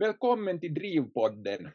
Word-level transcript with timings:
Välkommen 0.00 0.60
till 0.60 0.74
Drivpodden 0.74 1.68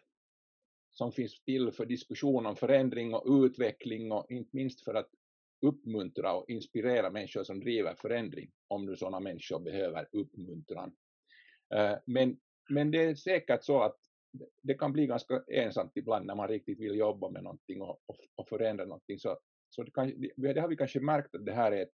som 0.91 1.11
finns 1.11 1.43
till 1.43 1.71
för 1.71 1.85
diskussion 1.85 2.45
om 2.45 2.55
förändring 2.55 3.13
och 3.13 3.43
utveckling 3.45 4.11
och 4.11 4.31
inte 4.31 4.49
minst 4.53 4.81
för 4.81 4.93
att 4.93 5.09
uppmuntra 5.61 6.33
och 6.33 6.49
inspirera 6.49 7.09
människor 7.09 7.43
som 7.43 7.59
driver 7.59 7.95
förändring, 7.95 8.51
om 8.67 8.85
nu 8.85 8.95
sådana 8.95 9.19
människor 9.19 9.59
behöver 9.59 10.07
uppmuntran. 10.11 10.95
Eh, 11.75 11.97
men, 12.05 12.37
men 12.69 12.91
det 12.91 13.03
är 13.03 13.15
säkert 13.15 13.63
så 13.63 13.81
att 13.81 13.97
det 14.61 14.73
kan 14.73 14.93
bli 14.93 15.07
ganska 15.07 15.43
ensamt 15.47 15.91
ibland 15.95 16.25
när 16.25 16.35
man 16.35 16.47
riktigt 16.47 16.79
vill 16.79 16.95
jobba 16.95 17.29
med 17.29 17.43
någonting 17.43 17.81
och, 17.81 18.01
och, 18.05 18.17
och 18.35 18.49
förändra 18.49 18.85
någonting. 18.85 19.19
Så, 19.19 19.39
så 19.69 19.83
det, 19.83 19.91
kan, 19.91 20.27
det 20.35 20.59
har 20.61 20.67
vi 20.67 20.77
kanske 20.77 20.99
märkt 20.99 21.35
att 21.35 21.45
det 21.45 21.53
här 21.53 21.71
är 21.71 21.81
ett, 21.81 21.93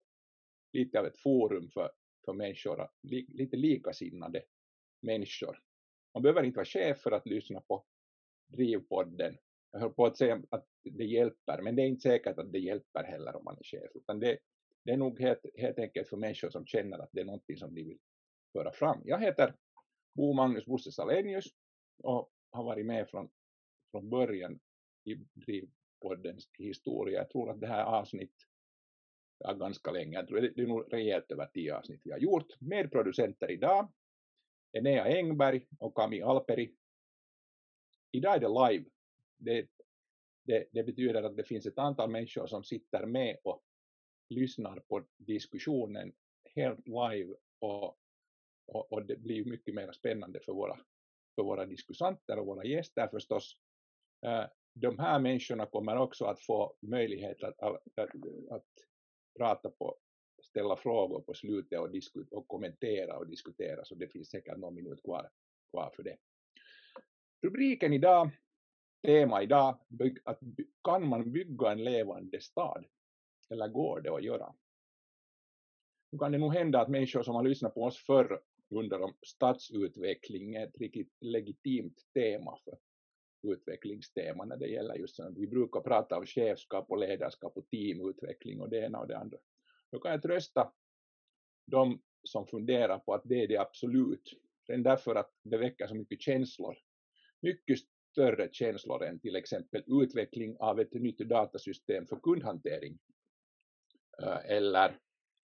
lite 0.74 1.00
av 1.00 1.06
ett 1.06 1.20
forum 1.20 1.70
för, 1.70 1.92
för 2.26 2.34
människor, 2.34 2.88
lite 3.28 3.58
likasinnade 3.58 4.44
människor. 5.02 5.60
Man 6.14 6.24
behöver 6.24 6.44
inte 6.44 6.58
vara 6.58 6.66
chef 6.66 7.02
för 7.02 7.12
att 7.12 7.26
lyssna 7.26 7.62
på 7.62 7.86
Drivpodden. 8.48 9.38
Jag 9.72 9.80
höll 9.80 9.94
på 9.94 10.06
att 10.06 10.18
säga 10.18 10.42
att 10.50 10.68
det 10.84 11.06
hjälper, 11.06 11.62
men 11.62 11.76
det 11.76 11.82
är 11.82 11.88
inte 11.88 12.02
säkert 12.02 12.38
att 12.38 12.52
det 12.52 12.60
hjälper 12.60 13.04
heller 13.04 13.36
om 13.36 13.44
man 13.44 13.58
är 13.58 13.64
chef, 13.64 13.92
utan 13.94 14.20
det, 14.20 14.38
det 14.84 14.92
är 14.92 14.98
nog 14.98 15.20
helt, 15.20 15.46
helt 15.56 15.80
enkelt 15.80 16.08
för 16.08 16.18
människor 16.18 16.50
som 16.50 16.66
känner 16.66 17.00
att 17.00 17.10
det 17.12 17.22
är 17.22 17.26
någonting 17.26 17.58
som 17.58 17.76
de 17.76 17.84
vill 17.84 17.98
föra 18.54 18.72
fram. 18.72 19.02
Jag 19.06 19.20
heter 19.20 19.56
Bo 20.14 20.34
Magnus 20.34 20.66
Bosse 20.66 20.92
Salenius 20.92 21.46
och 22.04 22.32
har 22.52 22.64
varit 22.64 22.86
med 22.86 23.10
från, 23.10 23.30
från 23.92 24.10
början 24.10 24.60
i 25.04 25.16
Drivpoddens 25.16 26.50
historia. 26.58 27.20
Jag 27.20 27.30
tror 27.30 27.50
att 27.50 27.62
det 27.62 27.68
här 27.68 27.84
avsnitt 27.84 28.34
ja, 29.38 29.54
ganska 29.54 29.92
länge, 29.92 30.18
jag 30.18 30.28
tror 30.28 30.42
det 30.42 30.62
är 30.62 30.68
nog 30.68 30.94
rejält 30.94 31.32
över 31.32 31.46
tio 31.46 31.78
avsnitt 31.78 32.02
vi 32.04 32.12
har 32.12 32.20
gjort. 32.20 32.48
Medproducenter 32.60 33.52
idag 33.52 33.92
Enea 34.72 35.06
Engberg 35.06 35.66
och 35.80 35.96
Kami 35.96 36.22
Alperi. 36.22 36.76
Idag 38.12 38.36
är 38.36 38.40
det 38.40 38.70
live. 38.70 38.86
Det, 39.38 39.68
det, 40.44 40.68
det, 40.72 40.84
betyder 40.84 41.24
att 41.24 41.38
det 41.38 41.44
finns 41.44 41.66
ett 41.66 41.78
antal 41.78 42.10
människor 42.10 42.48
som 42.48 42.64
sitter 42.64 43.06
med 43.06 43.38
och 43.44 43.64
lyssnar 44.30 44.80
på 44.80 45.06
diskussionen 45.18 46.14
helt 46.56 46.88
live 46.88 47.36
och, 47.60 47.98
och, 48.68 48.92
och 48.92 49.06
det 49.06 49.16
blir 49.16 49.46
mycket 49.46 49.76
mer 49.76 49.92
spännande 49.92 50.40
för 50.40 50.54
våra, 50.54 50.80
för 51.36 51.44
våra 51.44 51.66
diskussanter 51.66 52.40
och 52.40 52.46
våra 52.46 52.66
gäster 52.66 53.08
förstås. 53.08 53.58
Eh, 54.26 54.46
de 54.74 55.00
här 55.00 55.20
människorna 55.20 55.66
kommer 55.66 55.98
också 55.98 56.26
att 56.26 56.40
få 56.40 56.76
möjlighet 56.82 57.44
att, 57.44 57.60
att, 57.60 57.82
att, 57.96 58.16
att 58.52 58.68
prata 59.38 59.70
på 59.70 59.98
ställa 60.44 60.76
frågor 60.76 61.22
på 61.22 61.34
slutet 61.34 61.80
och, 61.80 61.90
och 62.32 62.48
kommentera 62.48 63.18
och 63.18 63.28
diskutera, 63.28 63.86
så 63.86 63.96
det 63.96 64.08
finns 64.08 64.30
säkert 64.30 64.58
någon 64.58 64.76
minut 64.76 65.04
kvar, 65.04 65.30
kvar 65.72 65.92
för 65.96 66.04
det. 66.04 66.18
Rubriken 67.42 67.94
idag, 67.94 68.30
tema 69.06 69.44
idag, 69.44 69.80
att 70.24 70.40
kan 70.84 71.08
man 71.08 71.32
bygga 71.32 71.72
en 71.72 71.84
levande 71.84 72.42
stad? 72.42 72.86
Eller 73.50 73.68
går 73.68 74.02
det 74.02 74.16
att 74.16 74.24
göra? 74.24 74.56
Nu 76.12 76.18
kan 76.18 76.32
det 76.32 76.38
nog 76.38 76.54
hända 76.54 76.82
att 76.82 76.90
människor 76.90 77.24
som 77.24 77.36
har 77.36 77.44
lyssnat 77.44 77.74
på 77.74 77.84
oss 77.84 77.98
förr 77.98 78.42
undrar 78.70 79.00
om 79.00 79.14
stadsutveckling 79.26 80.56
är 80.56 80.68
ett 80.68 80.78
riktigt 80.78 81.18
legitimt 81.20 82.02
tema 82.14 82.58
för 82.64 82.78
utvecklingstema 83.44 84.46
när 84.46 84.58
det 84.58 84.68
gäller 84.68 84.96
just 84.96 85.16
sånt. 85.16 85.38
Vi 85.38 85.48
brukar 85.48 85.80
prata 85.82 86.18
om 86.18 86.26
chefskap 86.26 86.92
och 86.92 86.98
ledarskap 86.98 87.58
och 87.58 87.70
teamutveckling 87.70 88.62
och 88.62 88.70
det 88.70 88.86
ena 88.86 89.00
och 89.00 89.08
det 89.08 89.18
andra. 89.18 89.38
Då 89.92 90.00
kan 90.00 90.12
jag 90.12 90.22
trösta 90.22 90.74
de 91.66 92.02
som 92.24 92.48
funderar 92.48 93.00
på 93.00 93.14
att 93.14 93.22
det 93.26 93.44
är 93.44 93.48
det 93.48 93.58
absolut. 93.58 94.34
Redan 94.68 94.84
därför 94.84 95.16
att 95.16 95.32
det 95.44 95.58
väcker 95.58 95.88
så 95.88 95.96
mycket 95.96 96.22
känslor. 96.22 96.78
Mycket 97.42 97.80
större 98.12 98.50
känslor 98.52 99.04
än 99.04 99.20
till 99.20 99.36
exempel 99.36 99.84
utveckling 99.88 100.58
av 100.60 100.80
ett 100.80 100.94
nytt 100.94 101.18
datasystem 101.18 102.08
för 102.08 102.20
kundhantering. 102.20 103.00
Eh, 104.24 104.46
eller 104.46 105.00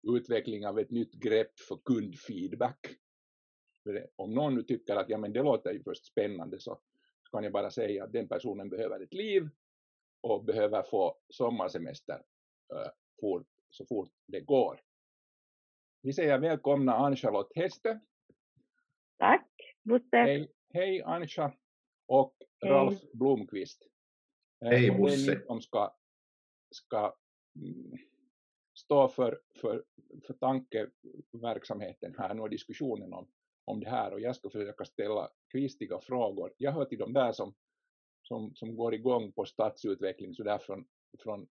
utveckling 0.07 0.67
av 0.67 0.79
ett 0.79 0.91
nytt 0.91 1.13
grepp 1.13 1.59
för 1.59 1.79
kundfeedback. 1.85 2.87
Om 4.15 4.33
någon 4.33 4.55
nu 4.55 4.63
tycker 4.63 4.95
att 4.95 5.09
ja, 5.09 5.17
men 5.17 5.33
det 5.33 5.43
låter 5.43 5.71
ju 5.71 5.83
först 5.83 6.05
spännande 6.05 6.59
så 6.59 6.79
kan 7.31 7.43
jag 7.43 7.53
bara 7.53 7.71
säga 7.71 8.03
att 8.03 8.13
den 8.13 8.27
personen 8.27 8.69
behöver 8.69 8.99
ett 8.99 9.13
liv 9.13 9.49
och 10.21 10.45
behöver 10.45 10.83
få 10.83 11.17
sommarsemester 11.29 12.21
eh, 12.73 12.79
uh, 12.79 12.87
fort 13.19 13.54
så 13.75 13.85
fort 13.85 14.11
det 14.27 14.41
går. 14.41 14.81
Vi 16.01 16.13
säger 16.13 16.39
välkomna 16.39 16.93
Ann-Charlotte 16.93 17.51
Heste. 17.55 17.99
Tack, 19.17 19.49
Bosse. 19.83 20.17
Hej, 20.17 20.51
hej 20.73 21.01
Anja 21.01 21.53
och 22.07 22.35
hej. 22.61 22.71
Ralf 22.71 23.01
Blomqvist. 23.13 23.87
Eh, 24.65 24.69
hej 24.69 24.91
Bosse. 24.91 25.31
Det 25.31 25.31
är 25.31 25.35
ni 25.35 25.45
som 25.45 25.61
ska, 25.61 25.95
ska 26.71 27.15
mm, 27.55 27.97
stå 28.73 29.07
för, 29.07 29.41
för, 29.61 29.83
för 30.27 30.33
tankeverksamheten 30.33 32.15
här, 32.17 32.33
nu 32.33 32.41
och 32.41 32.49
diskussionen 32.49 33.13
om, 33.13 33.27
om 33.65 33.79
det 33.79 33.89
här 33.89 34.13
och 34.13 34.19
jag 34.19 34.35
ska 34.35 34.49
försöka 34.49 34.85
ställa 34.85 35.29
kvistiga 35.51 35.99
frågor. 35.99 36.53
Jag 36.57 36.71
hör 36.71 36.85
till 36.85 36.99
de 36.99 37.13
där 37.13 37.31
som, 37.31 37.55
som, 38.21 38.55
som 38.55 38.75
går 38.75 38.93
igång 38.93 39.31
på 39.31 39.45
stadsutveckling 39.45 40.33
så 40.33 40.43
där 40.43 40.57
från, 40.57 40.87
från 41.19 41.47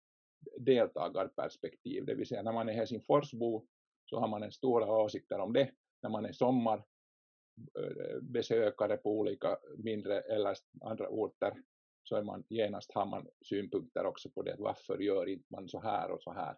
deltagarperspektiv, 0.58 2.04
det 2.04 2.14
vill 2.14 2.26
säga 2.26 2.42
när 2.42 2.52
man 2.52 2.68
är 2.68 2.72
Helsingforsbo 2.72 3.66
så 4.04 4.20
har 4.20 4.28
man 4.28 4.42
en 4.42 4.52
stora 4.52 5.02
åsikter 5.02 5.38
om 5.38 5.52
det, 5.52 5.70
när 6.02 6.10
man 6.10 6.24
är 6.24 6.32
sommarbesökare 6.32 8.94
eh, 8.94 9.00
på 9.00 9.18
olika 9.18 9.58
mindre 9.76 10.20
eller 10.20 10.56
andra 10.80 11.08
orter 11.08 11.62
så 12.04 12.16
är 12.16 12.22
man, 12.22 12.44
genast 12.48 12.92
har 12.92 13.06
man 13.06 13.28
synpunkter 13.44 14.06
också 14.06 14.30
på 14.30 14.42
det, 14.42 14.56
varför 14.58 14.98
gör 14.98 15.28
inte 15.28 15.46
man 15.48 15.68
så 15.68 15.80
här 15.80 16.10
och 16.10 16.22
så 16.22 16.32
här 16.32 16.56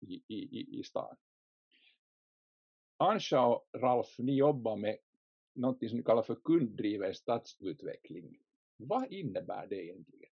i, 0.00 0.22
i, 0.28 0.78
i 0.80 0.82
stan. 0.82 1.16
Ansha 2.96 3.46
och 3.46 3.68
Ralf, 3.72 4.18
ni 4.18 4.34
jobbar 4.34 4.76
med 4.76 4.98
något 5.54 5.88
som 5.88 5.98
ni 5.98 6.04
kallar 6.04 6.22
för 6.22 6.34
kunddriven 6.34 7.14
stadsutveckling. 7.14 8.38
Vad 8.76 9.12
innebär 9.12 9.66
det 9.66 9.84
egentligen? 9.84 10.30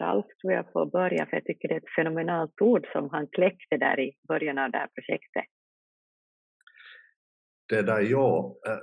Ralf 0.00 0.26
tror 0.40 0.52
jag 0.52 0.72
får 0.72 0.86
börja, 0.86 1.26
för 1.26 1.36
jag 1.36 1.44
tycker 1.44 1.68
det 1.68 1.74
är 1.74 1.78
ett 1.78 1.94
fenomenalt 1.96 2.60
ord 2.60 2.86
som 2.92 3.10
han 3.10 3.26
kläckte 3.26 3.76
där 3.76 4.00
i 4.00 4.12
början 4.28 4.58
av 4.58 4.70
det 4.70 4.78
här 4.78 4.88
projektet. 4.94 5.44
Det 7.68 7.82
där, 7.82 8.00
ja. 8.00 8.56
Eh, 8.66 8.78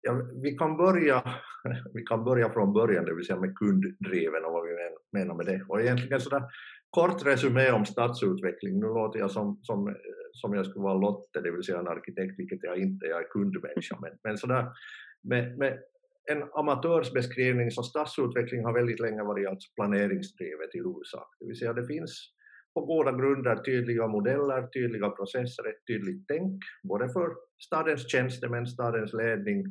ja 0.00 0.12
vi, 0.42 0.56
kan 0.56 0.76
börja, 0.76 1.22
vi 1.94 2.02
kan 2.02 2.24
börja 2.24 2.50
från 2.50 2.72
början, 2.72 3.04
det 3.04 3.14
vill 3.14 3.26
säga 3.26 3.40
med 3.40 3.56
kunddriven 3.56 4.44
och 4.44 4.52
vad 4.52 4.64
vi 4.64 4.74
menar 5.12 5.34
med 5.34 5.46
det. 5.46 5.64
Och 5.68 5.80
egentligen 5.80 6.20
sådär 6.20 6.42
kort 6.90 7.26
resumé 7.26 7.70
om 7.70 7.86
stadsutveckling. 7.86 8.80
Nu 8.80 8.86
låter 8.86 9.18
jag 9.18 9.30
som, 9.30 9.60
som, 9.62 9.96
som 10.32 10.54
jag 10.54 10.66
skulle 10.66 10.82
vara 10.82 10.94
Lotte, 10.94 11.40
det 11.40 11.50
vill 11.50 11.62
säga 11.62 11.78
en 11.78 11.88
arkitekt, 11.88 12.38
vilket 12.38 12.62
jag 12.62 12.78
inte 12.78 13.06
jag 13.06 13.20
är 13.20 13.28
kundmänniska. 13.28 13.98
Men, 14.00 14.18
men 14.22 14.38
sådär, 14.38 14.66
med, 15.22 15.58
med 15.58 15.78
en 16.32 16.42
amatörsbeskrivning 16.52 17.70
så 17.70 17.82
stadsutveckling 17.82 18.64
har 18.64 18.72
väldigt 18.72 19.00
länge 19.00 19.22
varit 19.22 19.48
alltså 19.48 19.68
planeringsdrivet 19.74 20.74
i 20.74 20.78
huvudsak. 20.78 21.28
Det 21.40 21.46
vill 21.46 21.58
säga 21.58 21.72
det 21.72 21.86
finns 21.86 22.34
på 22.74 22.80
goda 22.80 23.12
grunder 23.12 23.56
tydliga 23.56 24.06
modeller, 24.06 24.66
tydliga 24.66 25.10
processer, 25.10 25.68
ett 25.68 25.86
tydligt 25.86 26.24
tänk, 26.28 26.62
både 26.82 27.08
för 27.08 27.28
stadens 27.66 28.10
tjänstemän, 28.10 28.66
stadens 28.66 29.12
ledning, 29.12 29.64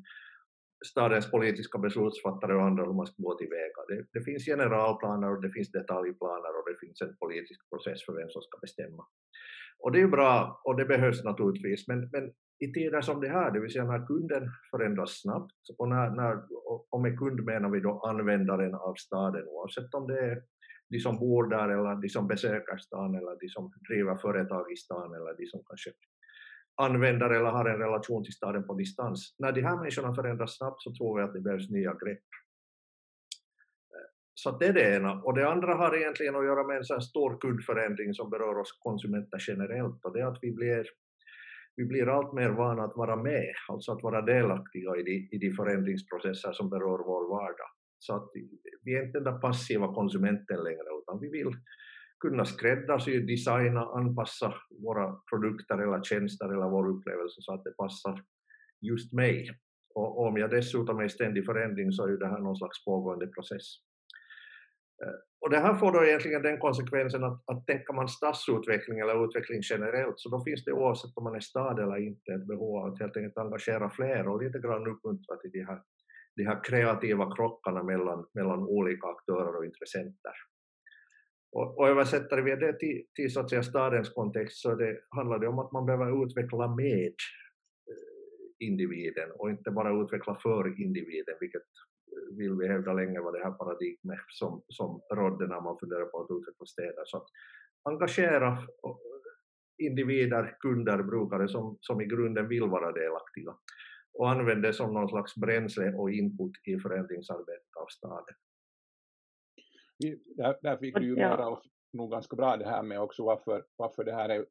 stadens 0.86 1.32
politiska 1.32 1.78
beslutsfattare 1.78 2.56
och 2.56 2.64
andra 2.64 2.86
hur 2.86 2.94
man 2.94 3.08
ska 3.08 3.24
gå 3.24 3.38
tillväga. 3.38 3.82
Det, 3.88 4.06
det 4.14 4.24
finns 4.26 4.46
generalplaner 4.46 5.30
och 5.36 5.42
det 5.42 5.52
finns 5.52 5.72
detaljplaner 5.72 6.52
och 6.58 6.66
det 6.70 6.78
finns 6.86 7.02
en 7.02 7.16
politisk 7.24 7.70
process 7.70 8.06
för 8.06 8.14
vem 8.14 8.30
som 8.30 8.42
ska 8.42 8.58
bestämma. 8.62 9.04
Och 9.80 9.92
det 9.92 10.02
är 10.02 10.08
bra 10.08 10.62
och 10.66 10.78
det 10.78 10.86
behövs 10.86 11.24
naturligtvis, 11.24 11.88
men, 11.88 12.10
men 12.14 12.34
i 12.64 12.74
tider 12.74 13.02
som 13.02 13.22
det 13.22 13.30
här, 13.30 13.52
det 13.52 13.60
vill 13.60 13.72
säga 13.72 13.86
när 13.86 14.06
kunden 14.06 14.50
förändras 14.72 15.22
snabbt, 15.22 15.54
och, 15.78 15.90
när, 15.90 16.10
när, 16.10 16.44
och 16.92 17.02
med 17.02 17.20
kund 17.20 17.44
menar 17.44 17.70
vi 17.70 17.80
då 17.80 18.00
användaren 18.00 18.76
av 18.76 18.94
staden, 18.96 19.48
oavsett 19.48 19.94
om 19.94 20.08
det 20.08 20.20
är 20.20 20.44
de 20.90 21.00
som 21.00 21.20
bor 21.20 21.48
där 21.50 21.70
eller 21.70 22.02
de 22.02 22.10
som 22.10 22.28
besöker 22.28 22.78
stan 22.78 23.16
eller 23.16 23.40
de 23.40 23.50
som 23.50 23.72
driver 23.90 24.16
företag 24.16 24.72
i 24.72 24.76
stan 24.76 25.14
eller 25.16 25.38
de 25.38 25.46
som 25.46 25.64
kanske 25.68 25.92
använder 26.76 27.30
eller 27.30 27.50
har 27.50 27.66
en 27.70 27.80
relation 27.80 28.24
till 28.24 28.34
staden 28.34 28.68
på 28.68 28.74
distans. 28.74 29.36
När 29.40 29.52
de 29.52 29.62
här 29.62 29.78
människorna 29.78 30.16
förändras 30.16 30.58
snabbt 30.58 30.82
så 30.82 30.96
tror 30.96 31.18
vi 31.18 31.24
att 31.24 31.34
det 31.34 31.42
behövs 31.42 31.70
nya 31.70 31.94
grepp. 31.94 32.28
Eh, 33.94 34.10
så 34.34 34.58
det 34.58 34.68
är 34.68 34.74
det 34.74 34.96
ena. 34.96 35.22
Och 35.22 35.34
det 35.36 35.50
andra 35.50 35.76
har 35.76 35.98
egentligen 35.98 36.36
att 36.36 36.46
göra 36.46 36.68
med 36.68 36.78
en 36.78 36.84
sån 36.84 37.02
stor 37.02 37.38
kundförändring 37.42 38.14
som 38.14 38.30
berör 38.30 38.58
oss 38.58 38.78
konsumenter 38.80 39.40
generellt 39.48 40.06
och 40.06 40.14
det 40.14 40.22
är 40.22 40.26
att 40.26 40.40
vi 40.42 40.52
blir 40.52 40.86
vi 41.76 41.86
blir 41.86 42.08
allt 42.10 42.34
mer 42.34 42.50
vana 42.50 42.84
att 42.84 42.96
vara 42.96 43.16
med, 43.16 43.54
alltså 43.68 43.92
att 43.92 44.04
vara 44.04 44.22
delaktiga 44.22 44.96
i 44.96 45.04
de, 45.04 45.36
i 45.36 45.38
de 45.38 45.52
förändringsprocesser 45.52 46.52
som 46.52 46.70
berör 46.70 46.98
vår 47.06 47.30
vardag. 47.30 47.70
Så 48.00 48.16
att 48.16 48.30
vi 48.84 48.96
är 48.96 49.06
inte 49.06 49.20
den 49.20 49.34
där 49.34 49.40
passiva 49.40 49.94
konsumenten 49.94 50.64
längre, 50.64 50.90
utan 51.02 51.20
vi 51.20 51.30
vill 51.30 51.52
kunna 52.20 52.46
skräddarsy, 52.46 53.20
designa, 53.20 53.82
anpassa 53.82 54.54
våra 54.84 55.16
produkter 55.30 55.78
eller 55.78 56.04
tjänster 56.04 56.46
eller 56.46 56.70
vår 56.70 56.90
upplevelse 56.90 57.38
så 57.40 57.54
att 57.54 57.64
det 57.64 57.78
passar 57.78 58.24
just 58.82 59.14
mig. 59.14 59.60
Och 59.96 60.28
om 60.28 60.38
jag 60.38 60.50
dessutom 60.50 61.00
är 61.00 61.04
i 61.04 61.10
ständig 61.10 61.46
förändring 61.46 61.92
så 61.92 62.06
är 62.06 62.10
ju 62.10 62.18
det 62.18 62.28
här 62.28 62.40
någon 62.40 62.58
slags 62.58 62.86
pågående 62.86 63.28
process. 63.28 63.66
Eh, 65.04 65.20
och 65.44 65.50
det 65.50 65.60
här 65.60 65.76
får 65.76 65.92
då 65.92 66.06
egentligen 66.06 66.42
den 66.42 66.60
konsekvensen 66.60 67.24
att, 67.24 67.44
att 67.46 67.66
tänker 67.68 67.94
man 67.94 68.08
stadsutveckling 68.08 69.00
eller 69.00 69.26
utveckling 69.26 69.62
generellt 69.64 70.20
så 70.20 70.30
då 70.30 70.44
finns 70.44 70.64
det 70.66 70.72
oavsett 70.72 71.18
om 71.18 71.24
man 71.24 71.36
är 71.36 71.40
stad 71.40 71.80
eller 71.80 71.98
inte 71.98 72.34
ett 72.34 72.48
behov 72.48 72.78
av 72.78 72.86
att 72.86 73.00
helt 73.00 73.18
enkelt 73.18 73.38
engagera 73.38 73.90
fler 73.90 74.28
och 74.28 74.44
lite 74.44 74.60
grann 74.60 74.88
uppmuntra 74.88 75.36
till 75.38 75.52
de 75.52 75.64
här, 75.64 75.80
de 76.36 76.44
här 76.44 76.64
kreativa 76.64 77.36
krockarna 77.36 77.84
mellan, 77.84 78.26
mellan 78.34 78.60
olika 78.60 79.08
aktörer 79.08 79.56
och 79.58 79.66
intressenter. 79.66 80.36
Och, 81.52 81.78
och 81.78 81.88
översätter 81.90 82.42
vi 82.42 82.56
det 82.56 82.80
till, 82.80 83.06
till 83.16 83.34
så 83.34 83.40
att 83.40 83.50
säga 83.50 83.64
stadens 83.64 84.10
kontext 84.10 84.58
så 84.62 84.76
det, 84.76 85.00
handlar 85.10 85.40
det 85.40 85.48
om 85.48 85.60
att 85.60 85.72
man 85.72 85.86
behöver 85.86 86.26
utveckla 86.26 86.76
med 86.76 87.16
eh, 87.92 88.68
individen 88.68 89.30
och 89.32 89.50
inte 89.50 89.72
bara 89.72 90.04
utveckla 90.04 90.36
för 90.44 90.82
individen, 90.82 91.36
vilket 91.40 91.70
vill 92.38 92.54
vi 92.54 92.68
hävda 92.68 92.94
länge 92.94 93.20
var 93.20 93.32
det 93.32 93.44
här 93.44 93.52
paradigmet 93.52 94.20
som, 94.30 94.64
som 94.68 95.02
rådde 95.14 95.48
när 95.48 95.62
man 95.62 95.78
funderar 95.80 96.06
på 96.06 96.22
att 96.22 96.38
utveckla 96.38 96.66
städer. 96.66 97.04
Så 97.06 97.18
att 97.18 97.28
engagera 97.84 98.58
individer, 99.78 100.58
kunder, 100.60 101.04
brukare 101.04 101.48
som, 101.48 101.78
som 101.82 102.02
i 102.02 102.06
grunden 102.06 102.48
vill 102.48 102.64
vara 102.64 102.92
delaktiga 102.92 103.56
och 104.14 104.30
använda 104.30 104.68
det 104.68 104.74
som 104.74 104.94
någon 104.94 105.10
slags 105.10 105.36
bränsle 105.36 105.94
och 105.94 106.12
input 106.12 106.52
i 106.68 106.80
förändringsarbetet 106.80 107.76
av 107.82 107.88
staden. 107.88 108.36
Där, 110.36 110.58
där 110.62 110.78
fick 110.78 110.96
du 110.96 111.06
ju 111.06 111.16
ja. 111.16 111.38
med 111.38 111.58
nog 111.94 112.12
ganska 112.12 112.36
bra 112.36 112.58
det 112.58 112.66
här 112.66 112.84
med 112.84 113.02
också 113.02 113.24
varför, 113.24 113.66
varför 113.76 114.04
det 114.04 114.14
här 114.14 114.30
är 114.30 114.46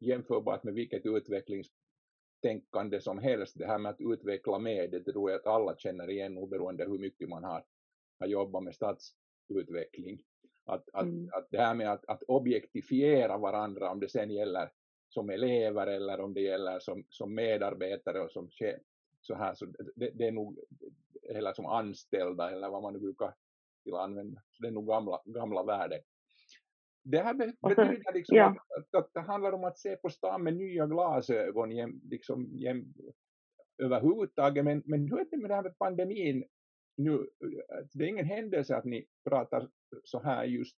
jämförbart 0.00 0.64
med 0.64 0.74
vilket 0.74 1.06
utvecklingstänkande 2.38 3.00
som 3.00 3.18
helst. 3.18 3.58
Det 3.58 3.66
här 3.66 3.78
med 3.78 3.90
att 3.90 4.00
utveckla 4.00 4.58
med, 4.58 4.90
det 4.90 5.12
tror 5.12 5.30
jag 5.30 5.40
att 5.40 5.46
alla 5.46 5.76
känner 5.76 6.10
igen 6.10 6.38
oberoende 6.38 6.84
hur 6.84 6.98
mycket 6.98 7.28
man 7.28 7.44
har, 7.44 7.64
har 8.18 8.26
jobbat 8.26 8.62
med 8.62 8.74
stadsutveckling. 8.74 10.22
Att, 10.66 10.88
att, 10.92 11.02
mm. 11.02 11.30
att 11.32 11.48
det 11.50 11.58
här 11.58 11.74
med 11.74 11.92
att, 11.92 12.04
att 12.08 12.22
objektifiera 12.22 13.38
varandra, 13.38 13.90
om 13.90 14.00
det 14.00 14.08
sen 14.08 14.30
gäller 14.30 14.70
som 15.08 15.30
elever 15.30 15.86
eller 15.86 16.20
om 16.20 16.34
det 16.34 16.40
gäller 16.40 16.78
som, 16.80 17.04
som 17.08 17.34
medarbetare 17.34 18.20
och 18.20 18.30
som 18.30 18.48
så 19.20 19.34
här, 19.34 19.54
så 19.54 19.66
det, 19.96 20.10
det 20.14 20.26
är 20.26 20.32
nog, 20.32 20.58
eller 21.22 21.52
som 21.52 21.66
anställda 21.66 22.50
eller 22.50 22.68
vad 22.70 22.82
man 22.82 22.92
nu 22.92 22.98
brukar 22.98 23.26
att 23.26 24.00
använda. 24.00 24.40
Så 24.52 24.62
det 24.62 24.68
är 24.68 24.72
nog 24.72 24.86
gamla, 24.86 25.20
gamla 25.24 25.62
värden. 25.62 26.00
Det 27.10 27.18
här 27.18 27.34
betyder 27.34 28.14
liksom 28.14 28.36
ja. 28.36 28.56
att, 28.78 28.94
att, 28.94 29.10
det 29.14 29.20
handlar 29.20 29.52
om 29.52 29.64
att 29.64 29.78
se 29.78 29.96
på 29.96 30.10
stan 30.10 30.42
med 30.42 30.56
nya 30.56 30.86
glasögon 30.86 31.70
jäm, 31.70 32.00
liksom, 32.10 32.56
jäm, 32.56 32.94
överhuvudtaget. 33.82 34.64
Men, 34.64 34.82
men 34.84 35.08
hur 35.08 35.20
är 35.20 35.26
det 35.30 35.36
med 35.36 35.50
det 35.50 35.54
här 35.54 35.62
med 35.62 35.78
pandemin 35.78 36.44
nu? 36.96 37.26
Det 37.92 38.04
är 38.04 38.08
ingen 38.08 38.26
händelse 38.26 38.76
att 38.76 38.84
ni 38.84 39.06
pratar 39.28 39.68
så 40.04 40.22
här 40.22 40.44
just, 40.44 40.76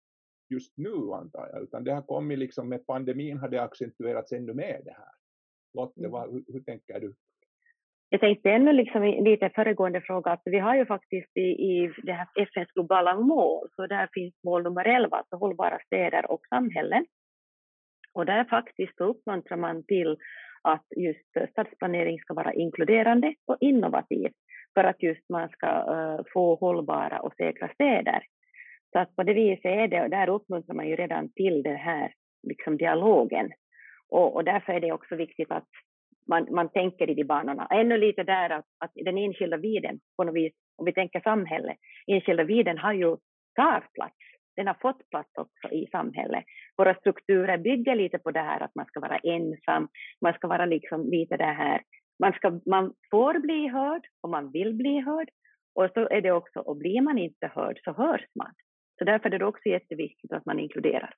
just 0.49 0.77
nu 0.77 1.11
antar 1.13 1.49
jag, 1.53 1.63
utan 1.63 1.83
det 1.83 1.93
har 1.93 2.01
kommit 2.01 2.39
liksom 2.39 2.69
med 2.69 2.85
pandemin 2.85 3.37
har 3.37 3.49
det 3.49 3.61
accentuerats 3.61 4.31
ännu 4.31 4.53
mer 4.53 4.81
det 4.85 4.93
här. 4.93 5.11
Lotte, 5.73 5.99
mm. 5.99 6.11
vad, 6.11 6.31
hur, 6.31 6.43
hur 6.47 6.63
tänker 6.63 6.99
du? 6.99 7.15
Jag 8.09 8.21
tänkte 8.21 8.51
ännu 8.51 8.73
liksom 8.73 9.03
lite 9.03 9.49
föregående 9.49 10.01
fråga 10.01 10.31
att 10.31 10.41
vi 10.45 10.59
har 10.59 10.75
ju 10.75 10.85
faktiskt 10.85 11.37
i, 11.37 11.41
i 11.41 11.93
det 12.03 12.13
här 12.13 12.27
FNs 12.35 12.71
globala 12.71 13.19
mål, 13.19 13.67
så 13.75 13.87
där 13.87 14.09
finns 14.13 14.33
mål 14.43 14.63
nummer 14.63 14.85
11, 14.85 15.17
alltså 15.17 15.35
hållbara 15.35 15.79
städer 15.85 16.31
och 16.31 16.41
samhällen. 16.49 17.05
Och 18.13 18.25
där 18.25 18.43
faktiskt 18.43 19.01
uppmuntrar 19.01 19.57
man 19.57 19.83
till 19.83 20.17
att 20.61 20.85
just 20.97 21.51
stadsplanering 21.51 22.19
ska 22.19 22.33
vara 22.33 22.53
inkluderande 22.53 23.35
och 23.47 23.57
innovativ 23.59 24.31
för 24.73 24.83
att 24.83 25.03
just 25.03 25.29
man 25.29 25.49
ska 25.49 25.67
uh, 25.67 26.21
få 26.33 26.55
hållbara 26.55 27.19
och 27.19 27.33
säkra 27.37 27.69
städer. 27.73 28.23
Så 28.91 28.99
att 28.99 29.15
på 29.15 29.23
det 29.23 29.33
viset 29.33 29.65
är 29.65 29.87
det, 29.87 30.03
och 30.03 30.09
där 30.09 30.29
uppmuntrar 30.29 30.75
man 30.75 30.87
ju 30.87 30.95
redan 30.95 31.31
till 31.33 31.63
den 31.63 31.75
här 31.75 32.13
liksom 32.47 32.77
dialogen. 32.77 33.51
Och, 34.09 34.35
och 34.35 34.43
därför 34.43 34.73
är 34.73 34.79
det 34.79 34.91
också 34.91 35.15
viktigt 35.15 35.51
att 35.51 35.67
man, 36.27 36.47
man 36.51 36.69
tänker 36.69 37.09
i 37.09 37.13
de 37.13 37.23
banorna. 37.23 37.67
Ännu 37.71 37.97
lite 37.97 38.23
där 38.23 38.49
att, 38.49 38.65
att 38.77 38.91
den 38.95 39.17
enskilda 39.17 39.57
viden, 39.57 39.99
på 40.17 40.23
något 40.23 40.35
vis, 40.35 40.53
om 40.77 40.85
vi 40.85 40.93
tänker 40.93 41.19
samhälle, 41.19 41.75
enskilda 42.07 42.43
viden 42.43 42.77
har 42.77 42.93
ju 42.93 43.17
tagit 43.55 43.93
plats. 43.93 44.15
Den 44.55 44.67
har 44.67 44.77
fått 44.81 45.09
plats 45.09 45.29
också 45.37 45.69
i 45.71 45.87
samhället. 45.91 46.43
Våra 46.77 46.95
strukturer 46.95 47.57
bygger 47.57 47.95
lite 47.95 48.17
på 48.19 48.31
det 48.31 48.39
här 48.39 48.63
att 48.63 48.75
man 48.75 48.85
ska 48.85 48.99
vara 48.99 49.17
ensam, 49.17 49.87
man 50.21 50.33
ska 50.33 50.47
vara 50.47 50.65
liksom 50.65 51.09
lite 51.09 51.37
det 51.37 51.43
här, 51.43 51.81
man, 52.19 52.33
ska, 52.33 52.59
man 52.65 52.93
får 53.11 53.39
bli 53.39 53.67
hörd 53.67 54.01
och 54.21 54.29
man 54.29 54.51
vill 54.51 54.73
bli 54.73 54.99
hörd. 54.99 55.29
Och 55.75 55.89
så 55.93 56.09
är 56.09 56.21
det 56.21 56.31
också, 56.31 56.59
och 56.59 56.77
blir 56.77 57.01
man 57.01 57.17
inte 57.17 57.51
hörd 57.55 57.79
så 57.83 57.91
hörs 57.93 58.25
man. 58.35 58.53
Så 58.97 59.05
därför 59.05 59.29
är 59.29 59.39
det 59.39 59.45
också 59.45 59.69
jätteviktigt 59.69 60.31
att 60.31 60.45
man 60.45 60.59
inkluderar. 60.59 61.13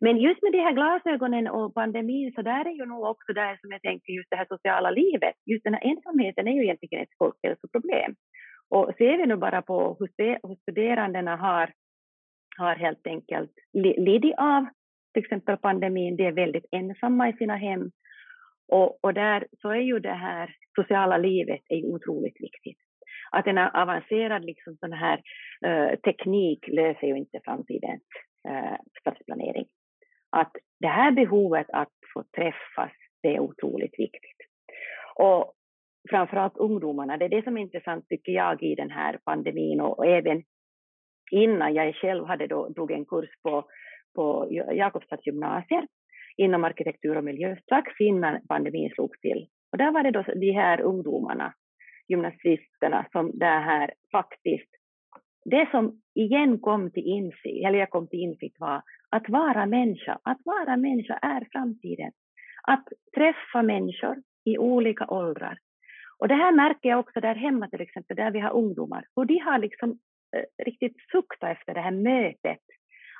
Men 0.00 0.18
just 0.18 0.42
med 0.42 0.52
de 0.52 0.58
här 0.58 0.72
glasögonen 0.72 1.48
och 1.48 1.74
pandemin 1.74 2.32
så 2.32 2.42
där 2.42 2.64
är 2.64 2.74
ju 2.80 2.86
nog 2.86 3.02
också 3.04 3.32
där 3.32 3.56
som 3.60 3.70
jag 3.70 3.82
tänker 3.82 4.12
just 4.12 4.30
det 4.30 4.36
här 4.36 4.46
sociala 4.48 4.90
livet. 4.90 5.34
Just 5.46 5.64
den 5.64 5.74
här 5.74 5.84
ensamheten 5.84 6.48
är 6.48 6.52
ju 6.52 6.62
egentligen 6.62 7.02
ett 7.02 7.18
folkhälsoproblem. 7.18 8.14
Och 8.70 8.92
ser 8.98 9.16
vi 9.18 9.26
nu 9.26 9.36
bara 9.36 9.62
på 9.62 9.96
hur 9.98 10.56
studerandena 10.62 11.36
har, 11.36 11.72
har 12.58 12.74
helt 12.74 13.06
enkelt 13.06 13.52
lidit 13.96 14.34
av 14.38 14.66
till 15.14 15.24
exempel 15.24 15.56
pandemin, 15.56 16.16
de 16.16 16.26
är 16.26 16.32
väldigt 16.32 16.66
ensamma 16.70 17.28
i 17.28 17.32
sina 17.32 17.56
hem. 17.56 17.90
Och, 18.68 19.04
och 19.04 19.14
där 19.14 19.46
så 19.62 19.70
är 19.70 19.80
ju 19.80 19.98
det 19.98 20.14
här 20.14 20.54
sociala 20.80 21.16
livet 21.16 21.60
är 21.68 21.86
otroligt 21.86 22.40
viktigt. 22.40 22.78
Att 23.30 23.46
en 23.46 23.58
avancerad 23.58 24.44
liksom 24.44 24.76
sån 24.76 24.92
här 24.92 25.22
eh, 25.66 25.98
teknik 25.98 26.68
löser 26.68 27.06
ju 27.06 27.16
inte 27.16 27.40
framtidens 27.44 28.02
eh, 28.48 28.76
stadsplanering 29.00 29.66
att 30.30 30.52
det 30.80 30.88
här 30.88 31.10
behovet 31.10 31.66
att 31.72 31.92
få 32.14 32.24
träffas, 32.36 32.92
det 33.22 33.36
är 33.36 33.40
otroligt 33.40 33.98
viktigt. 33.98 34.38
Och 35.14 35.52
framförallt 36.10 36.56
ungdomarna, 36.56 37.16
det 37.16 37.24
är 37.24 37.28
det 37.28 37.44
som 37.44 37.56
är 37.56 37.62
intressant 37.62 38.08
tycker 38.08 38.32
jag 38.32 38.62
i 38.62 38.74
den 38.74 38.90
här 38.90 39.18
pandemin 39.24 39.80
och, 39.80 39.98
och 39.98 40.06
även 40.06 40.42
innan 41.30 41.74
jag 41.74 41.94
själv 41.94 42.24
hade 42.24 42.46
då, 42.46 42.68
drog 42.68 42.90
en 42.90 43.04
kurs 43.04 43.28
på, 43.42 43.64
på 44.14 44.48
Jakobstads 44.72 45.26
gymnasier 45.26 45.86
inom 46.36 46.64
arkitektur 46.64 47.16
och 47.16 47.24
miljö 47.24 47.56
strax 47.56 48.00
innan 48.00 48.40
pandemin 48.48 48.90
slog 48.90 49.20
till. 49.20 49.46
Och 49.72 49.78
där 49.78 49.92
var 49.92 50.02
det 50.02 50.10
då 50.10 50.22
de 50.22 50.52
här 50.52 50.80
ungdomarna, 50.80 51.54
gymnasisterna, 52.08 53.06
som 53.12 53.38
det 53.38 53.44
här 53.44 53.94
faktiskt, 54.12 54.70
det 55.50 55.68
som 55.70 56.00
igen 56.14 56.58
kom 56.58 56.90
till 56.90 57.06
insikt, 57.06 57.66
eller 57.66 57.78
jag 57.78 57.90
kom 57.90 58.08
till 58.08 58.20
insikt 58.20 58.60
var 58.60 58.82
att 59.10 59.28
vara 59.28 59.66
människa, 59.66 60.18
att 60.22 60.38
vara 60.44 60.76
människa 60.76 61.18
är 61.22 61.48
framtiden. 61.52 62.12
Att 62.62 62.88
träffa 63.14 63.62
människor 63.62 64.16
i 64.44 64.58
olika 64.58 65.06
åldrar. 65.06 65.58
Och 66.18 66.28
det 66.28 66.34
här 66.34 66.52
märker 66.52 66.88
jag 66.88 66.98
också 66.98 67.20
där 67.20 67.34
hemma 67.34 67.68
till 67.68 67.80
exempel, 67.80 68.16
där 68.16 68.30
vi 68.30 68.40
har 68.40 68.52
ungdomar, 68.52 69.04
hur 69.16 69.24
de 69.24 69.38
har 69.38 69.58
liksom 69.58 69.98
eh, 70.36 70.64
riktigt 70.64 70.96
suktat 71.12 71.50
efter 71.50 71.74
det 71.74 71.80
här 71.80 71.90
mötet. 71.90 72.64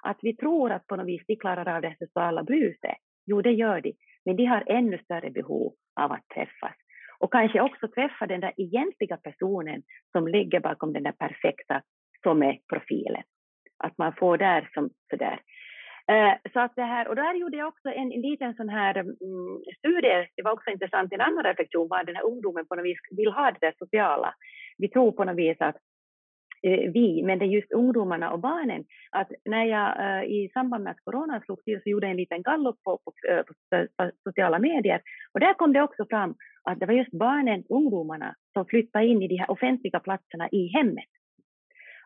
Att 0.02 0.18
vi 0.22 0.36
tror 0.36 0.72
att 0.72 0.86
på 0.86 0.96
något 0.96 1.06
vis 1.06 1.22
de 1.26 1.36
klarar 1.36 1.76
av 1.76 1.82
det 1.82 1.96
sociala 1.98 2.42
bruset. 2.42 2.96
Jo, 3.26 3.42
det 3.42 3.52
gör 3.52 3.80
de, 3.80 3.92
men 4.24 4.36
de 4.36 4.44
har 4.44 4.64
ännu 4.66 4.98
större 4.98 5.30
behov 5.30 5.74
av 6.00 6.12
att 6.12 6.28
träffas. 6.34 6.76
Och 7.18 7.32
kanske 7.32 7.60
också 7.60 7.88
träffa 7.88 8.26
den 8.26 8.40
där 8.40 8.52
egentliga 8.56 9.16
personen 9.16 9.82
som 10.12 10.28
ligger 10.28 10.60
bakom 10.60 10.92
den 10.92 11.02
där 11.02 11.12
perfekta 11.12 11.82
som 12.22 12.42
är 12.42 12.58
profilen. 12.72 13.22
Att 13.84 13.98
man 13.98 14.12
får 14.12 14.38
där 14.38 14.70
som 14.74 14.90
sådär 15.10 15.40
eh, 16.12 16.34
så 16.52 16.60
att 16.60 16.76
det 16.76 16.82
här, 16.82 17.08
och 17.08 17.16
där 17.16 17.34
gjorde 17.34 17.56
jag 17.56 17.68
också 17.68 17.88
en, 17.88 18.12
en 18.12 18.20
liten 18.20 18.54
sån 18.54 18.68
här 18.68 18.94
mm, 18.96 19.16
studie, 19.78 20.28
det 20.36 20.42
var 20.42 20.52
också 20.52 20.70
intressant, 20.70 21.12
en 21.12 21.20
annan 21.20 21.44
reflektion 21.44 21.88
var 21.88 22.04
den 22.04 22.16
här 22.16 22.26
ungdomen 22.26 22.66
på 22.66 22.74
något 22.74 22.84
vis 22.84 22.98
vill 23.10 23.32
ha 23.32 23.50
det 23.50 23.66
där 23.66 23.74
sociala. 23.78 24.34
Vi 24.78 24.88
tror 24.88 25.12
på 25.12 25.24
något 25.24 25.36
vis 25.36 25.56
att 25.60 25.76
eh, 26.62 26.92
vi, 26.92 27.22
men 27.22 27.38
det 27.38 27.44
är 27.44 27.56
just 27.58 27.72
ungdomarna 27.72 28.32
och 28.32 28.40
barnen, 28.40 28.84
att 29.10 29.30
när 29.44 29.64
jag 29.64 29.88
eh, 30.04 30.24
i 30.24 30.50
samband 30.54 30.84
med 30.84 30.90
att 30.90 31.04
corona 31.04 31.40
slog 31.40 31.64
till 31.64 31.80
så 31.82 31.88
gjorde 31.90 32.06
jag 32.06 32.10
en 32.10 32.16
liten 32.16 32.42
gallup 32.42 32.82
på, 32.84 33.00
eh, 33.30 33.42
på, 33.42 33.52
på, 33.70 33.86
på, 33.96 34.10
sociala 34.24 34.58
medier 34.58 35.00
och 35.32 35.40
där 35.40 35.54
kom 35.54 35.72
det 35.72 35.82
också 35.82 36.06
fram 36.10 36.34
att 36.64 36.80
det 36.80 36.86
var 36.86 36.94
just 36.94 37.12
barnen, 37.12 37.64
ungdomarna, 37.68 38.34
som 38.52 38.66
flyttade 38.66 39.06
in 39.06 39.22
i 39.22 39.28
de 39.28 39.36
här 39.36 39.50
offentliga 39.50 40.00
platserna 40.00 40.48
i 40.48 40.66
hemmet. 40.66 41.08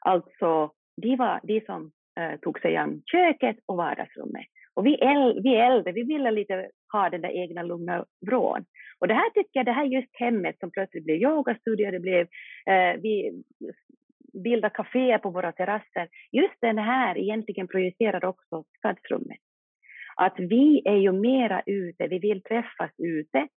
Alltså, 0.04 0.70
de 1.02 1.16
var 1.16 1.40
de 1.42 1.60
som 1.60 1.92
eh, 2.20 2.40
tog 2.40 2.60
sig 2.60 2.76
an 2.76 3.02
köket 3.06 3.56
och 3.66 3.76
vardagsrummet. 3.76 4.46
Och 4.74 4.86
vi, 4.86 4.94
äl, 4.94 5.40
vi 5.42 5.56
äldre, 5.56 5.92
vi 5.92 6.02
ville 6.02 6.30
lite 6.30 6.70
ha 6.92 7.10
den 7.10 7.20
där 7.20 7.30
egna 7.30 7.62
lugna 7.62 8.04
vrån. 8.26 8.64
Och 8.98 9.08
det 9.08 9.14
här 9.14 9.30
tycker 9.30 9.50
jag, 9.52 9.66
det 9.66 9.72
här 9.72 9.84
just 9.84 10.16
hemmet 10.16 10.58
som 10.58 10.70
plötsligt 10.70 11.04
blev 11.04 11.16
yogastudio, 11.16 11.90
det 11.90 12.00
blev, 12.00 12.26
eh, 12.66 13.00
vi 13.02 13.42
bildade 14.44 14.74
kaféer 14.74 15.18
på 15.18 15.30
våra 15.30 15.52
terrasser. 15.52 16.08
Just 16.32 16.60
den 16.60 16.78
här 16.78 17.18
egentligen 17.18 17.68
projicerar 17.68 18.24
också 18.24 18.64
stadsrummet. 18.78 19.38
Att 20.16 20.34
vi 20.38 20.82
är 20.84 20.96
ju 20.96 21.12
mera 21.12 21.62
ute, 21.66 22.06
vi 22.06 22.18
vill 22.18 22.42
träffas 22.42 22.90
ute 22.98 23.48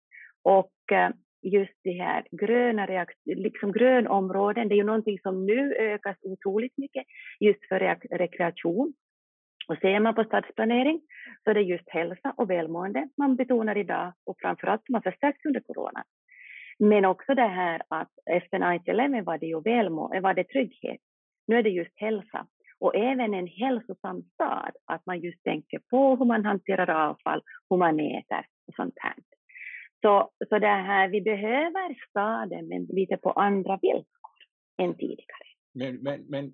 och 0.42 0.92
eh, 0.92 1.10
just 1.44 1.78
de 1.82 1.92
här 1.92 2.26
gröna 2.30 3.06
liksom 3.24 3.72
grönområden, 3.72 4.68
det 4.68 4.74
är 4.74 4.76
ju 4.76 4.84
någonting 4.84 5.18
som 5.18 5.46
nu 5.46 5.74
ökas 5.74 6.16
otroligt 6.22 6.78
mycket 6.78 7.04
just 7.40 7.68
för 7.68 7.80
rekreation. 8.18 8.94
Och 9.68 9.78
ser 9.78 10.00
man 10.00 10.14
på 10.14 10.24
stadsplanering 10.24 11.00
så 11.44 11.50
är 11.50 11.54
det 11.54 11.62
just 11.62 11.90
hälsa 11.90 12.34
och 12.36 12.50
välmående 12.50 13.08
man 13.16 13.36
betonar 13.36 13.78
idag 13.78 14.12
och 14.26 14.36
framförallt 14.40 14.86
som 14.86 14.94
har 14.94 15.02
förstärkts 15.02 15.44
under 15.44 15.60
corona. 15.60 16.04
Men 16.78 17.04
också 17.04 17.34
det 17.34 17.48
här 17.48 17.82
att 17.88 18.10
efter 18.30 18.58
9-11 18.58 19.24
var 19.24 19.38
det 19.38 19.46
ju 19.46 19.60
välmående, 19.60 20.20
var 20.20 20.34
det 20.34 20.44
trygghet. 20.44 21.00
Nu 21.46 21.56
är 21.56 21.62
det 21.62 21.70
just 21.70 22.00
hälsa 22.00 22.46
och 22.78 22.96
även 22.96 23.34
en 23.34 23.46
hälsosam 23.46 24.22
stad, 24.22 24.72
att 24.86 25.06
man 25.06 25.20
just 25.20 25.42
tänker 25.42 25.78
på 25.90 26.16
hur 26.16 26.24
man 26.24 26.44
hanterar 26.44 27.08
avfall, 27.08 27.42
hur 27.70 27.76
man 27.76 28.00
äter 28.00 28.46
och 28.66 28.74
sånt 28.76 28.94
här. 28.96 29.14
Så, 30.04 30.30
så 30.48 30.58
det 30.58 30.66
här, 30.66 31.08
vi 31.08 31.20
behöver 31.20 32.06
staden, 32.10 32.68
men 32.68 32.84
lite 32.84 33.16
på 33.16 33.30
andra 33.30 33.78
villkor 33.82 34.04
än 34.82 34.96
tidigare. 34.96 35.44
Men, 35.74 35.96
men, 35.96 36.24
men 36.28 36.52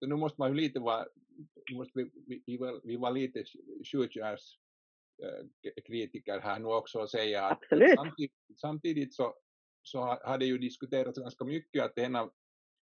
nu 0.00 0.16
måste 0.16 0.40
man 0.40 0.50
ju 0.50 0.56
lite 0.56 0.80
vara, 0.80 1.06
måste 1.72 1.98
vi, 1.98 2.10
vi, 2.26 2.42
vi, 2.46 2.56
var, 2.56 2.80
vi 2.84 2.96
var 2.96 3.10
lite 3.10 3.44
sjukvårdskritiker 3.92 6.40
här 6.40 6.58
nu 6.58 6.66
också 6.66 6.98
och 6.98 7.10
säga 7.10 7.44
att 7.44 7.62
Absolut. 7.62 7.94
samtidigt, 7.96 8.32
samtidigt 8.60 9.14
så, 9.14 9.34
så 9.82 10.00
har 10.00 10.38
det 10.38 10.46
ju 10.46 10.58
diskuterats 10.58 11.18
ganska 11.18 11.44
mycket 11.44 11.84
att 11.84 11.98
en 11.98 12.16
av, 12.16 12.32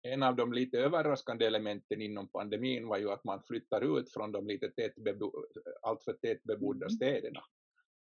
en 0.03 0.23
av 0.23 0.37
de 0.37 0.53
lite 0.53 0.79
överraskande 0.79 1.47
elementen 1.47 2.03
inom 2.03 2.29
pandemin 2.29 2.89
var 2.89 2.99
ju 2.99 3.11
att 3.11 3.25
man 3.25 3.43
flyttar 3.43 3.99
ut 3.99 4.13
från 4.13 4.33
de 4.33 4.47
lite 4.47 4.71
tätbebo, 4.71 5.33
alltför 5.83 6.13
tätbebodda 6.13 6.87
mm. 6.87 6.91
städerna. 6.91 7.41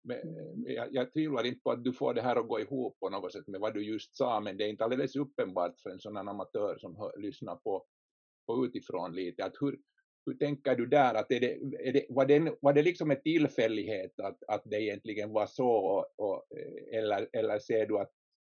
Men, 0.07 0.19
jag, 0.67 0.89
jag 0.95 1.13
tvivlar 1.13 1.47
inte 1.47 1.61
på 1.61 1.71
att 1.71 1.85
du 1.85 1.93
får 1.93 2.15
det 2.15 2.23
här 2.23 2.37
att 2.37 2.49
gå 2.49 2.61
ihop 2.61 2.99
på 3.01 3.11
något 3.11 3.33
sätt 3.33 3.47
med 3.47 3.61
vad 3.61 3.75
du 3.75 3.85
just 3.85 4.17
sa, 4.17 4.41
men 4.41 4.57
det 4.57 4.65
är 4.65 4.69
inte 4.69 4.85
alldeles 4.85 5.17
uppenbart 5.17 5.81
för 5.81 5.91
en 5.91 6.01
sån 6.01 6.17
här 6.17 6.31
amatör 6.31 6.79
som 6.79 6.97
hör, 6.97 7.13
lyssnar 7.19 7.57
på, 7.57 7.85
på 8.47 8.67
utifrån 8.67 9.15
lite, 9.15 9.45
att 9.45 9.57
hur, 9.61 9.79
hur 10.27 10.35
tänker 10.35 10.77
du 10.77 10.87
där, 10.87 11.15
att 11.15 11.31
är 11.31 11.41
det, 11.41 11.53
är 11.89 11.93
det, 11.93 12.07
var, 12.09 12.27
det, 12.27 12.55
var 12.61 12.73
det 12.73 12.83
liksom 12.83 13.11
en 13.11 13.23
tillfällighet 13.23 14.21
att, 14.21 14.39
att 14.49 14.63
det 14.65 14.83
egentligen 14.83 15.33
var 15.33 15.47
så, 15.47 15.69
och, 15.69 16.07
och, 16.17 16.45
eller, 16.93 17.29
eller 17.33 17.59
ser 17.59 17.87
du 17.87 17.99
att, 17.99 18.11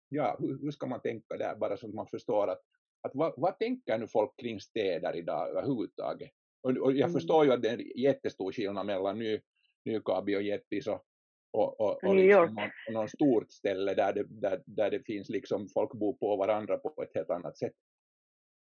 ja, 0.10 0.38
hur, 0.40 0.60
hur 0.62 0.72
ska 0.72 0.88
man 0.88 1.02
tänka 1.02 1.38
där, 1.38 1.56
bara 1.56 1.78
så 1.78 1.88
att 1.88 1.94
man 1.94 2.08
förstår 2.08 2.48
att, 2.48 2.62
att 3.02 3.12
vad, 3.14 3.34
vad 3.38 3.60
tänker 3.60 3.98
nu 3.98 4.08
folk 4.08 4.40
kring 4.40 4.60
städer 4.60 5.16
idag 5.16 5.50
överhuvudtaget? 5.50 6.32
Och, 6.62 6.72
och 6.72 6.92
jag 6.92 7.10
mm. 7.10 7.14
förstår 7.14 7.46
ju 7.46 7.52
att 7.52 7.62
det 7.62 7.70
är 7.70 7.78
en 7.78 8.02
jättestor 8.02 8.52
skillnad 8.52 8.86
mellan 8.86 9.20
Ny, 9.20 9.40
Nykabi 9.86 10.36
och 10.36 10.42
Jettis 10.42 10.88
och, 10.88 11.06
och, 11.54 11.82
och, 11.82 12.04
och 12.04 12.16
liksom 12.16 12.56
någon, 12.56 12.70
någon 12.94 13.10
stort 13.10 13.52
ställe 13.52 13.94
där 13.94 14.14
det, 14.14 14.24
där, 14.30 14.62
där 14.66 14.92
det 14.92 15.06
finns 15.06 15.30
liksom 15.30 15.68
folk 15.74 15.94
bor 15.94 16.14
på 16.14 16.36
varandra 16.36 16.78
på 16.78 17.04
ett 17.04 17.16
helt 17.16 17.30
annat 17.30 17.58
sätt. 17.58 17.74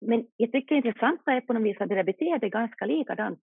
Men 0.06 0.28
jag 0.38 0.52
tycker 0.52 0.76
det 0.76 0.88
intressanta 0.88 1.32
är 1.32 1.42
på 1.42 1.54
något 1.54 1.64
vis 1.64 1.82
att 1.82 1.90
det 1.90 1.96
där 1.96 2.04
beteendet 2.04 2.44
är 2.44 2.48
ganska 2.48 2.86
likadant. 2.86 3.40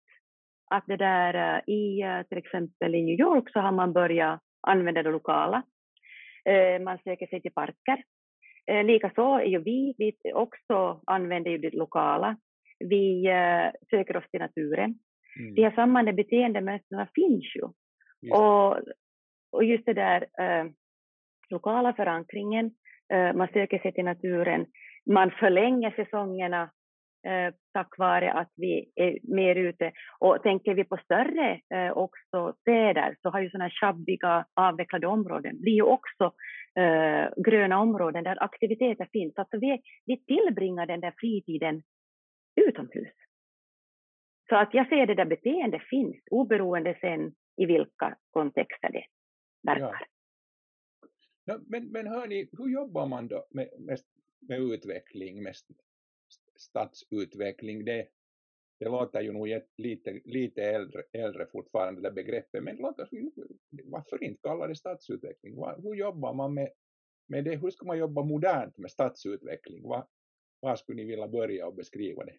Att 0.70 0.86
det 0.86 0.96
där 0.96 1.34
eh, 1.34 1.74
i 1.74 2.02
eh, 2.02 2.22
till 2.22 2.38
exempel 2.38 2.94
i 2.94 3.02
New 3.02 3.20
York 3.20 3.52
så 3.52 3.60
har 3.60 3.72
man 3.72 3.92
börjat 3.92 4.40
använda 4.60 5.02
det 5.02 5.10
lokala. 5.10 5.62
Eh, 6.44 6.82
man 6.82 6.98
söker 7.04 7.26
sig 7.26 7.42
till 7.42 7.52
parker. 7.52 8.04
Likaså 8.84 9.22
är 9.22 9.46
ju 9.46 9.58
vi, 9.58 9.94
vi 9.98 10.32
också 10.34 11.00
använder 11.06 11.50
ju 11.50 11.58
det 11.58 11.70
lokala. 11.70 12.36
Vi 12.78 13.28
söker 13.90 14.16
oss 14.16 14.30
till 14.30 14.40
naturen. 14.40 14.98
Mm. 15.38 15.54
De 15.54 15.62
här 15.62 15.74
samma 15.74 16.12
beteendemönstren 16.12 17.06
finns 17.14 17.56
ju. 17.56 17.62
Och 18.32 18.78
och 19.52 19.64
just 19.64 19.86
det 19.86 19.94
där 19.94 20.26
eh, 20.40 20.64
lokala 21.50 21.92
förankringen, 21.92 22.70
eh, 23.12 23.32
man 23.32 23.48
söker 23.48 23.78
sig 23.78 23.92
till 23.92 24.04
naturen, 24.04 24.66
man 25.06 25.30
förlänger 25.30 25.90
säsongerna 25.90 26.70
eh, 27.26 27.54
tack 27.72 27.98
vare 27.98 28.32
att 28.32 28.52
vi 28.56 28.92
är 28.94 29.18
mer 29.22 29.54
ute. 29.54 29.92
Och 30.18 30.42
tänker 30.42 30.74
vi 30.74 30.84
på 30.84 30.96
större 30.96 31.60
eh, 31.74 31.90
också 31.90 32.54
städer 32.60 33.16
så 33.22 33.30
har 33.30 33.40
ju 33.40 33.50
sådana 33.50 33.64
här 33.64 33.76
sjabbiga 33.80 34.46
avvecklade 34.54 35.06
områden 35.06 35.60
blir 35.60 35.72
ju 35.72 35.82
också 35.82 36.32
eh, 36.78 37.42
gröna 37.44 37.78
områden 37.80 38.24
där 38.24 38.42
aktiviteter 38.42 39.08
finns. 39.12 39.38
Alltså 39.38 39.58
vi, 39.58 39.80
vi 40.06 40.24
tillbringar 40.24 40.86
den 40.86 41.00
där 41.00 41.14
fritiden 41.18 41.82
utomhus. 42.68 43.14
Så 44.48 44.56
att 44.56 44.74
jag 44.74 44.88
ser 44.88 45.06
det 45.06 45.14
där 45.14 45.24
beteendet 45.24 45.82
finns 45.82 46.16
oberoende 46.30 46.96
sen 47.00 47.32
i 47.56 47.66
vilka 47.66 48.16
kontexter 48.30 48.88
det 48.92 49.04
verkar. 49.62 50.06
Ja. 51.44 51.54
No, 51.54 51.64
men, 51.66 51.88
men 51.88 52.06
hörni, 52.06 52.48
hur 52.52 52.68
jobbar 52.68 53.06
man 53.06 53.28
då 53.28 53.46
med, 53.50 53.70
med, 53.78 54.00
med 54.40 54.60
utveckling, 54.60 55.42
med 55.42 55.54
stadsutveckling? 56.56 57.84
Det, 57.84 58.08
det 58.78 58.84
låter 58.84 59.20
ju 59.20 59.32
nog 59.32 59.48
lite, 59.76 60.20
lite 60.24 60.62
äldre, 60.62 61.02
äldre 61.12 61.46
fortfarande 61.46 62.00
det 62.00 62.10
begreppet, 62.10 62.62
men 62.62 62.76
låt 62.76 63.00
oss, 63.00 63.08
varför 63.84 64.24
inte 64.24 64.40
kalla 64.42 64.66
det 64.66 64.76
stadsutveckling? 64.76 65.54
Hur 65.82 65.94
jobbar 65.94 66.34
man 66.34 66.54
med, 66.54 66.70
med 67.26 67.44
det? 67.44 67.56
Hur 67.56 67.70
ska 67.70 67.86
man 67.86 67.98
jobba 67.98 68.22
modernt 68.22 68.78
med 68.78 68.90
stadsutveckling? 68.90 69.82
Var, 69.82 70.06
var 70.60 70.76
skulle 70.76 70.96
ni 70.96 71.04
vilja 71.04 71.28
börja 71.28 71.66
och 71.66 71.74
beskriva 71.74 72.24
det? 72.24 72.38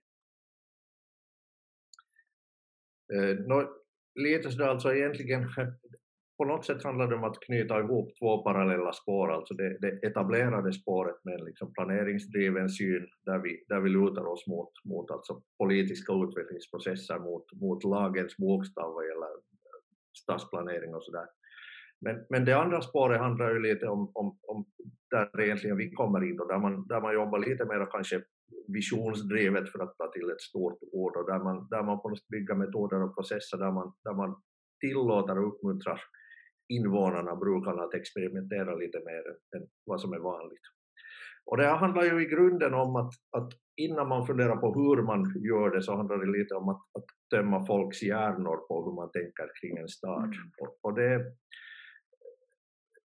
Eh, 3.13 3.40
no, 3.40 3.84
lite 4.16 4.51
sådär 4.51 4.68
alltså 4.68 4.94
egentligen 4.94 5.42
på 6.41 6.45
något 6.45 6.65
sätt 6.65 6.83
handlar 6.83 7.07
det 7.07 7.15
om 7.15 7.24
att 7.24 7.39
knyta 7.39 7.79
ihop 7.79 8.10
två 8.19 8.43
parallella 8.43 8.93
spår, 8.93 9.31
alltså 9.31 9.53
det, 9.53 9.77
det 9.81 10.07
etablerade 10.07 10.74
spåret 10.74 11.15
med 11.24 11.33
en 11.33 11.45
liksom 11.45 11.74
planeringsdriven 11.74 12.69
syn 12.69 13.07
där 13.25 13.39
vi, 13.39 13.65
där 13.67 13.79
vi 13.79 13.89
lutar 13.89 14.25
oss 14.25 14.48
mot, 14.48 14.71
mot 14.86 15.12
alltså 15.12 15.41
politiska 15.57 16.13
utvecklingsprocesser, 16.13 17.19
mot, 17.19 17.45
mot 17.62 17.83
lagens 17.83 18.38
bokstav 18.38 18.93
vad 18.93 19.05
gäller 19.05 19.33
stadsplanering 20.24 20.95
och 20.95 21.03
sådär. 21.03 21.27
Men, 22.05 22.25
men 22.29 22.45
det 22.45 22.53
andra 22.53 22.81
spåret 22.81 23.19
handlar 23.19 23.53
ju 23.53 23.60
lite 23.60 23.88
om, 23.88 24.12
om, 24.13 24.38
om 24.48 24.65
där 25.10 25.41
egentligen 25.41 25.77
vi 25.77 25.91
kommer 25.91 26.24
in 26.29 26.39
och 26.39 26.48
där 26.48 26.60
man, 26.60 26.88
där 26.88 27.01
man 27.01 27.13
jobbar 27.13 27.39
lite 27.39 27.65
mer 27.65 27.88
kanske 27.91 28.21
visionsdrivet 28.67 29.69
för 29.69 29.79
att 29.79 29.98
ta 29.98 30.12
till 30.12 30.29
ett 30.29 30.41
stort 30.41 30.79
ord 30.91 31.15
och 31.17 31.25
där 31.31 31.39
man, 31.39 31.67
där 31.69 31.83
man 31.83 32.01
på 32.01 32.10
något 32.10 32.19
sätt 32.19 32.27
bygger 32.27 32.55
metoder 32.55 33.03
och 33.03 33.15
processer 33.15 33.57
där 33.57 33.71
man, 33.71 33.93
där 34.03 34.13
man 34.13 34.41
tillåter 34.79 35.39
och 35.39 35.48
uppmuntrar 35.48 36.01
invånarna, 36.78 37.36
brukarna, 37.36 37.84
att 37.84 37.94
experimentera 37.94 38.75
lite 38.75 39.00
mer 39.10 39.24
än 39.56 39.68
vad 39.86 40.01
som 40.01 40.13
är 40.13 40.20
vanligt. 40.20 40.68
Och 41.46 41.58
det 41.58 41.68
handlar 41.68 42.04
ju 42.04 42.22
i 42.22 42.25
grunden 42.25 42.74
om 42.74 42.96
att, 42.96 43.13
att 43.38 43.51
innan 43.75 44.08
man 44.08 44.28
funderar 44.28 44.58
på 44.58 44.74
hur 44.74 45.04
man 45.04 45.22
gör 45.44 45.70
det 45.75 45.82
så 45.82 45.96
handlar 45.96 46.18
det 46.18 46.40
lite 46.40 46.54
om 46.56 46.70
att, 46.70 46.82
att 46.98 47.06
tömma 47.34 47.66
folks 47.66 48.04
hjärnor 48.04 48.58
på 48.68 48.86
hur 48.86 48.96
man 48.96 49.12
tänker 49.12 49.48
kring 49.62 49.78
en 49.78 49.88
stad. 49.88 50.24
Mm. 50.24 50.51
Och, 50.62 50.78
och, 50.82 50.94
det 50.96 51.25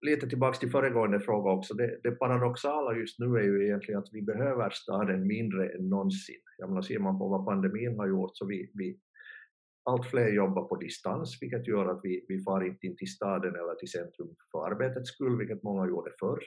lite 0.07 0.29
tillbaks 0.29 0.59
till 0.59 0.71
föregående 0.71 1.21
fråga 1.21 1.51
också, 1.51 1.75
det, 1.75 2.01
det, 2.03 2.11
paradoxala 2.11 2.97
just 2.97 3.19
nu 3.19 3.27
är 3.27 3.43
ju 3.43 3.67
egentligen 3.67 3.99
att 4.01 4.09
vi 4.13 4.23
behöver 4.23 4.71
staden 4.71 5.27
mindre 5.27 5.69
än 5.69 5.89
någonsin. 5.89 6.43
Jag 6.59 6.69
menar, 6.69 6.83
ser 6.83 6.99
man 6.99 7.19
på 7.19 7.29
vad 7.29 7.47
pandemin 7.47 7.99
har 7.99 8.09
gjort 8.09 8.31
så 8.35 8.47
vi, 8.47 8.71
vi 8.75 8.99
allt 9.87 10.07
fler 10.07 10.29
jobbar 10.29 10.65
på 10.65 10.77
distans, 10.77 11.39
vilket 11.41 11.69
gör 11.69 11.87
att 11.87 12.01
vi, 12.03 12.25
vi 12.29 12.43
far 12.43 12.67
inte 12.67 12.87
in 12.87 12.97
till 12.97 13.15
staden 13.17 13.55
eller 13.55 13.75
till 13.75 13.91
centrum 13.91 14.35
för 14.53 14.67
arbetets 14.71 15.11
skull, 15.11 15.39
vilket 15.39 15.63
många 15.63 15.89
gjorde 15.89 16.11
förr. 16.21 16.41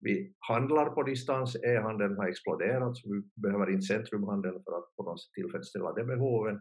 Vi 0.00 0.34
handlar 0.38 0.90
på 0.90 1.02
distans, 1.02 1.56
e-handeln 1.56 2.16
har 2.16 2.28
exploderat, 2.28 2.96
så 2.96 3.12
vi 3.12 3.42
behöver 3.42 3.70
inte 3.70 3.86
centrumhandeln 3.86 4.62
för 4.64 4.78
att 4.78 4.96
på 4.96 5.02
något 5.02 5.20
sätt 5.20 5.32
tillfredsställa 5.32 5.92
de 5.92 6.04
behoven. 6.04 6.60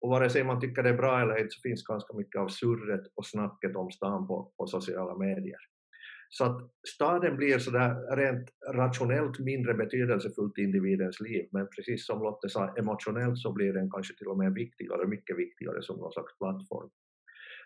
Och 0.00 0.10
vare 0.10 0.30
sig 0.30 0.44
man 0.44 0.60
tycker 0.60 0.82
det 0.82 0.88
är 0.88 0.96
bra 0.96 1.20
eller 1.20 1.36
inte 1.36 1.50
så 1.50 1.68
finns 1.68 1.86
ganska 1.86 2.16
mycket 2.16 2.40
av 2.40 2.48
surret 2.48 3.04
och 3.14 3.26
snacket 3.26 3.76
om 3.76 3.90
stan 3.90 4.26
på, 4.26 4.52
på 4.56 4.66
sociala 4.66 5.18
medier. 5.18 5.71
Så 6.34 6.44
att 6.44 6.70
staden 6.88 7.36
blir 7.36 7.58
sådär 7.58 8.16
rent 8.16 8.50
rationellt 8.74 9.38
mindre 9.38 9.74
betydelsefullt 9.74 10.58
i 10.58 10.62
individens 10.62 11.20
liv, 11.20 11.48
men 11.52 11.68
precis 11.76 12.06
som 12.06 12.22
Lotte 12.22 12.48
sa, 12.48 12.74
emotionellt 12.76 13.38
så 13.38 13.52
blir 13.52 13.72
den 13.72 13.90
kanske 13.90 14.14
till 14.14 14.26
och 14.26 14.38
med 14.38 14.54
viktigare, 14.54 15.06
mycket 15.06 15.38
viktigare 15.38 15.82
som 15.82 15.96
någon 15.96 16.12
slags 16.12 16.38
plattform. 16.38 16.90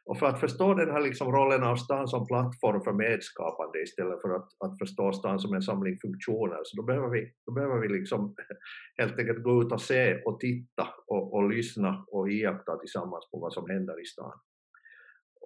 Och 0.05 0.19
för 0.19 0.27
att 0.27 0.41
förstå 0.41 0.75
den 0.75 0.91
här 0.91 1.01
liksom 1.01 1.33
rollen 1.33 1.63
av 1.63 1.77
stan 1.77 2.09
som 2.09 2.27
plattform 2.27 2.81
för 2.81 2.93
medskapande 2.93 3.83
istället 3.83 4.23
för 4.23 4.37
att, 4.37 4.49
att 4.65 4.79
förstå 4.79 5.13
stan 5.13 5.41
som 5.41 5.55
en 5.55 5.63
samling 5.63 5.99
funktioner, 5.99 6.61
så 6.65 6.77
då 6.77 6.83
behöver 6.83 7.09
vi, 7.09 7.33
då 7.47 7.53
behöver 7.53 7.79
vi 7.81 7.89
liksom 7.89 8.35
helt 8.97 9.19
enkelt 9.19 9.43
gå 9.43 9.63
ut 9.63 9.73
och 9.73 9.81
se 9.81 10.23
och 10.23 10.41
titta 10.41 10.89
och, 11.07 11.35
och 11.35 11.51
lyssna 11.51 12.05
och 12.09 12.31
iaktta 12.31 12.77
tillsammans 12.77 13.31
på 13.31 13.39
vad 13.39 13.53
som 13.53 13.71
händer 13.71 14.03
i 14.03 14.05
stan 14.05 14.33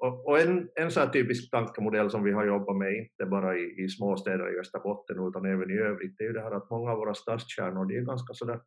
och, 0.01 0.27
och 0.27 0.41
en, 0.41 0.69
en 0.75 0.91
så 0.91 1.07
typisk 1.07 1.51
tankemodell 1.51 2.11
som 2.11 2.25
vi 2.25 2.33
har 2.33 2.47
jobbat 2.47 2.77
med, 2.77 2.95
inte 2.95 3.27
bara 3.27 3.59
i, 3.59 3.85
i 3.85 3.89
småstäder 3.89 4.55
i 4.55 4.61
Österbotten 4.61 5.29
utan 5.29 5.45
även 5.47 5.71
i 5.71 5.79
övrigt, 5.79 6.15
det 6.19 6.25
är 6.25 6.29
ju 6.29 6.33
det 6.33 6.43
här 6.43 6.57
att 6.57 6.71
många 6.71 6.91
av 6.93 6.99
våra 6.99 7.15
stadskärnor 7.15 7.85
de 7.85 7.97
är 7.97 8.01
ganska 8.01 8.35
sådär 8.35 8.61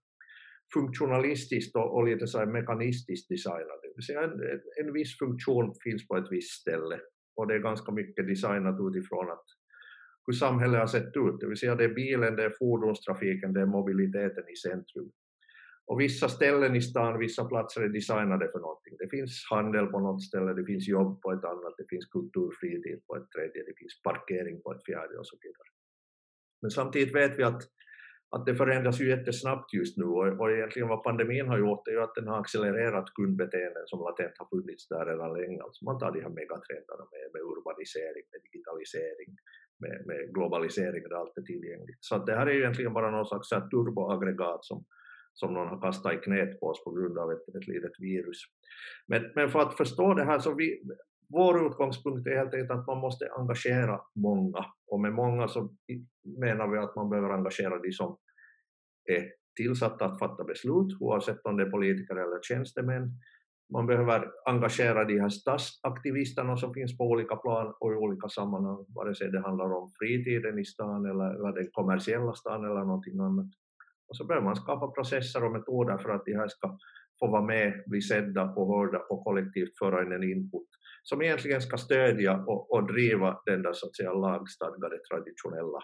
funktionalistiskt 0.74 1.75
och, 1.75 1.96
och 1.96 2.08
lite 2.08 2.28
så 2.28 2.40
här 2.40 2.46
mekanistiskt 2.46 3.30
designade. 3.30 3.80
Det 3.84 3.94
vill 3.96 4.06
säga 4.06 4.24
en, 4.24 4.86
en 4.86 4.94
viss 4.94 5.18
funktion 5.18 5.74
finns 5.84 6.08
på 6.08 6.18
ett 6.18 6.32
visst 6.32 6.62
ställe 6.62 7.00
och 7.36 7.48
det 7.48 7.56
är 7.56 7.60
ganska 7.60 7.92
mycket 7.92 8.28
designat 8.28 8.78
utifrån 8.90 9.32
att 9.32 9.46
hur 10.28 10.34
samhället 10.34 10.80
har 10.80 10.88
sett 10.88 11.18
ut, 11.18 11.40
det 11.40 11.48
vill 11.48 11.58
säga 11.58 11.75
det 11.75 11.84
är 11.84 11.94
bilen, 11.94 12.36
det 12.36 12.44
är 12.44 12.54
fordonstrafiken, 12.60 13.54
det 13.54 13.62
är 13.62 13.66
mobiliteten 13.66 14.44
i 14.54 14.56
centrum. 14.56 15.12
Och 15.86 16.00
vissa 16.00 16.30
ställen 16.30 16.75
i 16.75 16.82
stan, 16.82 17.20
vissa 17.20 17.46
platser 17.46 17.82
är 17.82 17.90
designade 17.90 18.52
för 18.52 18.60
någonting. 18.60 18.96
Det 19.00 19.10
finns 19.10 19.48
handel 19.50 19.86
på 19.86 20.00
något 20.00 20.24
ställe, 20.24 20.54
det 20.54 20.66
finns 20.66 20.88
jobb 20.88 21.22
på 21.22 21.32
ett 21.32 21.44
annat, 21.44 21.74
det 21.78 21.88
finns 21.90 22.06
kulturfritid 22.06 23.00
på 23.08 23.16
ett 23.16 23.32
tredje, 23.32 23.63
det 23.70 23.78
finns 23.78 24.02
parkering 24.02 24.62
på 24.62 24.74
ett 24.74 24.86
fjärde 24.86 25.18
och 25.18 25.28
så 25.28 25.38
vidare. 25.42 25.70
Men 26.62 26.72
samtidigt 26.72 27.16
vet 27.16 27.40
vi 27.40 27.44
att, 27.44 27.62
att 28.36 28.46
det 28.46 28.56
förändras 28.56 29.02
ju 29.02 29.10
jättesnabbt 29.10 29.74
just 29.74 29.98
nu 29.98 30.06
och, 30.06 30.40
och 30.40 30.52
egentligen 30.52 30.88
vad 30.88 31.04
pandemin 31.04 31.48
har 31.48 31.60
gjort 31.60 31.88
är 31.88 31.92
ju 31.92 32.02
att 32.02 32.16
den 32.16 32.28
har 32.28 32.40
accelererat 32.40 33.13
kundbeteenden 33.18 33.86
som 33.86 34.00
latent 34.00 34.38
har 34.38 34.48
funnits 34.54 34.88
där 34.88 35.06
redan 35.06 35.34
länge. 35.40 35.62
Alltså 35.63 35.86
man 35.86 36.00
tar 36.00 36.12
de 36.12 36.22
här 36.25 36.36
megatrenderna 36.40 37.06
med, 37.13 37.25
med 37.34 37.42
urbanisering, 37.52 38.25
med 38.32 38.42
digitalisering, 38.48 39.30
med, 39.84 39.96
med 40.10 40.34
globalisering 40.36 41.04
där 41.04 41.16
allt 41.22 41.38
är 41.38 41.42
tillgängligt. 41.42 42.02
Så 42.08 42.16
att 42.16 42.25
det 42.25 42.36
här 42.36 42.48
är 42.48 42.54
ju 42.54 42.60
egentligen 42.60 42.94
bara 42.94 43.12
någon 43.12 43.32
slags 43.32 43.50
turboaggregat 43.50 44.66
som, 44.66 44.86
som 45.34 45.54
någon 45.54 45.68
har 45.68 45.82
kastat 45.82 46.13
i 46.13 46.18
knät 46.18 46.60
på 46.60 46.68
oss 46.68 46.84
på 46.84 46.92
grund 46.92 47.18
av 47.18 47.32
ett, 47.32 47.56
ett 47.56 47.68
litet 47.68 48.00
virus. 48.00 48.38
Men, 49.08 49.32
men 49.36 49.50
för 49.50 49.60
att 49.60 49.78
förstå 49.78 50.13
det 50.13 50.24
här 50.24 50.40
så 50.40 50.54
vi, 50.54 50.82
vår 51.30 51.68
utgångspunkt 51.68 52.28
är 52.28 52.36
helt 52.36 52.54
enkelt 52.54 52.72
att 52.72 52.88
man 52.88 52.98
måste 52.98 53.30
engagera 53.38 54.02
många 54.16 54.66
och 54.88 55.00
med 55.00 55.13
många 55.13 55.48
så 55.48 55.70
menar 56.40 56.68
vi 56.68 56.78
att 56.78 56.96
man 56.96 57.10
behöver 57.10 57.30
engagera 57.30 57.80
de 57.80 57.92
som 57.92 58.18
är 59.06 59.30
tillsatta 59.56 60.06
att 60.06 60.20
fatta 60.20 60.44
beslut 60.44 60.98
oavsett 61.00 61.46
om 61.46 61.58
det 61.58 61.63
är 61.63 61.70
politiker 61.70 62.16
eller 62.16 62.42
tjänstemän. 62.42 63.12
Man 63.74 63.88
behöver 63.88 64.32
engagera 64.46 65.06
de 65.06 65.20
här 65.20 65.30
stadsaktivisterna 65.30 66.58
som 66.58 66.74
finns 66.74 66.98
på 66.98 67.04
olika 67.04 67.36
plan 67.36 67.74
och 67.80 67.92
i 67.92 67.96
olika 67.96 68.30
sammanhang, 68.30 68.86
vare 68.96 69.16
sig 69.16 69.32
det 69.32 69.42
handlar 69.42 69.74
om 69.74 69.90
fritiden 70.00 70.60
i 70.60 70.66
stan 70.66 71.06
eller, 71.06 71.36
eller 71.36 71.54
den 71.54 71.70
kommersiella 71.72 72.34
stan 72.34 72.66
eller 72.66 72.84
någonting 72.86 73.20
annat. 73.20 73.48
Och 74.13 74.17
så 74.17 74.25
behöver 74.25 74.46
man 74.46 74.55
skapa 74.55 74.88
processer 74.88 75.43
och 75.43 75.51
metoder 75.51 75.98
för 75.98 76.10
att 76.10 76.25
de 76.25 76.34
här 76.34 76.48
ska 76.48 76.77
få 77.20 77.27
vara 77.27 77.41
med, 77.41 77.84
bli 77.88 78.01
sedda 78.01 78.43
och 78.43 78.67
hörda 78.67 79.00
och 79.10 79.24
kollektivt 79.24 79.77
föra 79.77 80.05
in 80.05 80.12
en 80.12 80.24
input 80.24 80.70
som 81.03 81.22
egentligen 81.22 81.62
ska 81.62 81.77
stödja 81.77 82.43
och, 82.48 82.72
och 82.72 82.88
driva 82.93 83.41
den 83.46 83.62
där 83.62 83.74
så 83.74 83.88
att 83.88 83.96
säga 83.96 84.13
lagstadgade 84.13 84.98
traditionella 85.12 85.79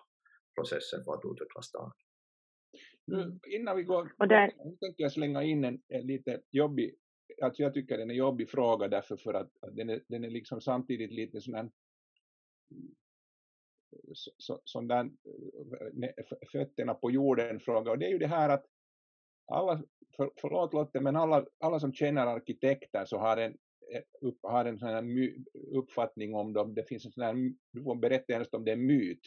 processen 0.55 1.03
för 1.03 1.13
att 1.13 1.31
utveckla 1.31 1.61
stan. 1.61 1.91
Nu, 3.07 3.39
innan 3.47 3.77
vi 3.77 3.83
går, 3.83 4.13
och 4.17 4.27
där... 4.27 4.51
nu 4.65 4.77
tänker 4.79 5.03
jag 5.03 5.11
slänga 5.11 5.43
in 5.43 5.63
en, 5.63 5.81
en 5.87 6.07
lite 6.07 6.41
jobbig, 6.51 6.95
alltså 7.43 7.61
jag 7.61 7.73
tycker 7.73 7.97
den 7.97 8.09
är 8.09 8.15
jobbig 8.15 8.49
fråga 8.49 8.87
därför 8.87 9.17
för 9.17 9.33
att, 9.33 9.51
att 9.61 9.75
den, 9.75 9.89
är, 9.89 10.01
den 10.07 10.23
är 10.23 10.29
liksom 10.29 10.61
samtidigt 10.61 11.11
lite 11.11 11.41
sån 11.41 11.53
här 11.53 11.69
sån 14.63 14.87
där 14.87 15.09
eh, 16.01 16.25
fötterna 16.51 16.93
på 16.93 17.11
jorden 17.11 17.59
fråga 17.59 17.91
och 17.91 17.99
det 17.99 18.05
är 18.05 18.09
ju 18.09 18.17
det 18.17 18.27
här 18.27 18.49
att 18.49 18.65
alla, 19.51 19.83
för, 20.17 20.31
förlåt 20.41 20.73
Lotte, 20.73 20.99
men 20.99 21.15
alla, 21.15 21.45
alla 21.59 21.79
som 21.79 21.93
känner 21.93 22.27
arkitekter 22.27 23.05
så 23.05 23.17
har 23.17 23.37
en, 23.37 23.57
eh, 23.93 24.01
upp, 24.21 24.39
har 24.43 24.65
en 24.65 24.79
sån 24.79 24.89
här 24.89 25.01
my, 25.01 25.35
uppfattning 25.71 26.35
om 26.35 26.53
dem, 26.53 26.75
det 26.75 26.83
finns 26.83 27.05
en 27.05 27.11
sån 27.11 27.23
här, 27.23 27.53
du 27.73 27.83
får 27.83 27.95
berätta 27.95 28.33
helst 28.33 28.53
om 28.53 28.65
det 28.65 28.71
är 28.71 28.75
myt. 28.75 29.21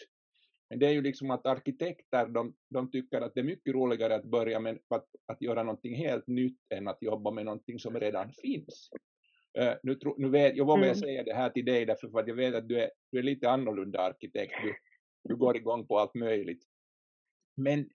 Men 0.70 0.78
det 0.78 0.86
är 0.86 0.90
ju 0.90 1.02
liksom 1.02 1.30
att 1.30 1.46
arkitekter, 1.46 2.26
de, 2.26 2.54
de 2.68 2.90
tycker 2.90 3.20
att 3.20 3.34
det 3.34 3.40
är 3.40 3.44
mycket 3.44 3.74
roligare 3.74 4.14
att 4.14 4.24
börja 4.24 4.60
med 4.60 4.78
att, 4.88 5.06
att 5.26 5.42
göra 5.42 5.62
någonting 5.62 5.94
helt 5.94 6.26
nytt 6.26 6.58
än 6.74 6.88
att 6.88 7.02
jobba 7.02 7.30
med 7.30 7.44
någonting 7.44 7.78
som 7.78 8.00
redan 8.00 8.32
finns. 8.32 8.90
Uh, 9.58 9.74
nu, 9.82 9.94
tro, 9.94 10.14
nu 10.18 10.28
vet, 10.28 10.56
jag 10.56 10.64
vågar 10.64 10.82
mm. 10.82 10.94
säga 10.94 11.22
det 11.22 11.34
här 11.34 11.50
till 11.50 11.64
dig 11.64 11.86
därför 11.86 12.18
att 12.18 12.28
jag 12.28 12.34
vet 12.34 12.54
att 12.54 12.68
du 12.68 12.80
är, 12.80 12.90
du 13.12 13.18
är 13.18 13.22
lite 13.22 13.50
annorlunda 13.50 14.00
arkitekt. 14.00 14.54
Du, 14.62 14.74
du 15.24 15.36
går 15.36 15.56
igång 15.56 15.86
på 15.86 15.98
allt 15.98 16.14
möjligt. 16.14 16.64
Men, 17.56 17.88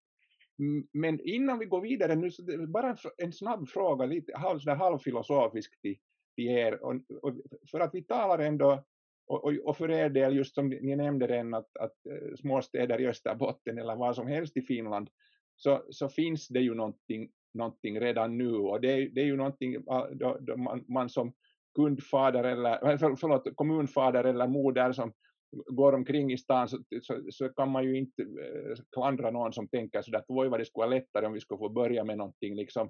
men 0.93 1.19
innan 1.19 1.59
vi 1.59 1.65
går 1.65 1.81
vidare 1.81 2.15
nu, 2.15 2.31
så 2.31 2.43
bara 2.67 2.89
en, 2.89 2.97
en 3.17 3.33
snabb 3.33 3.69
fråga, 3.69 4.05
lite 4.05 4.37
halv, 4.37 4.67
halvfilosofisk 4.67 5.81
till, 5.81 5.97
till 6.35 6.47
er. 6.47 6.83
Och, 6.83 6.95
och, 7.21 7.33
för 7.71 7.79
att 7.79 7.93
vi 7.93 8.03
talar 8.03 8.39
ändå, 8.39 8.83
och, 9.27 9.53
och, 9.65 9.77
för 9.77 9.91
er 9.91 10.09
del, 10.09 10.35
just 10.35 10.55
som 10.55 10.69
ni 10.69 10.95
nämnde 10.95 11.27
redan, 11.27 11.53
att, 11.53 11.77
att 11.77 11.95
uh, 12.09 12.35
småstäder 12.35 13.01
i 13.01 13.07
Österbotten 13.07 13.77
eller 13.77 13.95
vad 13.95 14.15
som 14.15 14.27
helst 14.27 14.57
i 14.57 14.61
Finland, 14.61 15.09
så, 15.55 15.83
så 15.89 16.09
finns 16.09 16.47
det 16.47 16.59
ju 16.59 16.73
någonting, 16.73 17.31
någonting 17.53 17.99
redan 17.99 18.37
nu 18.37 18.53
och 18.53 18.81
det, 18.81 19.09
det 19.09 19.21
är 19.21 19.25
ju 19.25 19.35
någonting 19.35 19.83
då, 20.11 20.37
då 20.41 20.57
man, 20.57 20.85
man 20.87 21.09
som 21.09 21.33
kundfader 21.77 22.43
eller, 22.43 22.97
för, 22.97 23.15
förlåt, 23.15 23.55
kommunfader 23.55 24.23
eller 24.23 24.47
moder 24.47 24.91
som 24.91 25.13
går 25.51 25.93
omkring 25.93 26.31
i 26.33 26.37
stan 26.37 26.69
så, 26.69 26.77
så, 27.01 27.21
så, 27.29 27.49
kan 27.49 27.71
man 27.71 27.83
ju 27.83 27.97
inte 27.97 28.21
eh, 28.21 28.75
klandra 28.91 29.31
någon 29.31 29.53
som 29.53 29.67
tänker 29.67 30.01
sådär 30.01 30.19
att 30.19 30.25
oj 30.27 30.47
vad 30.47 30.59
det 30.59 30.65
skulle 30.65 30.85
vara 30.85 30.95
lättare 30.95 31.25
om 31.25 31.33
vi 31.33 31.39
skulle 31.39 31.57
få 31.57 31.69
börja 31.69 32.03
med 32.03 32.17
någonting 32.17 32.55
liksom 32.55 32.89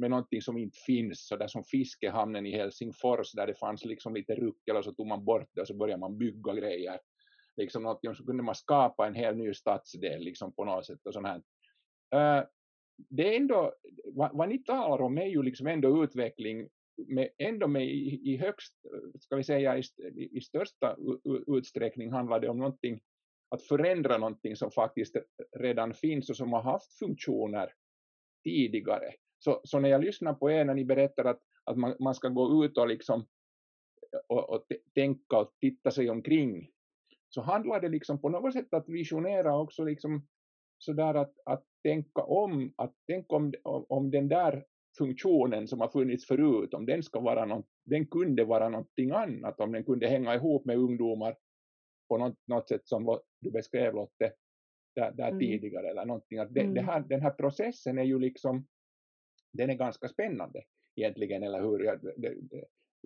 med 0.00 0.10
någonting 0.10 0.42
som 0.42 0.58
inte 0.58 0.78
finns, 0.86 1.26
så 1.26 1.36
där 1.36 1.46
som 1.46 1.64
fiskehamnen 1.64 2.46
i 2.46 2.56
Helsingfors 2.56 3.32
där 3.32 3.46
det 3.46 3.54
fanns 3.54 3.84
liksom 3.84 4.14
lite 4.14 4.34
ruckel 4.34 4.76
och 4.76 4.84
så 4.84 4.92
tog 4.92 5.06
man 5.06 5.24
bort 5.24 5.48
det 5.54 5.60
och 5.60 5.66
så 5.66 5.76
började 5.76 6.00
man 6.00 6.18
bygga 6.18 6.54
grejer. 6.54 7.00
Liksom 7.56 7.82
något, 7.82 8.16
så 8.16 8.24
kunde 8.24 8.42
man 8.42 8.54
skapa 8.54 9.06
en 9.06 9.14
hel 9.14 9.36
ny 9.36 9.54
stadsdel 9.54 10.20
liksom 10.20 10.52
på 10.54 10.64
något 10.64 10.86
sätt 10.86 11.06
och 11.06 11.14
sånt 11.14 11.26
här. 11.26 11.42
Uh, 12.14 12.46
det 12.96 13.34
är 13.34 13.36
ändå, 13.36 13.74
vad, 14.04 14.30
vad, 14.32 14.48
ni 14.48 14.58
talar 14.58 15.04
om 15.04 15.18
är 15.18 15.26
ju 15.26 15.42
liksom 15.42 15.66
ändå 15.66 16.04
utveckling 16.04 16.68
med, 17.08 17.28
ändå 17.38 17.68
med 17.68 17.84
i, 17.84 18.20
i 18.24 18.36
högst, 18.36 18.74
ska 19.20 19.36
vi 19.36 19.44
säga 19.44 19.78
i, 19.78 19.82
i 20.32 20.40
största 20.40 20.96
utsträckning 21.46 22.12
handlar 22.12 22.40
det 22.40 22.48
om 22.48 22.58
någonting, 22.58 23.00
att 23.48 23.62
förändra 23.62 24.18
någonting 24.18 24.56
som 24.56 24.70
faktiskt 24.70 25.16
redan 25.58 25.94
finns 25.94 26.30
och 26.30 26.36
som 26.36 26.52
har 26.52 26.62
haft 26.62 26.98
funktioner 26.98 27.72
tidigare. 28.44 29.14
Så, 29.38 29.60
så 29.64 29.78
när 29.78 29.88
jag 29.88 30.04
lyssnar 30.04 30.34
på 30.34 30.50
er 30.50 30.64
när 30.64 30.74
ni 30.74 30.84
berättar 30.84 31.24
att, 31.24 31.40
att 31.64 31.76
man, 31.76 31.96
man 32.00 32.14
ska 32.14 32.28
gå 32.28 32.64
ut 32.64 32.78
och 32.78 32.88
liksom 32.88 33.26
och, 34.28 34.50
och 34.50 34.66
tänka 34.94 35.38
och 35.38 35.54
titta 35.60 35.90
sig 35.90 36.10
omkring 36.10 36.70
så 37.28 37.40
handlar 37.40 37.80
det 37.80 37.88
liksom 37.88 38.20
på 38.20 38.28
något 38.28 38.52
sätt 38.52 38.74
att 38.74 38.88
visionera 38.88 39.58
också 39.58 39.84
liksom 39.84 40.26
sådär 40.78 41.14
att, 41.14 41.34
att 41.44 41.64
tänka 41.82 42.22
om, 42.22 42.72
att 42.76 42.94
tänka 43.06 43.36
om, 43.36 43.52
om 43.88 44.10
den 44.10 44.28
där 44.28 44.64
funktionen 44.98 45.68
som 45.68 45.80
har 45.80 45.88
funnits 45.88 46.26
förut, 46.26 46.74
om 46.74 46.86
den, 46.86 47.02
ska 47.02 47.20
vara 47.20 47.44
något, 47.44 47.66
den 47.84 48.06
kunde 48.06 48.44
vara 48.44 48.68
någonting 48.68 49.10
annat, 49.10 49.60
om 49.60 49.72
den 49.72 49.84
kunde 49.84 50.06
hänga 50.06 50.34
ihop 50.34 50.64
med 50.64 50.76
ungdomar 50.76 51.36
på 52.08 52.18
något, 52.18 52.38
något 52.46 52.68
sätt 52.68 52.86
som 52.86 53.18
du 53.40 53.50
beskrev 53.50 53.94
Lotte 53.94 54.32
där, 54.94 55.12
där 55.12 55.28
mm. 55.28 55.38
tidigare 55.38 55.90
eller 55.90 56.04
någonting. 56.04 56.38
Att 56.38 56.54
det, 56.54 56.60
mm. 56.60 56.74
det 56.74 56.80
här, 56.80 57.00
den 57.00 57.20
här 57.20 57.30
processen 57.30 57.98
är 57.98 58.04
ju 58.04 58.18
liksom, 58.18 58.66
den 59.52 59.70
är 59.70 59.74
ganska 59.74 60.08
spännande 60.08 60.62
egentligen, 60.96 61.42
eller 61.42 61.62
hur? 61.62 61.84
Jag, 61.84 62.00
det, 62.16 62.34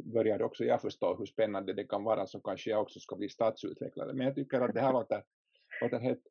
börjar 0.02 0.42
också 0.42 0.64
jag 0.64 0.82
förstå 0.82 1.16
hur 1.16 1.26
spännande 1.26 1.72
det 1.72 1.84
kan 1.84 2.04
vara 2.04 2.26
så 2.26 2.40
kanske 2.40 2.70
jag 2.70 2.82
också 2.82 3.00
ska 3.00 3.16
bli 3.16 3.28
stadsutvecklare. 3.28 4.12
Men 4.12 4.26
jag 4.26 4.34
tycker 4.34 4.60
att 4.60 4.74
det 4.74 4.80
här 4.80 4.92
låter, 4.92 5.22
låter 5.80 5.98
helt, 5.98 6.22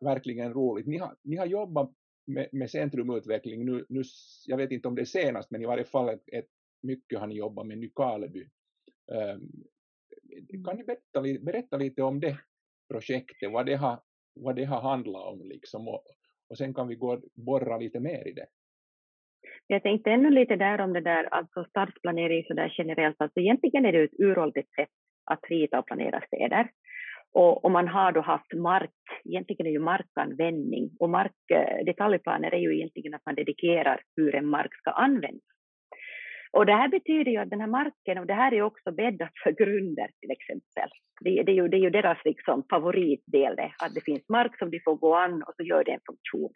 verkligen 0.00 0.52
roligt. 0.52 0.86
Ni 0.86 0.98
har, 0.98 1.16
ni 1.22 1.36
har 1.36 1.46
jobbat 1.46 1.92
med, 2.26 2.48
med 2.52 2.70
centrumutveckling 2.70 3.64
nu, 3.64 3.84
nu, 3.88 4.02
jag 4.46 4.56
vet 4.56 4.70
inte 4.70 4.88
om 4.88 4.94
det 4.94 5.02
är 5.02 5.04
senast, 5.04 5.50
men 5.50 5.62
i 5.62 5.66
varje 5.66 5.84
fall 5.84 6.08
ett, 6.08 6.28
ett 6.32 6.48
mycket 6.82 7.18
har 7.18 7.26
ni 7.26 7.34
jobbat 7.34 7.66
med 7.66 7.78
Nykarleby. 7.78 8.48
Um, 9.12 10.64
kan 10.64 10.76
ni 10.76 10.84
berätta, 10.84 11.44
berätta 11.44 11.76
lite 11.76 12.02
om 12.02 12.20
det 12.20 12.38
projektet, 12.88 13.52
vad 13.52 13.66
det 13.66 13.74
har, 13.74 14.00
vad 14.34 14.56
det 14.56 14.64
har 14.64 14.80
handlat 14.80 15.26
om 15.26 15.48
liksom 15.48 15.88
och, 15.88 16.04
och 16.48 16.58
sen 16.58 16.74
kan 16.74 16.88
vi 16.88 16.94
gå 16.94 17.20
borra 17.34 17.78
lite 17.78 18.00
mer 18.00 18.28
i 18.28 18.32
det. 18.32 18.46
Jag 19.66 19.82
tänkte 19.82 20.10
ännu 20.10 20.30
lite 20.30 20.56
där 20.56 20.80
om 20.80 20.92
det 20.92 21.00
där, 21.00 21.24
alltså 21.24 21.64
stadsplanering 21.64 22.44
så 22.44 22.54
där 22.54 22.74
generellt, 22.78 23.16
alltså 23.18 23.40
egentligen 23.40 23.86
är 23.86 23.92
det 23.92 24.04
ett 24.04 24.20
uråldrigt 24.20 24.74
sätt 24.74 24.90
att 25.24 25.40
rita 25.50 25.78
och 25.78 25.86
planera 25.86 26.20
städer. 26.26 26.70
Och, 27.34 27.64
och, 27.64 27.70
man 27.70 27.88
har 27.88 28.12
då 28.12 28.20
haft 28.20 28.52
mark, 28.54 28.90
egentligen 29.24 29.66
är 29.66 29.70
ju 29.70 29.78
markanvändning 29.78 30.90
och 30.98 31.10
mark, 31.10 31.50
eh, 31.54 31.84
detaljplaner 31.84 32.54
är 32.54 32.58
ju 32.58 32.76
egentligen 32.76 33.14
att 33.14 33.26
man 33.26 33.34
dedikerar 33.34 34.00
hur 34.16 34.34
en 34.34 34.46
mark 34.46 34.74
ska 34.74 34.90
användas. 34.90 35.56
Och 36.52 36.66
det 36.66 36.72
här 36.72 36.88
betyder 36.88 37.30
ju 37.30 37.38
att 37.38 37.50
den 37.50 37.60
här 37.60 37.68
marken, 37.80 38.18
och 38.18 38.26
det 38.26 38.34
här 38.34 38.54
är 38.54 38.62
också 38.62 38.92
bäddat 38.92 39.32
för 39.42 39.50
grunder 39.50 40.08
till 40.20 40.30
exempel. 40.30 40.90
Det, 41.20 41.42
det, 41.42 41.52
är, 41.52 41.54
ju, 41.54 41.68
det 41.68 41.76
är 41.76 41.80
ju 41.80 41.90
deras 41.90 42.18
liksom 42.24 42.64
favoritdel, 42.70 43.56
det, 43.56 43.72
att 43.78 43.94
det 43.94 44.04
finns 44.04 44.28
mark 44.28 44.58
som 44.58 44.70
de 44.70 44.80
får 44.84 44.96
gå 44.96 45.14
an 45.14 45.42
och 45.42 45.54
så 45.56 45.62
gör 45.62 45.84
det 45.84 45.92
en 45.92 46.06
funktion. 46.06 46.52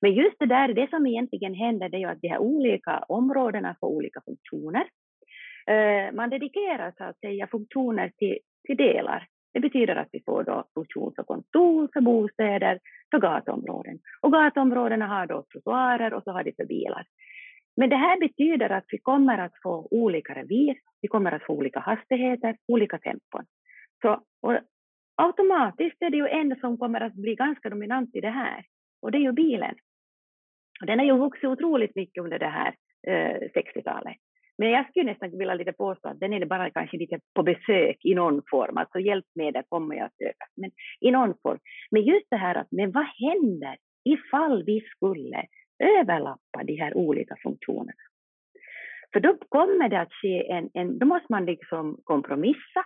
Men 0.00 0.12
just 0.12 0.36
det 0.38 0.46
där, 0.46 0.68
det 0.68 0.90
som 0.90 1.06
egentligen 1.06 1.54
händer, 1.54 1.88
det 1.88 1.96
är 1.96 2.00
ju 2.00 2.06
att 2.06 2.20
de 2.20 2.28
här 2.28 2.38
olika 2.38 3.04
områdena 3.08 3.76
får 3.80 3.88
olika 3.88 4.20
funktioner. 4.20 4.86
Eh, 5.70 6.12
man 6.12 6.30
dedikerar 6.30 6.92
så 6.96 7.04
att 7.04 7.20
säga 7.20 7.46
funktioner 7.46 8.12
till, 8.18 8.38
till 8.66 8.76
delar. 8.76 9.26
Det 9.58 9.62
betyder 9.62 9.96
att 9.96 10.08
vi 10.12 10.22
får 10.26 10.44
då 10.44 10.64
funktion 10.74 11.12
för 11.16 11.22
kontor, 11.22 11.88
för 11.92 12.00
bostäder, 12.00 12.78
för 13.10 13.18
gatuområden. 13.18 13.98
Och 14.20 14.32
gatuområdena 14.32 15.06
har 15.06 15.26
då 15.26 15.44
trottoarer 15.52 16.14
och 16.14 16.22
så 16.22 16.30
har 16.30 16.44
de 16.44 16.52
för 16.52 16.64
bilar. 16.64 17.06
Men 17.76 17.90
det 17.90 17.96
här 17.96 18.20
betyder 18.20 18.70
att 18.70 18.84
vi 18.88 18.98
kommer 18.98 19.38
att 19.38 19.52
få 19.62 19.88
olika 19.90 20.34
revir, 20.34 20.76
vi 21.02 21.08
kommer 21.08 21.32
att 21.32 21.42
få 21.46 21.52
olika 21.52 21.80
hastigheter, 21.80 22.56
olika 22.68 22.98
tempon. 22.98 23.44
Så 24.02 24.20
automatiskt 25.16 26.02
är 26.02 26.10
det 26.10 26.16
ju 26.16 26.28
en 26.28 26.56
som 26.60 26.78
kommer 26.78 27.00
att 27.00 27.14
bli 27.14 27.34
ganska 27.34 27.70
dominant 27.70 28.14
i 28.14 28.20
det 28.20 28.30
här, 28.30 28.64
och 29.02 29.10
det 29.10 29.18
är 29.18 29.22
ju 29.22 29.32
bilen. 29.32 29.74
Och 30.80 30.86
den 30.86 30.98
har 30.98 31.06
ju 31.06 31.16
vuxit 31.16 31.44
otroligt 31.44 31.94
mycket 31.94 32.24
under 32.24 32.38
det 32.38 32.52
här 32.58 32.74
eh, 33.06 33.48
60-talet. 33.54 34.16
Men 34.58 34.70
jag 34.70 34.88
skulle 34.88 35.04
nästan 35.04 35.38
vilja 35.38 35.54
lite 35.54 35.72
påstå 35.72 36.08
att 36.08 36.20
den 36.20 36.32
är 36.32 36.46
bara 36.46 36.70
kanske 36.70 36.96
lite 36.96 37.20
på 37.34 37.42
besök 37.42 37.96
i 38.04 38.14
någon 38.14 38.42
form, 38.50 38.76
alltså 38.76 38.98
hjälpmedel 38.98 39.62
kommer 39.68 39.94
ju 39.94 40.00
att 40.00 40.16
söka, 40.16 40.46
men 40.56 40.70
i 41.00 41.10
någon 41.10 41.34
form. 41.42 41.58
Men 41.90 42.02
just 42.02 42.26
det 42.30 42.36
här 42.36 42.54
att, 42.54 42.66
men 42.70 42.92
vad 42.92 43.06
händer 43.06 43.76
ifall 44.04 44.64
vi 44.64 44.80
skulle 44.80 45.44
överlappa 45.78 46.64
de 46.64 46.76
här 46.76 46.96
olika 46.96 47.36
funktionerna? 47.42 47.92
För 49.12 49.20
då 49.20 49.36
kommer 49.48 49.88
det 49.88 50.00
att 50.00 50.12
ske 50.12 50.50
en, 50.50 50.70
en 50.74 50.98
då 50.98 51.06
måste 51.06 51.26
man 51.28 51.44
liksom 51.44 52.00
kompromissa 52.04 52.84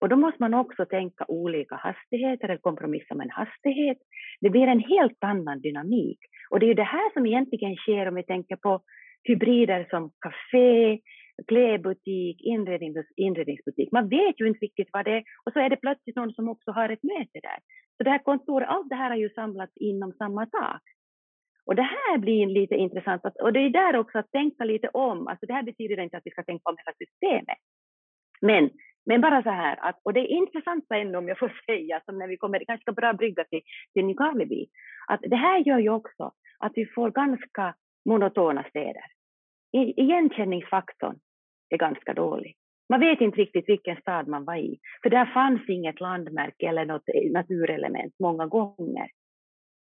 och 0.00 0.08
då 0.08 0.16
måste 0.16 0.42
man 0.42 0.54
också 0.54 0.84
tänka 0.84 1.24
olika 1.28 1.74
hastigheter 1.74 2.48
eller 2.48 2.60
kompromissa 2.60 3.14
med 3.14 3.24
en 3.24 3.30
hastighet. 3.30 3.98
Det 4.40 4.50
blir 4.50 4.66
en 4.66 4.80
helt 4.80 5.24
annan 5.24 5.60
dynamik. 5.60 6.18
Och 6.50 6.60
det 6.60 6.66
är 6.66 6.68
ju 6.68 6.74
det 6.74 6.82
här 6.82 7.12
som 7.12 7.26
egentligen 7.26 7.76
sker 7.76 8.08
om 8.08 8.14
vi 8.14 8.22
tänker 8.22 8.56
på 8.56 8.82
hybrider 9.24 9.86
som 9.90 10.10
café, 10.20 10.98
klädbutik, 11.48 12.40
inrednings, 12.40 13.06
inredningsbutik. 13.16 13.92
Man 13.92 14.08
vet 14.08 14.40
ju 14.40 14.48
inte 14.48 14.60
riktigt 14.60 14.88
vad 14.92 15.04
det 15.04 15.10
är 15.10 15.22
och 15.44 15.52
så 15.52 15.60
är 15.60 15.68
det 15.70 15.76
plötsligt 15.76 16.16
någon 16.16 16.34
som 16.34 16.48
också 16.48 16.70
har 16.70 16.88
ett 16.88 17.02
möte 17.02 17.40
där. 17.42 17.58
Så 17.96 18.04
det 18.04 18.10
här 18.10 18.18
kontoret, 18.18 18.68
allt 18.68 18.88
det 18.88 18.94
här 18.94 19.10
har 19.10 19.16
ju 19.16 19.30
samlats 19.30 19.72
inom 19.76 20.12
samma 20.12 20.46
tak. 20.46 20.82
Och 21.66 21.76
det 21.76 21.82
här 21.82 22.18
blir 22.18 22.46
lite 22.46 22.74
intressant, 22.74 23.22
och 23.42 23.52
det 23.52 23.60
är 23.60 23.70
där 23.70 23.96
också 23.96 24.18
att 24.18 24.30
tänka 24.30 24.64
lite 24.64 24.88
om, 24.88 25.26
alltså 25.26 25.46
det 25.46 25.52
här 25.52 25.62
betyder 25.62 26.00
inte 26.00 26.16
att 26.16 26.26
vi 26.26 26.30
ska 26.30 26.42
tänka 26.42 26.70
om 26.70 26.76
hela 26.78 26.94
systemet. 26.98 27.58
Men, 28.40 28.70
men 29.06 29.20
bara 29.20 29.42
så 29.42 29.50
här, 29.50 29.76
att, 29.80 30.00
och 30.02 30.12
det 30.12 30.20
är 30.20 30.36
intressant 30.42 30.84
ändå 30.94 31.18
om 31.18 31.28
jag 31.28 31.38
får 31.38 31.52
säga, 31.66 32.00
som 32.04 32.18
när 32.18 32.28
vi 32.28 32.36
kommer, 32.36 32.58
ganska 32.58 32.92
bra 32.92 33.12
brygga 33.12 33.44
till, 33.44 33.60
till 33.92 34.04
Nykarleby, 34.04 34.66
att 35.08 35.20
det 35.22 35.36
här 35.36 35.58
gör 35.58 35.78
ju 35.78 35.90
också 35.90 36.32
att 36.58 36.72
vi 36.74 36.86
får 36.86 37.10
ganska 37.10 37.74
monotona 38.04 38.64
städer. 38.68 39.04
Igenkänningsfaktorn 39.72 41.18
är 41.68 41.76
ganska 41.78 42.14
dålig. 42.14 42.56
Man 42.88 43.00
vet 43.00 43.20
inte 43.20 43.38
riktigt 43.38 43.68
vilken 43.68 43.96
stad 43.96 44.28
man 44.28 44.44
var 44.44 44.56
i, 44.56 44.78
för 45.02 45.10
där 45.10 45.26
fanns 45.26 45.68
inget 45.68 46.00
landmärke 46.00 46.68
eller 46.68 46.84
något 46.84 47.08
naturelement 47.32 48.14
många 48.18 48.46
gånger. 48.46 49.08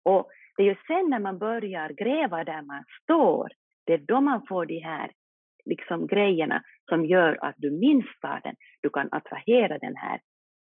Och 0.05 0.29
det 0.57 0.63
är 0.63 0.67
ju 0.67 0.75
sen 0.87 1.09
när 1.09 1.19
man 1.19 1.37
börjar 1.37 1.89
gräva 1.89 2.43
där 2.43 2.61
man 2.61 2.83
står, 3.03 3.51
det 3.85 3.93
är 3.93 3.97
då 3.97 4.21
man 4.21 4.45
får 4.47 4.65
de 4.65 4.79
här 4.79 5.11
liksom, 5.65 6.07
grejerna 6.07 6.63
som 6.89 7.05
gör 7.05 7.37
att 7.41 7.55
du 7.57 7.71
minns 7.71 8.05
staden, 8.17 8.55
du 8.81 8.89
kan 8.89 9.09
attrahera 9.11 9.77
den 9.77 9.95
här 9.95 10.19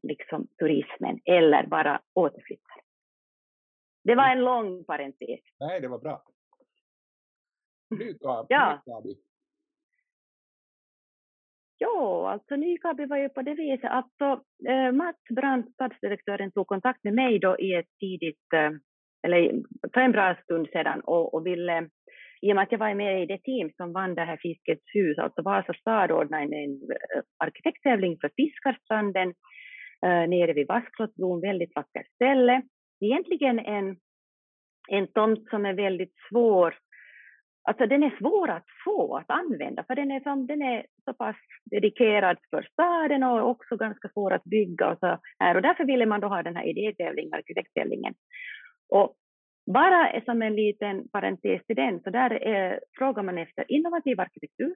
liksom, 0.08 0.47
turismen 0.60 1.19
eller 1.25 1.67
bara 1.67 2.01
återflytta. 2.13 2.73
Det 4.03 4.15
var 4.15 4.29
en 4.29 4.43
lång 4.43 4.84
parentes. 4.84 5.39
Nej, 5.60 5.82
det 5.82 5.88
var 5.88 5.99
bra. 5.99 6.23
Nykabi. 7.99 8.47
Ja. 8.49 8.82
Nykabi. 8.86 9.15
Jo, 11.79 12.25
alltså 12.25 12.56
Nykabi 12.56 13.06
var 13.06 13.17
ju 13.17 13.29
på 13.29 13.41
det 13.41 13.53
viset 13.53 13.91
att 13.91 14.06
alltså, 14.21 14.45
eh, 14.69 14.91
Mats 14.91 15.21
Brandt, 15.36 15.73
stadsdirektören, 15.73 16.51
tog 16.51 16.67
kontakt 16.67 17.03
med 17.03 17.13
mig 17.13 17.39
då 17.39 17.60
i 17.60 17.73
ett 17.73 17.89
tidigt, 17.99 18.53
eh, 18.53 18.71
eller 19.23 19.51
för 19.93 20.01
en 20.01 20.12
bra 20.12 20.36
stund 20.43 20.67
sedan 20.73 21.01
och, 21.01 21.34
och 21.34 21.45
ville, 21.45 21.89
i 22.41 22.51
och 22.51 22.56
med 22.56 22.63
att 22.63 22.71
jag 22.71 22.79
var 22.79 22.93
med 22.93 23.23
i 23.23 23.25
det 23.25 23.38
team 23.38 23.71
som 23.77 23.93
vann 23.93 24.15
det 24.15 24.21
här 24.21 24.38
Fiskets 24.38 24.84
hus, 24.93 25.17
alltså 25.17 25.41
Vasa 25.41 25.73
stad 25.73 26.12
ordnade 26.12 26.43
en, 26.43 26.53
en 26.53 26.71
eh, 26.71 27.21
arkitekttävling 27.38 28.17
för 28.21 28.29
Fiskarstranden 28.36 29.29
eh, 30.06 30.27
nere 30.29 30.53
vid 30.53 30.67
Vasklottbron, 30.67 31.41
väldigt 31.41 31.75
vackert 31.75 32.08
ställe. 32.15 32.62
Egentligen 33.01 33.60
en, 33.60 33.97
en 34.89 35.08
tomt 35.08 35.49
som 35.49 35.65
är 35.65 35.73
väldigt 35.73 36.13
svår 36.29 36.75
Alltså 37.65 37.86
den 37.86 38.04
är 38.04 38.17
svår 38.19 38.49
att 38.49 38.65
få 38.86 39.17
att 39.17 39.30
använda 39.30 39.84
för 39.84 39.95
den 39.95 40.12
är, 40.12 40.19
som, 40.19 40.47
den 40.47 40.62
är 40.62 40.86
så 41.06 41.13
pass 41.13 41.36
dedikerad 41.71 42.38
för 42.49 42.67
staden 42.71 43.23
och 43.23 43.49
också 43.49 43.78
ganska 43.78 44.10
svår 44.10 44.34
att 44.34 44.43
bygga 44.43 44.89
och 44.91 44.99
så 44.99 45.19
här. 45.39 45.56
Och 45.56 45.62
därför 45.62 45.86
ville 45.86 46.06
man 46.06 46.19
då 46.19 46.28
ha 46.28 46.43
den 46.43 46.56
här 46.56 46.63
idétävlingen, 46.63 47.34
arkitekttävlingen. 47.34 48.13
Och 48.89 49.15
bara 49.73 50.21
som 50.26 50.41
en 50.41 50.56
liten 50.56 51.10
parentes 51.10 51.65
till 51.65 51.76
den, 51.76 51.99
så 52.04 52.10
där 52.10 52.30
är, 52.43 52.80
frågar 52.97 53.23
man 53.23 53.38
efter 53.38 53.71
innovativ 53.71 54.19
arkitektur. 54.19 54.73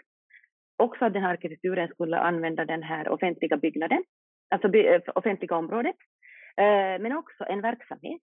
Också 0.78 1.06
att 1.06 1.13
den 1.13 1.23
här 1.23 1.30
arkitekturen 1.30 1.88
skulle 1.88 2.17
använda 2.17 2.65
den 2.65 2.84
här 2.84 3.10
offentliga 3.10 3.58
byggnaden, 3.58 4.04
alltså 4.50 4.69
by, 4.69 4.80
eh, 4.80 5.02
offentliga 5.15 5.56
området. 5.56 5.95
Eh, 6.58 7.02
men 7.02 7.17
också 7.17 7.43
en 7.47 7.62
verksamhet. 7.62 8.21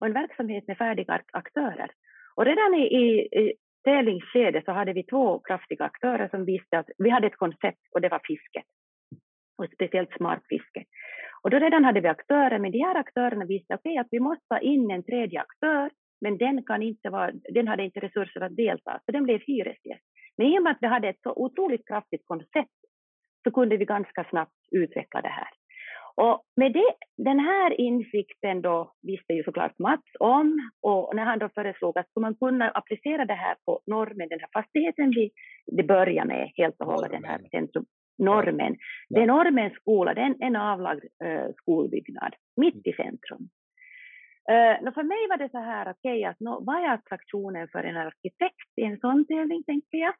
Och 0.00 0.06
en 0.06 0.12
verksamhet 0.12 0.66
med 0.66 0.78
färdiga 0.78 1.22
aktörer. 1.32 1.90
Och 2.34 2.44
redan 2.44 2.74
i, 2.74 3.28
i, 3.32 3.54
tävlingsskedet 3.88 4.64
så 4.64 4.72
hade 4.72 4.92
vi 4.92 5.02
två 5.02 5.38
kraftiga 5.38 5.84
aktörer 5.84 6.28
som 6.28 6.44
visste 6.44 6.78
att 6.78 6.90
vi 6.98 7.10
hade 7.10 7.26
ett 7.26 7.42
koncept 7.44 7.84
och 7.94 8.00
det 8.00 8.08
var 8.08 8.20
fisket. 8.24 8.68
Och 9.58 9.66
speciellt 9.74 10.12
smart 10.16 10.42
fiske. 10.48 10.84
Och 11.42 11.50
då 11.50 11.58
redan 11.58 11.84
hade 11.84 12.00
vi 12.00 12.08
aktörer, 12.08 12.58
men 12.58 12.72
de 12.72 12.78
här 12.78 12.94
aktörerna 12.94 13.44
visste 13.44 13.74
okay, 13.74 13.96
att 13.98 14.08
vi 14.10 14.20
måste 14.20 14.44
ta 14.48 14.58
in 14.58 14.90
en 14.90 15.04
tredje 15.04 15.40
aktör, 15.40 15.90
men 16.20 16.38
den, 16.38 16.62
kan 16.62 16.82
inte 16.82 17.10
vara, 17.10 17.30
den 17.54 17.68
hade 17.68 17.84
inte 17.84 18.00
resurser 18.00 18.40
att 18.40 18.56
delta, 18.56 19.00
så 19.04 19.12
den 19.12 19.24
blev 19.24 19.40
hyresgäst. 19.46 20.04
Men 20.36 20.46
i 20.46 20.58
och 20.58 20.62
med 20.62 20.72
att 20.72 20.78
vi 20.80 20.86
hade 20.86 21.08
ett 21.08 21.22
så 21.22 21.32
otroligt 21.36 21.88
kraftigt 21.88 22.24
koncept 22.24 22.78
så 23.44 23.50
kunde 23.50 23.76
vi 23.76 23.84
ganska 23.84 24.24
snabbt 24.30 24.60
utveckla 24.70 25.20
det 25.20 25.28
här. 25.28 25.48
Och 26.16 26.42
med 26.56 26.72
det, 26.72 26.94
den 27.16 27.38
här 27.38 27.80
insikten 27.80 28.62
då 28.62 28.92
visste 29.02 29.32
ju 29.32 29.42
såklart 29.42 29.78
Mats 29.78 30.04
om 30.20 30.70
och 30.82 31.16
när 31.16 31.24
han 31.24 31.38
då 31.38 31.48
föreslog 31.48 31.98
att 31.98 32.06
man 32.20 32.34
kunna 32.34 32.68
applicera 32.70 33.24
det 33.24 33.34
här 33.34 33.56
på 33.64 33.80
normen, 33.86 34.28
den 34.28 34.40
här 34.40 34.48
fastigheten 34.52 35.10
vi 35.10 35.30
det 35.66 35.82
börjar 35.82 36.24
med 36.24 36.52
helt 36.56 36.80
och 36.80 36.86
hållet, 36.86 37.10
den 37.10 37.24
här 37.24 37.40
centrum, 37.50 37.84
normen. 38.18 38.76
Ja. 39.08 39.22
Är 39.22 39.26
normens 39.26 39.74
skola, 39.74 40.14
det 40.14 40.20
är 40.20 40.26
en, 40.26 40.36
en 40.40 40.56
avlagd 40.56 41.04
uh, 41.24 41.52
skolbyggnad 41.56 42.34
mitt 42.56 42.86
i 42.86 42.92
centrum. 42.92 43.48
Uh, 44.50 44.92
för 44.94 45.02
mig 45.02 45.28
var 45.28 45.36
det 45.36 45.50
så 45.50 45.58
här, 45.58 45.90
okej, 45.90 46.18
okay, 46.18 46.24
att 46.24 46.40
no, 46.40 46.64
vad 46.64 46.76
är 46.76 46.88
attraktionen 46.88 47.68
för 47.68 47.84
en 47.84 47.96
arkitekt 47.96 48.70
i 48.76 48.82
en 48.82 48.98
sån 48.98 49.26
tävling, 49.26 49.62
tänkte 49.64 49.96
jag. 49.96 50.14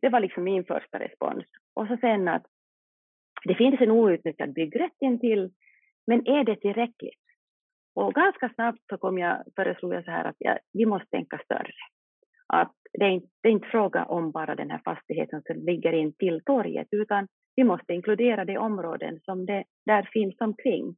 Det 0.00 0.08
var 0.08 0.20
liksom 0.20 0.44
min 0.44 0.64
första 0.64 0.98
respons. 0.98 1.44
Och 1.74 1.86
så 1.86 1.96
sen 1.96 2.28
att 2.28 2.46
det 3.48 3.54
finns 3.54 3.80
en 3.80 3.90
outnyttjad 3.90 4.52
byggrätt 4.52 4.96
intill, 5.00 5.50
men 6.06 6.26
är 6.26 6.44
det 6.44 6.56
tillräckligt? 6.56 7.24
Och 7.94 8.14
ganska 8.14 8.48
snabbt 8.54 8.82
så 8.90 8.96
kom 8.98 9.18
jag, 9.18 9.44
föreslog 9.56 9.94
jag 9.94 10.04
så 10.04 10.10
här 10.10 10.24
att 10.24 10.36
ja, 10.38 10.58
vi 10.72 10.86
måste 10.86 11.10
tänka 11.10 11.38
större. 11.44 11.72
Att 12.46 12.72
det 12.98 13.04
är, 13.04 13.10
inte, 13.10 13.28
det 13.42 13.48
är 13.48 13.52
inte 13.52 13.68
fråga 13.68 14.04
om 14.04 14.30
bara 14.30 14.54
den 14.54 14.70
här 14.70 14.80
fastigheten 14.84 15.42
som 15.46 15.56
ligger 15.56 15.92
in 15.92 16.12
till 16.12 16.40
torget, 16.44 16.88
utan 16.90 17.28
vi 17.56 17.64
måste 17.64 17.92
inkludera 17.94 18.44
de 18.44 18.58
områden 18.58 19.20
som 19.24 19.46
det 19.46 19.64
där 19.86 20.08
finns 20.12 20.40
omkring. 20.40 20.96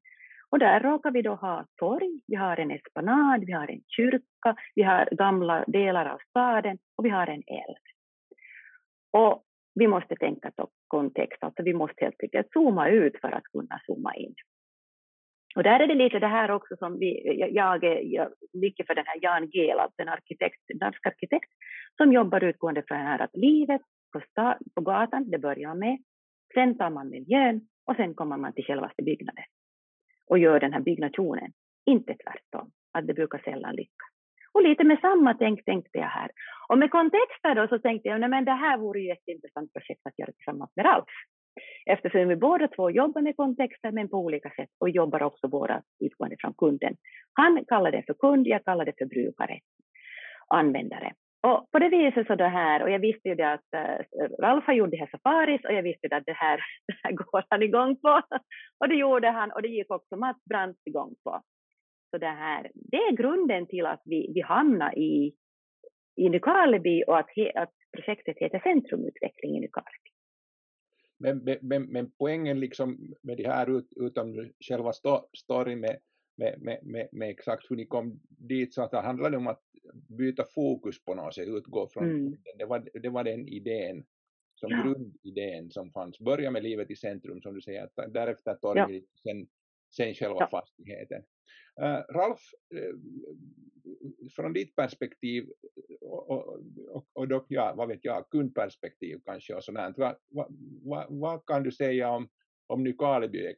Och 0.51 0.59
där 0.59 0.81
råkar 0.81 1.11
vi 1.11 1.23
då 1.23 1.35
ha 1.35 1.67
torg, 1.77 2.21
vi 2.27 2.37
har 2.37 2.57
en 2.57 2.71
esplanad, 2.71 3.45
vi 3.47 3.53
har 3.53 3.71
en 3.71 3.81
kyrka, 3.97 4.57
vi 4.75 4.83
har 4.83 5.09
gamla 5.11 5.65
delar 5.67 6.07
av 6.07 6.19
staden 6.29 6.79
och 6.97 7.05
vi 7.05 7.09
har 7.11 7.27
en 7.27 7.43
älv. 7.47 7.83
Och 9.13 9.45
vi 9.75 9.87
måste 9.87 10.17
tänka 10.17 10.51
på 10.57 10.69
kontext, 10.87 11.45
alltså 11.45 11.63
vi 11.63 11.75
måste 11.75 12.05
helt 12.05 12.23
enkelt 12.23 12.53
zooma 12.53 12.89
ut 12.89 13.21
för 13.21 13.33
att 13.33 13.45
kunna 13.45 13.81
zooma 13.87 14.15
in. 14.15 14.35
Och 15.57 15.63
där 15.63 15.81
är 15.81 15.87
det 15.87 15.95
lite 15.95 16.19
det 16.19 16.27
här 16.27 16.51
också 16.51 16.77
som 16.77 16.99
vi, 16.99 17.39
jag 17.55 17.85
är 17.85 18.29
mycket 18.53 18.87
för 18.87 18.95
den 18.95 19.07
här 19.07 19.19
Jan 19.23 19.47
Gehl, 19.51 19.79
alltså 19.79 20.03
en 20.03 20.09
arkitekt, 20.09 20.61
dansk 20.81 21.07
arkitekt, 21.07 21.51
som 21.97 22.13
jobbar 22.13 22.45
utgående 22.45 22.83
från 22.89 22.99
här 22.99 23.19
att 23.19 23.37
livet 23.37 23.83
på, 24.13 24.21
sta, 24.31 24.59
på 24.75 24.81
gatan, 24.81 25.31
det 25.31 25.39
börjar 25.39 25.75
med, 25.75 25.99
sen 26.55 26.79
tar 26.79 26.91
man 26.91 27.11
miljön 27.11 27.69
och 27.87 27.97
sen 27.97 28.15
kommer 28.15 28.37
man 28.37 28.53
till 28.53 28.65
självaste 28.65 29.03
byggnaden 29.03 29.45
och 30.27 30.39
gör 30.39 30.61
den 30.61 30.73
här 30.73 30.81
byggnationen, 30.81 31.53
inte 31.87 32.15
tvärtom, 32.15 32.71
att 32.93 33.07
det 33.07 33.15
brukar 33.15 33.39
sällan 33.39 33.75
lyckas. 33.75 34.11
Och 34.55 34.63
lite 34.63 34.85
med 34.85 35.01
samma 35.01 35.35
tänk 35.35 35.65
tänkte 35.65 35.99
jag 35.99 36.09
här. 36.09 36.31
Och 36.69 36.79
med 36.79 36.91
kontexten 36.91 37.57
då 37.57 37.69
så 37.69 37.79
tänkte 37.79 38.09
jag, 38.09 38.21
nej 38.21 38.29
men 38.29 38.45
det 38.45 38.53
här 38.53 38.79
vore 38.79 39.01
ju 39.01 39.11
ett 39.11 39.29
intressant 39.29 39.73
projekt 39.73 40.01
att 40.05 40.19
göra 40.19 40.33
tillsammans 40.33 40.71
med 40.77 40.87
Ralf. 40.87 41.09
Eftersom 41.87 42.29
vi 42.29 42.37
båda 42.37 42.69
två 42.69 42.91
jobbar 42.91 43.23
med 43.23 43.37
kontexter 43.37 43.93
men 43.93 44.09
på 44.09 44.17
olika 44.17 44.51
sätt 44.51 44.69
och 44.81 44.91
jobbar 44.91 45.23
också 45.23 45.49
båda 45.49 45.83
utgående 46.01 46.37
från 46.41 46.55
kunden. 46.55 46.97
Han 47.33 47.65
kallar 47.65 47.91
det 47.91 48.03
för 48.07 48.15
kund, 48.15 48.47
jag 48.47 48.65
kallar 48.65 48.85
det 48.85 48.93
för 48.99 49.07
brukare, 49.07 49.59
användare. 50.49 51.13
och 51.43 51.71
på 51.71 51.79
det 51.79 51.89
viset 51.89 52.27
så 52.27 52.35
det 52.35 52.49
här, 52.49 52.83
och 52.83 52.91
jag 52.91 52.99
visste 52.99 53.29
ju 53.29 53.35
det 53.35 53.53
att 53.53 53.75
eh, 53.77 53.83
äh, 53.83 54.29
Ralf 54.41 54.65
har 54.67 54.75
gjort 54.75 54.91
det 54.91 54.97
här 54.97 55.11
safaris 55.13 55.65
och 55.65 55.73
jag 55.73 55.83
visste 55.83 56.17
att 56.17 56.27
det 56.27 56.33
här, 56.33 56.57
det 56.87 56.95
här 57.03 57.13
går 57.13 57.45
han 57.49 57.63
igång 57.63 57.97
på. 57.97 58.23
Och 58.79 58.89
det 58.89 58.95
gjorde 58.95 59.31
han 59.31 59.53
och 59.53 59.63
det 59.63 59.69
gick 59.69 59.91
också 59.91 60.17
Mats 60.17 60.45
Brandt 60.45 60.79
igång 60.87 61.15
på. 61.25 61.43
Så 62.11 62.19
det 62.19 62.27
här, 62.27 62.71
det 62.75 62.97
är 62.97 63.17
grunden 63.17 63.67
till 63.67 63.87
att 63.87 64.03
vi, 64.05 64.33
vi 64.35 64.41
hamnar 64.41 64.99
i, 64.99 65.35
i 66.17 66.29
Nykarleby 66.29 67.05
och 67.07 67.19
att, 67.19 67.31
he, 67.37 67.53
att 67.55 67.73
projektet 67.97 68.37
heter 68.39 68.59
Centrumutveckling 68.59 69.57
i 69.57 69.61
Nykarleby. 69.61 70.11
Men, 71.19 71.59
men, 71.61 71.83
men 71.83 72.11
poängen 72.19 72.61
liksom 72.61 73.15
med 73.23 73.37
det 73.37 73.49
här, 73.49 73.79
ut, 73.79 73.89
utan 73.97 74.53
själva 74.61 74.93
storyn 75.39 75.81
med, 75.81 75.99
med, 76.37 76.63
med, 76.63 76.79
med, 76.83 77.09
med, 77.13 77.31
exakt 77.31 77.71
hur 77.71 77.77
ni 77.77 77.87
kom 77.87 78.21
dit, 78.29 78.75
så 78.75 78.83
att 78.83 78.91
det 78.91 79.01
handlade 79.01 79.37
om 79.37 79.47
att 79.47 79.63
byta 80.09 80.45
fokus 80.55 81.05
på 81.05 81.15
något 81.15 81.35
sätt, 81.35 81.49
utgå 81.49 81.89
från, 81.89 82.05
mm. 82.05 82.37
det, 82.59 82.65
var, 82.65 82.89
det 83.03 83.09
var 83.09 83.25
den 83.25 83.49
idén, 83.49 84.05
som 84.55 84.71
ja. 84.71 84.83
grundidén 84.83 85.71
som 85.71 85.93
fanns. 85.93 86.19
Börja 86.19 86.51
med 86.51 86.63
livet 86.63 86.91
i 86.91 86.97
centrum, 86.97 87.43
som 87.43 87.55
du 87.55 87.61
säger, 87.61 87.89
därefter 88.09 88.55
torget, 88.55 88.91
ja. 88.91 89.01
sen, 89.23 89.47
sen 89.97 90.15
själva 90.15 90.37
ja. 90.41 90.49
fastigheten. 90.51 91.23
Uh, 91.81 92.15
Ralf, 92.15 92.41
uh, 92.75 92.95
från 94.37 94.53
ditt 94.53 94.77
perspektiv 94.77 95.45
eh, 95.45 96.09
och, 96.09 96.31
och, 96.31 96.61
och, 96.89 97.07
och 97.13 97.29
dock, 97.29 97.47
ja, 97.49 97.75
vad 97.77 97.89
vet 97.89 98.05
jag, 98.05 98.31
kundperspektiv 98.31 99.21
kanske 99.25 99.55
och 99.55 99.65
sådant, 99.65 99.99
vad, 99.99 100.17
vad, 100.83 101.07
vad 101.09 101.47
kan 101.47 101.63
du 101.63 101.73
säga 101.73 102.11
om, 102.11 102.29
om 102.67 102.85
Nykarleby 102.85 103.55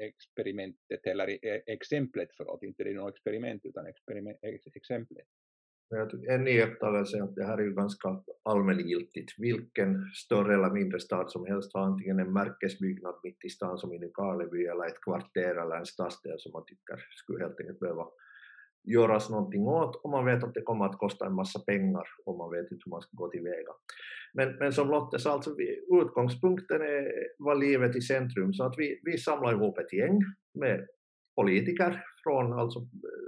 experimentet 0.00 1.06
eller 1.06 1.44
e-, 1.44 1.62
exemplet, 1.66 2.28
förlåt, 2.36 2.62
inte 2.62 2.84
det 2.84 2.90
är 2.90 2.94
något 2.94 3.14
experiment 3.14 3.64
utan 3.64 3.86
experiment, 3.86 4.38
exemplet? 4.74 5.26
En 6.28 6.48
iakttagelse 6.48 7.16
är 7.18 7.22
att 7.22 7.34
det 7.34 7.44
här 7.44 7.58
är 7.58 7.62
ju 7.62 7.74
ganska 7.74 8.20
allmängiltigt. 8.42 9.34
Vilken 9.38 10.04
större 10.14 10.54
eller 10.54 10.70
mindre 10.70 11.00
stad 11.00 11.30
som 11.30 11.46
helst 11.46 11.74
har 11.74 11.80
antingen 11.80 12.18
en 12.18 12.32
märkesbyggnad 12.32 13.14
mitt 13.22 13.44
i 13.44 13.48
stan 13.48 13.78
som 13.78 13.92
i 13.92 13.98
Nykarleby 13.98 14.64
eller 14.64 14.86
ett 14.86 15.00
kvarter 15.00 15.54
eller 15.62 15.76
en 15.76 15.86
stadsdel 15.86 16.38
som 16.38 16.52
man 16.52 16.64
tycker 16.66 17.04
skulle 17.10 17.44
helt 17.44 17.60
enkelt 17.60 17.80
behöva 17.80 18.06
göras 18.86 19.30
någonting 19.30 19.66
åt 19.66 19.96
och 19.96 20.10
man 20.10 20.24
vet 20.24 20.44
att 20.44 20.54
det 20.54 20.62
kommer 20.62 20.84
att 20.84 20.98
kosta 20.98 21.26
en 21.26 21.34
massa 21.34 21.60
pengar 21.60 22.06
och 22.24 22.38
man 22.38 22.50
vet 22.50 22.70
inte 22.72 22.82
hur 22.84 22.90
man 22.90 23.02
ska 23.02 23.10
gå 23.12 23.28
tillväga. 23.28 23.72
Men, 24.34 24.56
men 24.56 24.72
som 24.72 24.88
Lotte 24.88 25.18
sa, 25.18 25.32
alltså, 25.32 25.56
utgångspunkten 26.02 26.80
är, 26.80 27.08
var 27.38 27.54
livet 27.54 27.96
i 27.96 28.00
centrum 28.00 28.54
så 28.54 28.64
att 28.64 28.74
vi, 28.78 29.00
vi 29.02 29.18
samlar 29.18 29.52
ihop 29.52 29.78
ett 29.78 29.92
gäng 29.92 30.20
med 30.54 30.86
politiker 31.36 32.04
från 32.22 32.52
alltså 32.52 32.80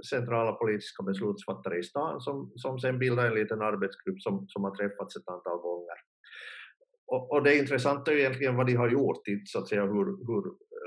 centrala 0.09 0.51
politiska 0.51 1.03
beslutsfattare 1.03 1.77
i 1.77 1.83
stan 1.83 2.21
som, 2.21 2.51
som 2.55 2.79
sen 2.79 2.99
bildar 2.99 3.25
en 3.25 3.33
liten 3.33 3.61
arbetsgrupp 3.61 4.21
som, 4.21 4.47
som 4.47 4.63
har 4.63 4.75
träffats 4.75 5.15
ett 5.15 5.27
antal 5.27 5.57
gånger. 5.57 5.97
Och, 7.07 7.31
och 7.31 7.43
det 7.43 7.57
intressanta 7.57 8.11
är 8.11 8.17
egentligen 8.17 8.55
vad 8.55 8.67
de 8.67 8.75
har 8.75 8.89
gjort, 8.89 9.27
inte 9.27 9.45
så 9.45 9.59
att 9.59 9.67
säga 9.67 9.85
hur, 9.85 10.05
hur 10.27 10.43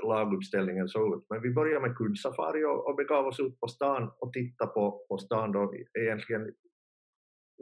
laguppställningen 0.07 0.87
såg 0.87 1.17
ut. 1.17 1.25
Men 1.29 1.41
vi 1.41 1.49
började 1.49 1.87
med 1.87 1.97
kundsafari 1.97 2.65
och, 2.65 2.87
och 2.89 2.95
begav 2.95 3.27
oss 3.27 3.39
ut 3.39 3.59
på 3.59 3.67
stan 3.67 4.11
och 4.19 4.33
tittade 4.33 4.71
på, 4.71 5.05
på 5.09 5.17
stan 5.17 5.51
då 5.51 5.73
egentligen 5.99 6.51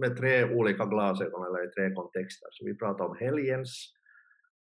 med 0.02 0.18
tre 0.18 0.56
olika 0.56 0.86
glasögon 0.86 1.46
eller 1.46 1.68
i 1.68 1.72
tre 1.72 1.96
kontexter. 1.96 2.48
Så 2.52 2.66
vi 2.66 2.78
pratade 2.78 3.10
om 3.10 3.18
helgens 3.20 3.94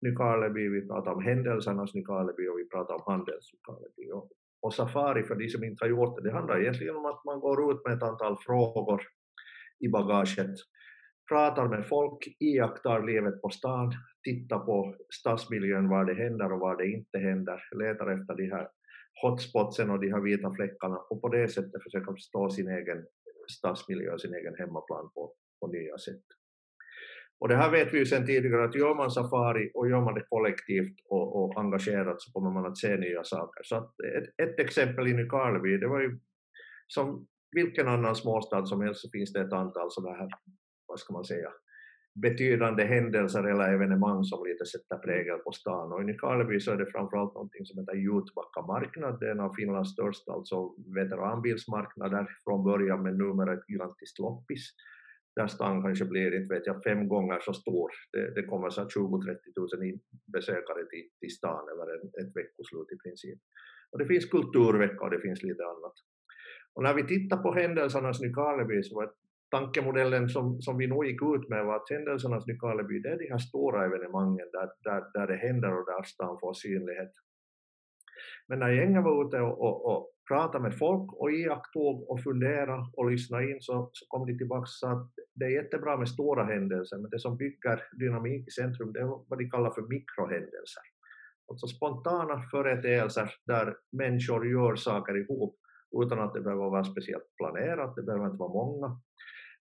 Nykarleby, 0.02 0.70
vi 0.70 0.88
pratade 0.88 1.16
om 1.16 1.24
händelsernas 1.24 1.94
Nykarleby 1.94 2.48
och 2.48 2.60
vi 2.60 2.70
pratade 2.70 3.00
om 3.00 3.04
handels 3.12 3.54
Nykarleby. 3.54 4.12
Och, 4.12 4.30
och 4.64 4.74
safari, 4.74 5.24
för 5.24 5.36
de 5.36 5.50
som 5.50 5.64
inte 5.64 5.84
har 5.86 5.90
gjort 5.90 6.16
det, 6.16 6.24
det 6.30 6.36
handlar 6.36 6.62
egentligen 6.62 6.96
om 6.96 7.06
att 7.06 7.26
man 7.26 7.40
går 7.40 7.72
ut 7.72 7.86
med 7.86 7.94
ett 7.94 8.04
antal 8.04 8.38
frågor 8.46 9.02
i 9.80 9.88
bagaget 9.90 10.56
pratar 11.30 11.68
med 11.68 11.88
folk, 11.88 12.28
iakttar 12.40 13.04
livet 13.04 13.42
på 13.42 13.50
stan, 13.50 13.94
tittar 14.24 14.60
på 14.60 14.96
stadsmiljön, 15.14 15.90
var 15.90 16.06
det 16.06 16.14
händer 16.14 16.52
och 16.54 16.60
var 16.60 16.78
det 16.78 16.88
inte 16.88 17.18
händer, 17.18 17.64
letar 17.76 18.08
efter 18.08 18.36
de 18.36 18.50
här 18.50 18.68
hotspotsen 19.22 19.90
och 19.90 20.00
de 20.00 20.12
här 20.12 20.22
vita 20.22 20.54
fläckarna 20.54 20.98
och 21.10 21.22
på 21.22 21.30
det 21.30 21.48
sättet 21.48 21.84
försöka 21.84 22.12
förstå 22.14 22.50
sin 22.50 22.70
egen 22.70 23.06
stadsmiljö, 23.52 24.18
sin 24.18 24.34
egen 24.34 24.56
hemmaplan 24.56 25.10
på, 25.14 25.34
på 25.60 25.68
nya 25.68 25.98
sätt. 25.98 26.26
Och 27.40 27.48
det 27.48 27.56
här 27.56 27.72
vet 27.72 27.94
vi 27.94 27.98
ju 27.98 28.06
sedan 28.06 28.26
tidigare 28.26 28.64
att 28.64 28.76
gör 28.76 28.96
man 28.96 29.12
safari 29.12 29.72
och 29.74 29.90
gör 29.90 30.02
man 30.02 30.14
det 30.14 30.26
kollektivt 30.30 30.96
och, 31.10 31.44
och 31.44 31.60
engagerat 31.60 32.22
så 32.22 32.32
kommer 32.32 32.52
man 32.52 32.66
att 32.66 32.78
se 32.78 32.98
nya 32.98 33.24
saker. 33.24 33.64
Så 33.64 33.76
att 33.76 33.92
ett, 34.18 34.50
ett 34.50 34.60
exempel 34.60 35.08
i 35.08 35.14
Nykarleby, 35.14 35.78
det 35.78 35.88
var 35.88 36.02
ju 36.02 36.20
som 36.88 37.28
vilken 37.52 37.88
annan 37.88 38.16
småstad 38.16 38.66
som 38.66 38.82
helst 38.82 39.02
så 39.02 39.10
finns 39.10 39.34
det 39.34 39.42
ett 39.42 39.54
antal 39.54 39.92
sådana 39.92 40.18
här 40.18 40.30
vad 40.88 41.00
ska 41.00 41.14
man 41.14 41.26
säga, 41.26 41.50
betydande 42.22 42.84
händelser 42.84 43.44
eller 43.44 43.74
evenemang 43.74 44.24
som 44.24 44.46
lite 44.46 44.66
sätter 44.66 44.98
prägel 44.98 45.40
på 45.40 45.52
stan. 45.52 45.92
Och 45.92 46.02
i 46.02 46.06
Nykarleby 46.06 46.60
så 46.60 46.72
är 46.72 46.78
det 46.78 46.92
framförallt 46.92 47.34
någonting 47.34 47.66
som 47.66 47.80
heter 47.80 47.96
Jutbacka 47.96 48.62
marknad, 48.68 49.20
det 49.20 49.28
är 49.28 49.32
en 49.32 49.40
av 49.40 49.54
Finlands 49.54 49.92
största 49.92 50.32
alltså 50.32 50.58
veteranbilsmarknader 51.00 52.28
från 52.44 52.64
början 52.64 53.04
men 53.04 53.18
numera 53.18 53.54
ett 53.54 53.70
gigantiskt 53.70 54.20
loppis 54.20 54.64
där 55.36 55.48
stan 55.48 55.82
kanske 55.82 56.06
blir, 56.06 56.36
inte 56.36 56.54
vet 56.54 56.68
jag, 56.68 56.84
fem 56.84 57.08
gånger 57.08 57.40
så 57.40 57.54
stor. 57.54 57.90
Det, 58.12 58.34
det 58.36 58.44
kommer 58.44 58.70
så 58.70 58.82
20-30 58.82 58.90
000 59.92 60.00
besökare 60.34 60.86
till, 60.92 61.08
till 61.20 61.36
stan 61.38 61.70
över 61.74 61.86
en, 61.94 62.08
ett 62.22 62.36
veckoslut 62.36 62.92
i 62.96 62.98
princip. 63.04 63.40
Och 63.92 64.00
det 64.00 64.06
finns 64.06 64.26
kulturvecka 64.26 65.04
och 65.06 65.10
det 65.10 65.22
finns 65.22 65.44
lite 65.44 65.64
annat. 65.64 65.96
Och 66.76 66.84
när 66.84 66.94
vi 66.94 67.04
tittar 67.08 67.38
på 67.38 67.54
händelsernas 67.54 68.22
Nykarleby 68.22 68.84
så 68.84 68.96
var 68.96 69.12
tankemodellen 69.52 70.30
som, 70.30 70.62
som 70.62 70.78
vi 70.78 70.88
nog 70.88 71.06
gick 71.06 71.22
ut 71.22 71.50
med 71.50 71.66
var 71.66 71.76
att 71.76 71.90
händelsernas 71.90 72.48
Nykarleby, 72.48 73.00
det 73.00 73.10
är 73.10 73.18
de 73.18 73.30
här 73.30 73.38
stora 73.38 73.86
evenemangen 73.86 74.50
där, 74.52 74.70
där, 74.84 75.04
där 75.14 75.28
det 75.28 75.36
händer 75.36 75.72
och 75.78 75.86
där 75.86 76.04
stan 76.04 76.38
får 76.42 76.54
synlighet. 76.54 77.14
Men 78.48 78.60
när 78.60 78.72
gänget 78.72 79.04
var 79.04 79.28
ute 79.28 79.40
och, 79.42 79.62
och, 79.62 79.78
och 79.92 80.13
Prata 80.28 80.60
med 80.60 80.78
folk 80.78 81.14
och 81.14 81.32
iakttog 81.32 82.10
och 82.10 82.24
fundera 82.24 82.88
och 82.94 83.12
lyssna 83.12 83.44
in 83.44 83.58
så, 83.62 83.90
så 83.94 84.06
kom 84.08 84.28
de 84.28 84.38
tillbaka 84.38 84.62
och 84.62 84.70
sa 84.70 84.92
att 84.92 85.12
det 85.34 85.46
är 85.46 85.50
jättebra 85.50 85.98
med 85.98 86.10
stora 86.10 86.44
händelser 86.46 86.98
men 86.98 87.10
det 87.10 87.20
som 87.20 87.38
bygger 87.38 87.84
dynamik 88.00 88.48
i 88.48 88.52
centrum 88.52 88.94
det 88.94 89.00
är 89.00 89.06
vad 89.06 89.40
de 89.40 89.50
kallar 89.50 89.72
för 89.72 89.82
mikrohändelser. 89.82 90.84
Alltså 91.48 91.68
spontana 91.68 92.42
företeelser 92.52 93.32
där 93.46 93.76
människor 93.92 94.48
gör 94.48 94.76
saker 94.76 95.18
ihop 95.18 95.58
utan 96.04 96.20
att 96.20 96.34
det 96.34 96.42
behöver 96.42 96.70
vara 96.70 96.84
speciellt 96.84 97.36
planerat, 97.38 97.96
det 97.96 98.04
behöver 98.04 98.26
inte 98.26 98.38
vara 98.38 98.54
många, 98.54 99.02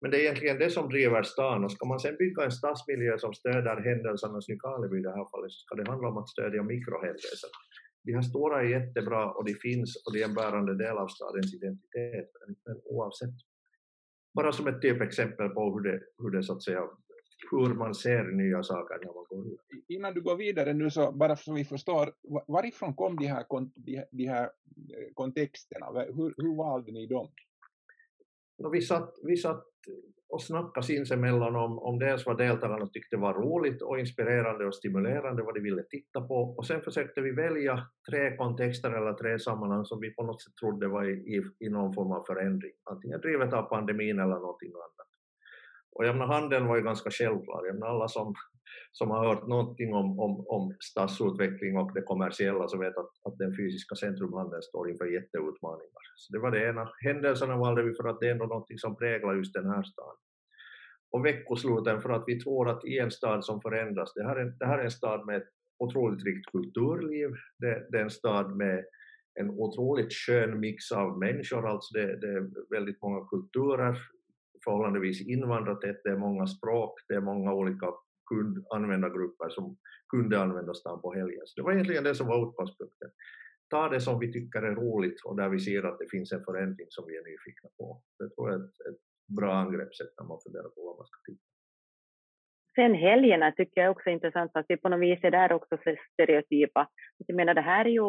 men 0.00 0.10
det 0.10 0.16
är 0.16 0.20
egentligen 0.20 0.58
det 0.58 0.70
som 0.70 0.88
driver 0.88 1.22
stan 1.22 1.64
och 1.64 1.72
ska 1.72 1.86
man 1.86 2.00
sen 2.00 2.16
bygga 2.16 2.44
en 2.44 2.52
stadsmiljö 2.52 3.18
som 3.18 3.34
stöder 3.34 3.76
händelsernas 3.76 4.48
Nykarleby 4.48 4.98
i 4.98 5.02
det 5.02 5.10
här 5.10 5.30
fallet 5.30 5.52
så 5.52 5.58
ska 5.58 5.74
det 5.74 5.90
handla 5.90 6.08
om 6.08 6.18
att 6.18 6.28
stödja 6.28 6.62
mikrohändelser. 6.62 7.50
De 8.02 8.14
här 8.14 8.22
stora 8.22 8.60
är 8.60 8.64
jättebra 8.64 9.32
och 9.32 9.44
de 9.44 9.54
finns 9.54 10.02
och 10.06 10.12
de 10.12 10.22
är 10.22 10.28
en 10.28 10.34
bärande 10.34 10.76
del 10.76 10.96
av 10.96 11.08
stadens 11.08 11.54
identitet, 11.54 12.30
men 12.66 12.80
oavsett. 12.84 13.34
Bara 14.34 14.52
som 14.52 14.66
ett 14.66 14.82
typexempel 14.82 15.48
på 15.48 15.74
hur 15.74 15.80
det, 15.80 16.02
hur 16.18 16.30
det 16.30 16.42
så 16.42 16.52
att 16.52 16.62
säga 16.62 16.88
hur 17.50 17.74
man 17.74 17.94
ser 17.94 18.24
nya 18.24 18.62
saker 18.62 18.98
när 18.98 19.14
man 19.14 19.24
går 19.28 19.52
ut. 19.52 19.60
Innan 19.88 20.14
du 20.14 20.20
går 20.20 20.36
vidare 20.36 20.72
nu 20.72 20.90
så 20.90 21.12
bara 21.12 21.36
så 21.36 21.54
vi 21.54 21.64
förstår, 21.64 22.12
varifrån 22.46 22.94
kom 22.94 23.16
de 23.16 23.26
här, 23.26 23.44
de, 23.74 24.04
de 24.10 24.26
här 24.26 24.44
eh, 24.44 25.12
kontexterna? 25.14 25.86
Hur, 25.92 26.34
hur 26.36 26.56
valde 26.56 26.92
ni 26.92 27.06
dem? 27.06 27.28
vi, 28.72 28.82
satt, 28.82 29.14
vi 29.22 29.36
satt 29.36 29.64
och 30.30 30.42
snacka 30.42 30.82
sinsemellan 30.82 31.56
om, 31.56 31.78
om 31.78 31.98
dels 31.98 32.26
vad 32.26 32.38
deltagarna 32.38 32.86
tyckte 32.86 33.16
var 33.16 33.34
roligt 33.34 33.82
och 33.82 33.98
inspirerande 33.98 34.66
och 34.66 34.74
stimulerande, 34.74 35.42
vad 35.42 35.54
de 35.54 35.60
ville 35.60 35.82
titta 35.82 36.20
på, 36.20 36.34
och 36.34 36.66
sen 36.66 36.80
försökte 36.80 37.20
vi 37.20 37.30
välja 37.30 37.86
tre 38.10 38.36
kontexter 38.36 38.90
eller 38.90 39.12
tre 39.12 39.38
sammanhang 39.38 39.84
som 39.84 40.00
vi 40.00 40.14
på 40.14 40.22
något 40.22 40.42
sätt 40.42 40.56
trodde 40.56 40.88
var 40.88 41.04
i, 41.04 41.12
i, 41.12 41.66
i 41.66 41.68
någon 41.68 41.94
form 41.94 42.12
av 42.12 42.24
förändring, 42.26 42.72
antingen 42.90 43.20
drivet 43.20 43.52
av 43.52 43.62
pandemin 43.62 44.18
eller 44.18 44.34
någonting 44.34 44.72
annat. 44.74 45.08
Och 45.92 46.06
jag 46.06 46.16
menar, 46.16 46.34
handeln 46.34 46.66
var 46.66 46.76
ju 46.76 46.82
ganska 46.82 47.10
självklar, 47.10 47.66
jag 47.66 47.74
menar, 47.74 47.86
alla 47.86 48.08
som 48.08 48.34
som 48.92 49.10
har 49.10 49.26
hört 49.28 49.46
någonting 49.46 49.94
om, 49.94 50.20
om, 50.20 50.46
om 50.48 50.76
stadsutveckling 50.80 51.76
och 51.76 51.94
det 51.94 52.02
kommersiella 52.02 52.68
så 52.68 52.78
vet 52.78 52.96
att, 52.96 53.10
att 53.24 53.38
den 53.38 53.56
fysiska 53.56 53.94
centrumhandeln 53.94 54.62
står 54.62 54.90
inför 54.90 55.06
jätteutmaningar. 55.06 56.02
Så 56.16 56.32
det 56.32 56.38
var 56.38 56.50
det 56.50 56.68
ena. 56.68 56.90
Händelserna 57.00 57.56
valde 57.56 57.82
vi 57.82 57.94
för 57.94 58.08
att 58.08 58.20
det 58.20 58.26
är 58.26 58.30
ändå 58.30 58.46
någonting 58.46 58.78
som 58.78 58.96
präglar 58.96 59.34
just 59.34 59.54
den 59.54 59.66
här 59.66 59.82
staden. 59.82 60.20
Och 61.12 61.24
veckosluten 61.24 62.00
för 62.00 62.10
att 62.10 62.24
vi 62.26 62.40
tror 62.40 62.68
att 62.68 62.84
i 62.84 62.98
en 62.98 63.10
stad 63.10 63.44
som 63.44 63.60
förändras, 63.60 64.14
det 64.14 64.24
här 64.24 64.36
är, 64.36 64.44
det 64.44 64.66
här 64.66 64.78
är 64.78 64.84
en 64.84 64.90
stad 64.90 65.26
med 65.26 65.36
ett 65.36 65.48
otroligt 65.78 66.24
rikt 66.24 66.50
kulturliv, 66.52 67.30
det, 67.58 67.86
det 67.90 67.98
är 67.98 68.02
en 68.02 68.10
stad 68.10 68.56
med 68.56 68.84
en 69.40 69.50
otroligt 69.50 70.12
skön 70.12 70.60
mix 70.60 70.92
av 70.92 71.18
människor, 71.18 71.68
alltså 71.68 71.98
det, 71.98 72.20
det 72.20 72.28
är 72.28 72.70
väldigt 72.70 73.02
många 73.02 73.26
kulturer, 73.26 73.96
förhållandevis 74.64 75.28
invandrartätt, 75.28 76.00
det 76.04 76.10
är 76.10 76.16
många 76.16 76.46
språk, 76.46 77.00
det 77.08 77.14
är 77.14 77.20
många 77.20 77.54
olika 77.54 77.86
kundanvändargrupper 78.30 79.48
som 79.48 79.76
kunde 80.12 80.40
använda 80.40 80.74
stan 80.74 81.00
på 81.02 81.14
helgen. 81.14 81.42
Så 81.44 81.52
det 81.56 81.64
var 81.64 81.72
egentligen 81.72 82.04
det 82.04 82.14
som 82.14 82.26
var 82.26 82.48
utgångspunkten. 82.48 83.10
Ta 83.70 83.88
det 83.88 84.00
som 84.00 84.18
vi 84.18 84.32
tycker 84.32 84.62
är 84.62 84.74
roligt 84.74 85.20
och 85.24 85.36
där 85.36 85.48
vi 85.48 85.60
ser 85.60 85.82
att 85.82 85.98
det 85.98 86.10
finns 86.10 86.32
en 86.32 86.44
förändring 86.44 86.86
som 86.90 87.04
vi 87.08 87.16
är 87.16 87.24
nyfikna 87.30 87.68
på. 87.78 88.02
Det 88.18 88.28
tror 88.34 88.50
jag 88.50 88.60
är 88.60 88.64
ett, 88.64 88.80
ett 88.90 89.02
bra 89.38 89.52
angreppssätt 89.54 90.12
när 90.18 90.26
man 90.26 90.38
funderar 90.44 90.70
på 90.74 90.80
vad 90.86 90.96
man 90.98 91.06
ska 91.06 91.18
titta 91.26 91.50
Sen 92.74 92.94
helgerna 92.94 93.52
tycker 93.52 93.80
jag 93.80 93.90
också 93.90 94.08
är 94.08 94.14
intressant 94.14 94.50
att 94.54 94.66
vi 94.68 94.76
på 94.76 94.88
något 94.88 95.00
vis 95.00 95.18
är 95.22 95.30
där 95.30 95.52
också 95.52 95.76
för 95.84 95.96
stereotypa. 96.12 96.88
Jag 97.26 97.36
menar 97.36 97.54
det 97.54 97.60
här 97.60 97.84
är 97.84 97.90
ju 97.90 98.00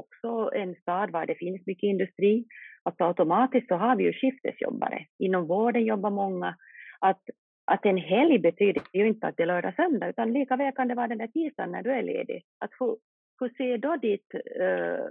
också 0.00 0.50
en 0.54 0.74
stad 0.74 1.10
var 1.10 1.26
det 1.26 1.34
finns 1.34 1.66
mycket 1.66 1.88
industri. 1.88 2.44
Att 2.82 3.00
automatiskt 3.00 3.68
så 3.68 3.74
har 3.74 3.96
vi 3.96 4.04
ju 4.04 4.12
skiftesjobbare. 4.12 5.06
Inom 5.18 5.46
vården 5.46 5.84
jobbar 5.84 6.10
många. 6.10 6.56
Att, 7.00 7.22
att 7.68 7.86
en 7.86 7.96
helg 7.96 8.38
betyder 8.38 8.82
ju 8.92 9.08
inte 9.08 9.26
att 9.26 9.36
det 9.36 9.42
är 9.42 9.46
lördag 9.46 9.74
söndag 9.74 10.08
utan 10.08 10.32
lika 10.32 10.56
väl 10.56 10.74
kan 10.74 10.88
det 10.88 10.94
vara 10.94 11.08
den 11.08 11.18
där 11.18 11.26
tisdagen 11.26 11.72
när 11.72 11.82
du 11.82 11.90
är 11.92 12.02
ledig. 12.02 12.44
Att 12.58 12.70
hur, 12.78 12.98
hur 13.40 13.48
ser 13.48 13.78
då 13.78 13.96
ditt 13.96 14.34
uh, 14.34 15.06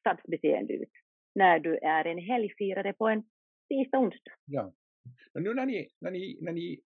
stadsbeteende 0.00 0.72
ut 0.72 0.92
när 1.34 1.58
du 1.58 1.78
är 1.78 2.04
en 2.04 2.18
helgfirare 2.18 2.92
på 2.92 3.08
en 3.08 3.22
tisdag 3.68 3.98
onsdag? 3.98 4.32
Ja. 4.44 4.72
Men 5.34 5.42
nu 5.42 5.54
när 5.54 5.66
ni, 5.66 5.88
när 6.00 6.10
ni, 6.10 6.38
när 6.40 6.52
ni 6.52 6.80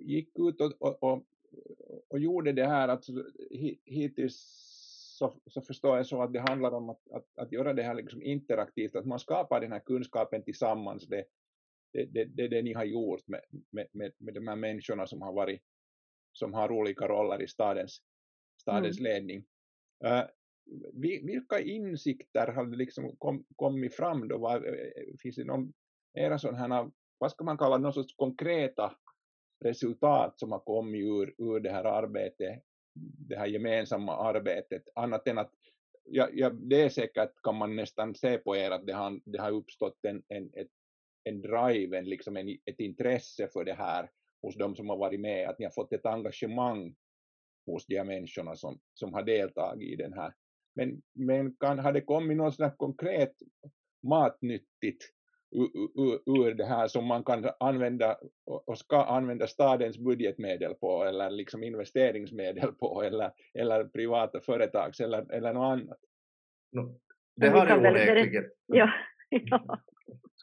gick 0.00 0.38
ut 0.38 0.60
och, 0.60 0.72
och, 0.78 1.02
och, 1.02 1.22
och 2.08 2.18
gjorde 2.18 2.52
det 2.52 2.66
här, 2.66 2.88
att 2.88 3.04
hittills 3.84 4.36
så, 5.18 5.34
så 5.46 5.60
förstår 5.60 5.96
jag 5.96 6.06
så 6.06 6.22
att 6.22 6.32
det 6.32 6.48
handlar 6.48 6.74
om 6.74 6.90
att, 6.90 7.10
att, 7.10 7.38
att 7.38 7.52
göra 7.52 7.72
det 7.72 7.82
här 7.82 7.94
liksom 7.94 8.22
interaktivt, 8.22 8.96
att 8.96 9.06
man 9.06 9.18
skapar 9.18 9.60
den 9.60 9.72
här 9.72 9.80
kunskapen 9.80 10.42
tillsammans, 10.42 11.06
det, 11.06 11.24
det, 11.96 12.04
det, 12.04 12.24
det, 12.24 12.48
det 12.48 12.62
ni 12.62 12.72
har 12.72 12.84
gjort 12.84 13.28
med, 13.28 13.40
med, 13.70 13.86
med, 13.92 14.12
med 14.18 14.34
de 14.34 14.48
här 14.48 14.56
människorna 14.56 15.06
som 15.06 15.22
har 15.22 15.32
varit, 15.32 15.62
som 16.32 16.54
har 16.54 16.72
olika 16.72 17.08
roller 17.08 17.42
i 17.42 17.48
stadens, 17.48 18.02
stadens 18.60 19.00
mm. 19.00 19.12
ledning. 19.12 19.44
Uh, 20.04 20.24
vilka 21.22 21.60
insikter 21.60 22.46
har 22.46 22.66
liksom 22.66 23.16
kom, 23.16 23.44
kommit 23.56 23.94
fram 23.94 24.28
då? 24.28 24.38
Var, 24.38 24.66
finns 25.22 25.36
det 25.36 25.44
någon, 25.44 25.72
era 26.14 26.38
sådana 26.38 26.90
vad 27.18 27.30
ska 27.30 27.44
man 27.44 27.58
kalla 27.58 27.78
någon 27.78 27.92
sorts 27.92 28.14
konkreta 28.16 28.96
resultat 29.64 30.38
som 30.38 30.52
har 30.52 30.58
kommit 30.58 31.04
ur, 31.04 31.34
ur 31.38 31.60
det 31.60 31.70
här 31.70 31.84
arbetet, 31.84 32.62
det 33.28 33.36
här 33.36 33.46
gemensamma 33.46 34.16
arbetet, 34.16 34.82
annat 34.94 35.28
än 35.28 35.38
att 35.38 35.50
ja, 36.04 36.28
ja, 36.32 36.50
det 36.50 36.82
är 36.82 36.88
säkert 36.88 37.42
kan 37.42 37.56
man 37.56 37.76
nästan 37.76 38.14
se 38.14 38.38
på 38.38 38.56
er 38.56 38.70
att 38.70 38.86
det 38.86 38.92
har, 38.92 39.20
det 39.24 39.38
har 39.38 39.50
uppstått 39.50 40.04
en, 40.04 40.22
en, 40.28 40.50
ett, 40.52 40.70
en 41.28 41.42
drive, 41.42 41.98
en, 41.98 42.04
liksom 42.04 42.36
en, 42.36 42.48
ett 42.48 42.80
intresse 42.80 43.48
för 43.52 43.64
det 43.64 43.74
här 43.74 44.10
hos 44.42 44.56
de 44.56 44.76
som 44.76 44.88
har 44.88 44.96
varit 44.96 45.20
med, 45.20 45.48
att 45.48 45.58
ni 45.58 45.64
har 45.64 45.72
fått 45.72 45.92
ett 45.92 46.06
engagemang 46.06 46.94
hos 47.66 47.86
de 47.86 47.96
här 47.96 48.04
människorna 48.04 48.56
som, 48.56 48.78
som 48.94 49.14
har 49.14 49.22
deltagit 49.22 49.88
i 49.88 49.96
den 49.96 50.12
här. 50.12 50.34
Men, 50.74 51.02
men 51.14 51.56
kan, 51.56 51.78
har 51.78 51.92
det 51.92 52.00
kommit 52.00 52.36
något 52.36 52.54
sådant 52.54 52.78
konkret 52.78 53.32
matnyttigt 54.02 55.04
ur, 56.26 56.54
det 56.54 56.64
här 56.64 56.88
som 56.88 57.06
man 57.06 57.24
kan 57.24 57.50
använda 57.60 58.18
och 58.44 58.78
ska 58.78 59.04
använda 59.04 59.46
stadens 59.46 59.98
budgetmedel 59.98 60.74
på 60.74 61.04
eller 61.04 61.30
liksom 61.30 61.62
investeringsmedel 61.62 62.72
på 62.72 63.02
eller, 63.02 63.32
eller 63.54 63.84
privata 63.84 64.40
företags 64.40 65.00
eller, 65.00 65.32
eller 65.32 65.52
något 65.52 65.72
annat. 65.72 65.98
No, 66.72 67.00
det 67.36 67.48
har 67.48 67.66
det 67.66 67.88
onekligen. 67.88 68.44
Ja, 68.66 68.90
ja. 69.30 69.82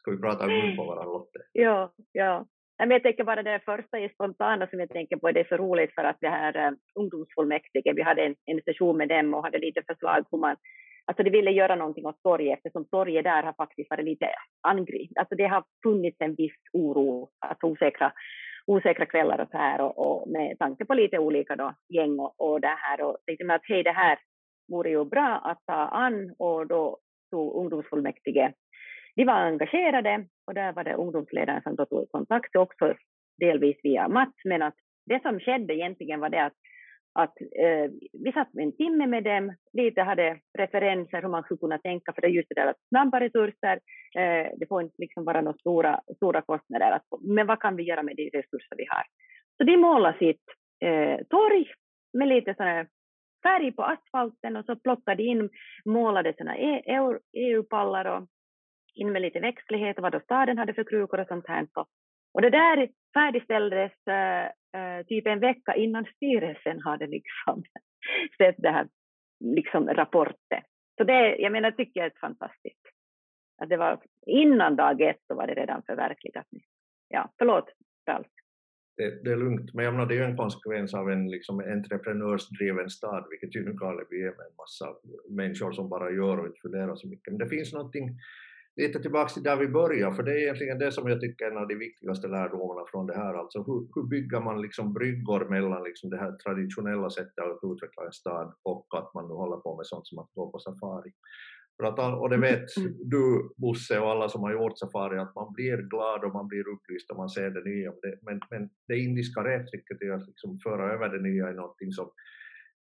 Ska 0.04 0.10
vi 0.10 0.20
prata 0.20 0.46
mun 0.46 0.76
på 0.76 0.84
varandra 0.84 1.12
Lotte? 1.12 1.38
Ja, 1.52 1.92
ja. 2.12 2.46
Men 2.78 2.90
jag 2.90 3.02
tänker 3.02 3.24
bara 3.24 3.42
det 3.42 3.60
första 3.64 3.98
är 3.98 4.08
spontana 4.08 4.66
som 4.66 4.80
jag 4.80 4.88
tänker 4.88 5.16
på, 5.16 5.32
det 5.32 5.40
är 5.40 5.44
så 5.44 5.56
roligt 5.56 5.94
för 5.94 6.04
att 6.04 6.16
det 6.20 6.28
här 6.28 6.56
uh, 6.56 6.76
ungdomsfullmäktige, 6.94 7.92
vi 7.96 8.02
hade 8.02 8.22
en, 8.22 8.34
en 8.44 8.60
session 8.64 8.96
med 8.96 9.08
dem 9.08 9.34
och 9.34 9.44
hade 9.44 9.58
lite 9.58 9.82
förslag 9.82 10.24
hur 10.30 10.38
man 10.38 10.56
Alltså 11.06 11.22
de 11.22 11.30
ville 11.30 11.50
göra 11.50 11.74
någonting 11.74 12.06
åt 12.06 12.22
torget 12.22 12.58
eftersom 12.58 12.84
torget 12.84 13.24
där 13.24 13.42
har 13.42 13.52
faktiskt 13.52 13.90
varit 13.90 14.04
lite 14.04 14.26
angripet. 14.62 15.18
Alltså 15.18 15.34
det 15.34 15.46
har 15.46 15.64
funnits 15.82 16.16
en 16.20 16.34
viss 16.34 16.60
oro, 16.72 17.30
alltså 17.38 17.66
osäkra, 17.66 18.12
osäkra 18.66 19.06
kvällar 19.06 19.40
och 19.40 19.48
så 19.50 19.58
här 19.58 19.80
och, 19.80 19.98
och 19.98 20.30
med 20.30 20.58
tanke 20.58 20.84
på 20.84 20.94
lite 20.94 21.18
olika 21.18 21.56
då, 21.56 21.74
gäng 21.88 22.18
och, 22.18 22.34
och 22.40 22.60
det 22.60 22.76
här 22.78 23.00
och 23.00 23.16
tänkte 23.26 23.54
att 23.54 23.68
hej 23.68 23.82
det 23.82 23.92
här 23.92 24.18
vore 24.68 24.90
ju 24.90 25.04
bra 25.04 25.40
att 25.44 25.58
ta 25.66 25.74
an 25.74 26.34
och 26.38 26.66
då 26.66 26.98
tog 27.30 27.54
ungdomsfullmäktige 27.54 28.52
de 29.16 29.24
var 29.24 29.34
engagerade 29.34 30.26
och 30.46 30.54
där 30.54 30.72
var 30.72 30.84
det 30.84 30.94
ungdomsledaren 30.94 31.62
som 31.62 31.76
då 31.76 31.86
tog 31.86 32.10
kontakt 32.10 32.56
också 32.56 32.94
delvis 33.38 33.76
via 33.82 34.08
Mats 34.08 34.34
men 34.44 34.62
att 34.62 34.74
det 35.06 35.22
som 35.22 35.40
skedde 35.40 35.74
egentligen 35.74 36.20
var 36.20 36.28
det 36.28 36.44
att 36.44 36.54
att 37.18 37.40
eh, 37.40 37.90
vi 38.24 38.32
satt 38.32 38.54
en 38.54 38.76
timme 38.76 39.06
med 39.06 39.24
dem, 39.24 39.54
lite 39.72 40.02
hade 40.02 40.38
referenser 40.58 41.22
hur 41.22 41.28
man 41.28 41.42
skulle 41.42 41.58
kunna 41.58 41.78
tänka, 41.78 42.12
för 42.12 42.20
det 42.20 42.26
är 42.26 42.30
just 42.30 42.48
det 42.48 42.60
där 42.60 42.66
att 42.66 42.88
snabba 42.88 43.20
resurser, 43.20 43.80
eh, 44.18 44.46
det 44.56 44.66
får 44.68 44.82
inte 44.82 44.94
liksom 44.98 45.24
vara 45.24 45.40
några 45.40 45.58
stora, 45.58 46.00
stora 46.16 46.42
kostnader, 46.42 46.90
att, 46.90 47.02
men 47.20 47.46
vad 47.46 47.60
kan 47.60 47.76
vi 47.76 47.82
göra 47.82 48.02
med 48.02 48.16
de 48.16 48.30
resurser 48.30 48.76
vi 48.76 48.86
har? 48.88 49.04
Så 49.56 49.64
de 49.64 49.76
målade 49.76 50.18
sitt 50.18 50.42
eh, 50.84 51.18
torg 51.30 51.66
med 52.12 52.28
lite 52.28 52.54
sån 52.54 52.86
färg 53.42 53.72
på 53.72 53.82
asfalten 53.82 54.56
och 54.56 54.64
så 54.64 54.76
plockade 54.76 55.22
de 55.22 55.28
in, 55.28 55.50
målade 55.84 56.34
såna 56.38 56.56
e-, 56.56 56.82
e-, 56.86 56.92
e-, 56.92 57.18
EU-pallar 57.32 58.04
och 58.04 58.28
in 58.94 59.12
med 59.12 59.22
lite 59.22 59.40
växtlighet 59.40 59.96
och 59.96 60.02
vad 60.02 60.12
då 60.12 60.20
staden 60.20 60.58
hade 60.58 60.74
för 60.74 60.84
krukor 60.84 61.20
och 61.20 61.28
sånt 61.28 61.48
här. 61.48 61.66
Och 62.34 62.42
det 62.42 62.50
där 62.50 62.88
färdigställdes 63.14 63.92
äh, 64.06 65.06
typ 65.06 65.26
en 65.26 65.40
vecka 65.40 65.74
innan 65.74 66.04
styrelsen 66.04 66.80
hade 66.80 67.06
liksom 67.06 67.62
sett 68.38 68.56
det 68.58 68.70
här 68.70 68.88
liksom 69.40 69.88
rapporten. 69.88 70.62
Så 70.96 71.04
det, 71.04 71.36
jag 71.36 71.52
menar, 71.52 71.70
tycker 71.70 72.00
jag 72.00 72.06
är 72.06 72.20
fantastiskt. 72.20 72.86
Att 73.62 73.68
det 73.68 73.76
var 73.76 74.02
innan 74.26 74.76
dag 74.76 75.00
ett 75.00 75.20
så 75.26 75.34
var 75.34 75.46
det 75.46 75.54
redan 75.54 75.82
förverkligat. 75.86 76.46
Ja, 77.08 77.32
förlåt 77.38 77.70
Ralf. 78.08 78.26
Det, 78.96 79.24
det, 79.24 79.32
är 79.32 79.36
lugnt, 79.36 79.74
men 79.74 79.84
jag 79.84 79.94
menar, 79.94 80.06
det 80.06 80.14
är 80.14 80.18
ju 80.18 80.24
en 80.24 80.36
konsekvens 80.36 80.94
av 80.94 81.10
en 81.10 81.30
liksom, 81.30 81.60
entreprenörsdriven 81.60 82.90
stad, 82.90 83.26
vilket 83.30 83.56
ju 83.56 83.68
Nykarleby 83.68 84.16
är 84.16 84.36
med 84.36 84.46
en 84.50 84.56
massa 84.56 84.86
människor 85.30 85.72
som 85.72 85.88
bara 85.88 86.10
gör 86.10 86.38
och 86.38 86.46
inte 86.46 86.60
funderar 86.62 86.96
så 86.96 87.08
mycket. 87.08 87.32
Men 87.32 87.38
det 87.38 87.48
finns 87.48 87.72
någonting 87.72 88.18
lite 88.76 88.98
tillbaka 89.02 89.28
till 89.28 89.42
där 89.42 89.56
vi 89.56 89.68
började, 89.68 90.16
för 90.16 90.22
det 90.22 90.32
är 90.32 90.42
egentligen 90.42 90.78
det 90.78 90.92
som 90.92 91.08
jag 91.08 91.20
tycker 91.20 91.44
är 91.44 91.50
en 91.50 91.58
av 91.58 91.68
de 91.68 91.74
viktigaste 91.74 92.28
lärdomarna 92.28 92.84
från 92.90 93.06
det 93.06 93.14
här, 93.14 93.34
alltså 93.34 93.58
hur, 93.62 93.88
hur 93.94 94.08
bygger 94.08 94.40
man 94.40 94.62
liksom 94.62 94.92
bryggor 94.92 95.48
mellan 95.48 95.82
liksom 95.84 96.10
det 96.10 96.16
här 96.16 96.32
traditionella 96.32 97.10
sättet 97.10 97.38
att 97.38 97.70
utveckla 97.72 98.06
en 98.06 98.12
stad 98.12 98.54
och 98.62 98.86
att 98.98 99.14
man 99.14 99.28
nu 99.28 99.34
håller 99.34 99.56
på 99.56 99.76
med 99.76 99.86
sånt 99.86 100.06
som 100.06 100.18
att 100.18 100.30
gå 100.34 100.50
på 100.50 100.58
safari. 100.58 101.12
För 101.76 101.84
att, 101.84 102.20
och 102.20 102.30
det 102.30 102.36
vet 102.36 102.76
mm. 102.76 102.92
du, 103.04 103.50
Bosse, 103.56 104.00
och 104.00 104.10
alla 104.10 104.28
som 104.28 104.42
har 104.42 104.52
gjort 104.52 104.78
safari, 104.78 105.18
att 105.18 105.34
man 105.34 105.52
blir 105.52 105.76
glad 105.76 106.24
och 106.24 106.32
man 106.32 106.48
blir 106.48 106.68
upplyst 106.68 107.10
och 107.10 107.16
man 107.16 107.28
ser 107.28 107.50
det 107.50 107.64
nya. 107.64 107.92
Men, 108.22 108.40
men 108.50 108.70
det 108.88 108.98
indiska 108.98 109.44
rättrycket 109.44 110.02
är 110.02 110.10
att 110.10 110.26
liksom 110.26 110.58
föra 110.58 110.92
över 110.92 111.08
det 111.08 111.22
nya 111.22 111.50
i 111.50 111.54
någonting 111.54 111.92
som 111.92 112.10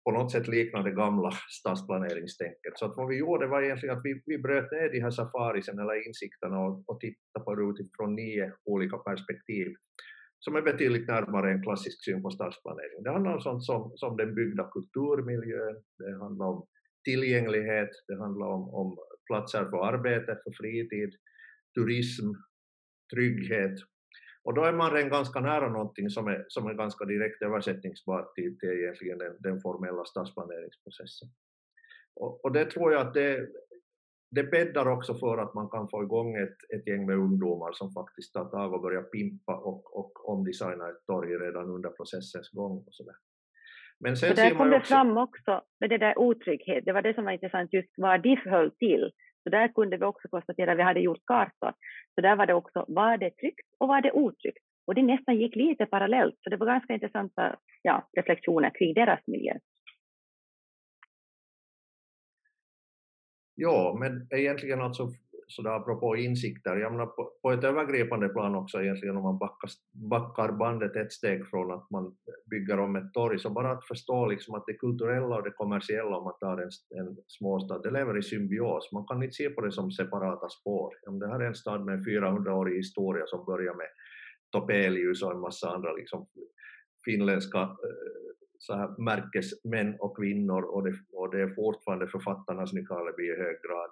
på 0.03 0.11
något 0.11 0.31
sätt 0.31 0.47
liknade 0.47 0.89
det 0.89 0.95
gamla 0.95 1.31
stadsplaneringstänket. 1.49 2.73
Så 2.75 2.85
att 2.85 2.97
vad 2.97 3.07
vi 3.07 3.17
gjorde 3.17 3.47
var 3.47 3.61
egentligen 3.61 3.97
att 3.97 4.05
vi, 4.05 4.21
vi 4.25 4.37
bröt 4.37 4.71
ner 4.71 4.89
de 4.89 4.99
här 4.99 5.11
safarisen 5.11 5.79
eller 5.79 6.07
insikterna 6.07 6.59
och, 6.59 6.83
och 6.89 6.99
tittade 6.99 7.45
på 7.45 7.55
det 7.55 7.63
utifrån 7.63 8.15
nio 8.15 8.53
olika 8.65 8.97
perspektiv 8.97 9.73
som 10.39 10.55
är 10.55 10.61
betydligt 10.61 11.07
närmare 11.07 11.51
en 11.51 11.63
klassisk 11.63 12.03
syn 12.03 12.21
på 12.21 12.31
stadsplanering. 12.31 13.03
Det 13.03 13.11
handlar 13.11 13.33
om 13.33 13.41
sånt 13.41 13.63
som, 13.63 13.91
som 13.95 14.17
den 14.17 14.35
byggda 14.35 14.69
kulturmiljön, 14.71 15.83
det 15.97 16.17
handlar 16.19 16.45
om 16.45 16.65
tillgänglighet, 17.03 17.89
det 18.07 18.17
handlar 18.17 18.47
om, 18.47 18.69
om 18.69 18.97
platser 19.27 19.65
för 19.65 19.85
arbete, 19.85 20.39
för 20.43 20.51
fritid, 20.51 21.11
turism, 21.75 22.27
trygghet 23.13 23.79
och 24.45 24.53
då 24.53 24.63
är 24.63 24.73
man 24.73 24.91
redan 24.91 25.09
ganska 25.09 25.39
nära 25.39 25.69
någonting 25.69 26.09
som 26.09 26.27
är, 26.27 26.45
som 26.47 26.67
är 26.67 26.73
ganska 26.73 27.05
direkt 27.05 27.41
översättningsbart 27.41 28.35
till, 28.35 28.59
till 28.59 28.69
egentligen 28.69 29.17
den, 29.17 29.35
den 29.39 29.61
formella 29.61 30.05
stadsplaneringsprocessen. 30.05 31.29
Och, 32.15 32.45
och, 32.45 32.51
det 32.51 32.65
tror 32.65 32.93
jag 32.93 33.01
att 33.07 33.13
det, 33.13 33.47
det 34.31 34.43
bäddar 34.43 34.87
också 34.87 35.13
för 35.15 35.37
att 35.37 35.53
man 35.53 35.69
kan 35.69 35.89
få 35.89 36.03
igång 36.03 36.35
ett, 36.35 36.57
ett 36.75 36.87
gäng 36.87 37.05
med 37.05 37.17
ungdomar 37.17 37.71
som 37.73 37.91
faktiskt 37.91 38.33
tar 38.33 38.45
tag 38.45 38.73
och 38.73 38.81
börjar 38.81 39.03
pimpa 39.03 39.55
och, 39.55 39.99
och 39.99 40.29
omdesigna 40.29 40.89
ett 40.89 41.05
torg 41.05 41.29
redan 41.37 41.69
under 41.69 41.89
processens 41.89 42.49
gång. 42.49 42.77
Och 42.87 42.93
så 42.93 43.03
där. 43.03 43.15
Men 43.99 44.17
sen 44.17 44.35
där 44.35 44.55
kom 44.55 44.69
det 44.69 44.77
också... 44.77 44.93
fram 44.93 45.17
också 45.17 45.61
med 45.79 45.89
det 45.89 45.97
där 45.97 46.19
otrygghet, 46.19 46.85
det 46.85 46.93
var 46.93 47.01
det 47.01 47.13
som 47.13 47.25
var 47.25 47.31
intressant 47.31 47.73
just 47.73 47.93
vad 47.97 48.23
DIF 48.23 48.45
höll 48.45 48.71
till. 48.71 49.11
Så 49.43 49.49
där 49.49 49.67
kunde 49.67 49.97
vi 49.97 50.05
också 50.05 50.27
konstatera, 50.27 50.71
att 50.71 50.77
vi 50.77 50.81
hade 50.81 50.99
gjort 50.99 51.25
kartor, 51.25 51.73
så 52.15 52.21
där 52.21 52.35
var 52.35 52.45
det 52.45 52.53
också, 52.53 52.85
var 52.87 53.17
det 53.17 53.29
tryggt 53.29 53.67
och 53.79 53.87
var 53.87 54.01
det 54.01 54.11
otryggt? 54.11 54.63
Och 54.85 54.95
det 54.95 55.03
nästan 55.03 55.35
gick 55.35 55.55
lite 55.55 55.85
parallellt, 55.85 56.35
så 56.43 56.49
det 56.49 56.57
var 56.57 56.65
ganska 56.65 56.93
intressanta 56.93 57.55
ja, 57.81 58.09
reflektioner 58.17 58.71
kring 58.79 58.93
deras 58.93 59.19
miljö. 59.27 59.53
Ja, 63.55 63.97
men 63.99 64.27
egentligen 64.31 64.81
alltså 64.81 65.07
sådär 65.55 65.69
apropå 65.69 66.17
insikter, 66.17 66.75
jag 66.75 66.91
menar 66.91 67.05
på, 67.05 67.31
på 67.41 67.51
ett 67.51 67.63
övergripande 67.63 68.29
plan 68.29 68.55
också 68.55 68.81
egentligen 68.81 69.17
om 69.17 69.23
man 69.23 69.37
backar, 69.37 69.69
backar 70.09 70.51
bandet 70.51 70.95
ett 70.95 71.13
steg 71.13 71.47
från 71.47 71.71
att 71.71 71.89
man 71.91 72.15
bygger 72.49 72.79
om 72.79 72.95
ett 72.95 73.13
torg, 73.13 73.39
så 73.39 73.49
bara 73.49 73.71
att 73.71 73.87
förstå 73.87 74.25
liksom 74.25 74.55
att 74.55 74.63
det 74.67 74.73
kulturella 74.73 75.35
och 75.35 75.43
det 75.43 75.51
kommersiella 75.51 76.17
om 76.17 76.23
man 76.23 76.39
tar 76.39 76.57
en, 76.57 76.99
en 76.99 77.17
småstad, 77.27 77.79
det 77.79 77.91
lever 77.91 78.17
i 78.17 78.23
symbios, 78.23 78.91
man 78.91 79.05
kan 79.07 79.23
inte 79.23 79.35
se 79.35 79.49
på 79.49 79.61
det 79.61 79.71
som 79.71 79.91
separata 79.91 80.49
spår. 80.49 80.93
Om 81.07 81.19
Det 81.19 81.27
här 81.27 81.39
är 81.39 81.47
en 81.47 81.55
stad 81.55 81.85
med 81.85 82.07
400-årig 82.07 82.75
historia 82.77 83.23
som 83.27 83.45
börjar 83.45 83.73
med 83.73 83.87
Topelius 84.51 85.23
och 85.23 85.31
en 85.31 85.39
massa 85.39 85.69
andra 85.69 85.93
liksom 85.93 86.27
finländska 87.05 87.59
eh, 87.61 88.23
så 88.65 88.73
här 88.75 88.89
märkesmän 88.97 89.95
och 89.99 90.17
kvinnor 90.17 90.61
och 90.63 90.83
det, 90.83 90.93
och 91.13 91.31
det 91.31 91.41
är 91.41 91.55
fortfarande 91.55 92.07
författarnas 92.07 92.73
Nykarleby 92.73 93.23
i 93.23 93.41
hög 93.43 93.57
grad. 93.65 93.91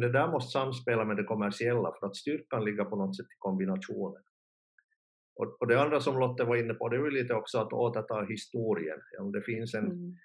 Det 0.00 0.12
där 0.12 0.28
måste 0.28 0.58
samspela 0.58 1.04
med 1.04 1.16
det 1.16 1.24
kommersiella 1.24 1.92
för 2.00 2.06
att 2.06 2.16
styrkan 2.16 2.64
ligger 2.64 2.84
på 2.84 2.96
något 2.96 3.16
sätt 3.16 3.26
i 3.26 3.38
kombinationen. 3.38 4.22
Och, 5.36 5.56
och 5.60 5.66
det 5.66 5.82
andra 5.82 6.00
som 6.00 6.18
Lotte 6.18 6.44
var 6.44 6.56
inne 6.56 6.74
på, 6.74 6.88
det 6.88 6.96
är 6.96 7.10
lite 7.10 7.34
också 7.34 7.58
att 7.58 7.72
återta 7.72 8.26
historien. 8.28 8.98
Ja, 9.18 9.24
det, 9.24 9.42
finns 9.42 9.74
en, 9.74 9.84
mm. 9.84 10.16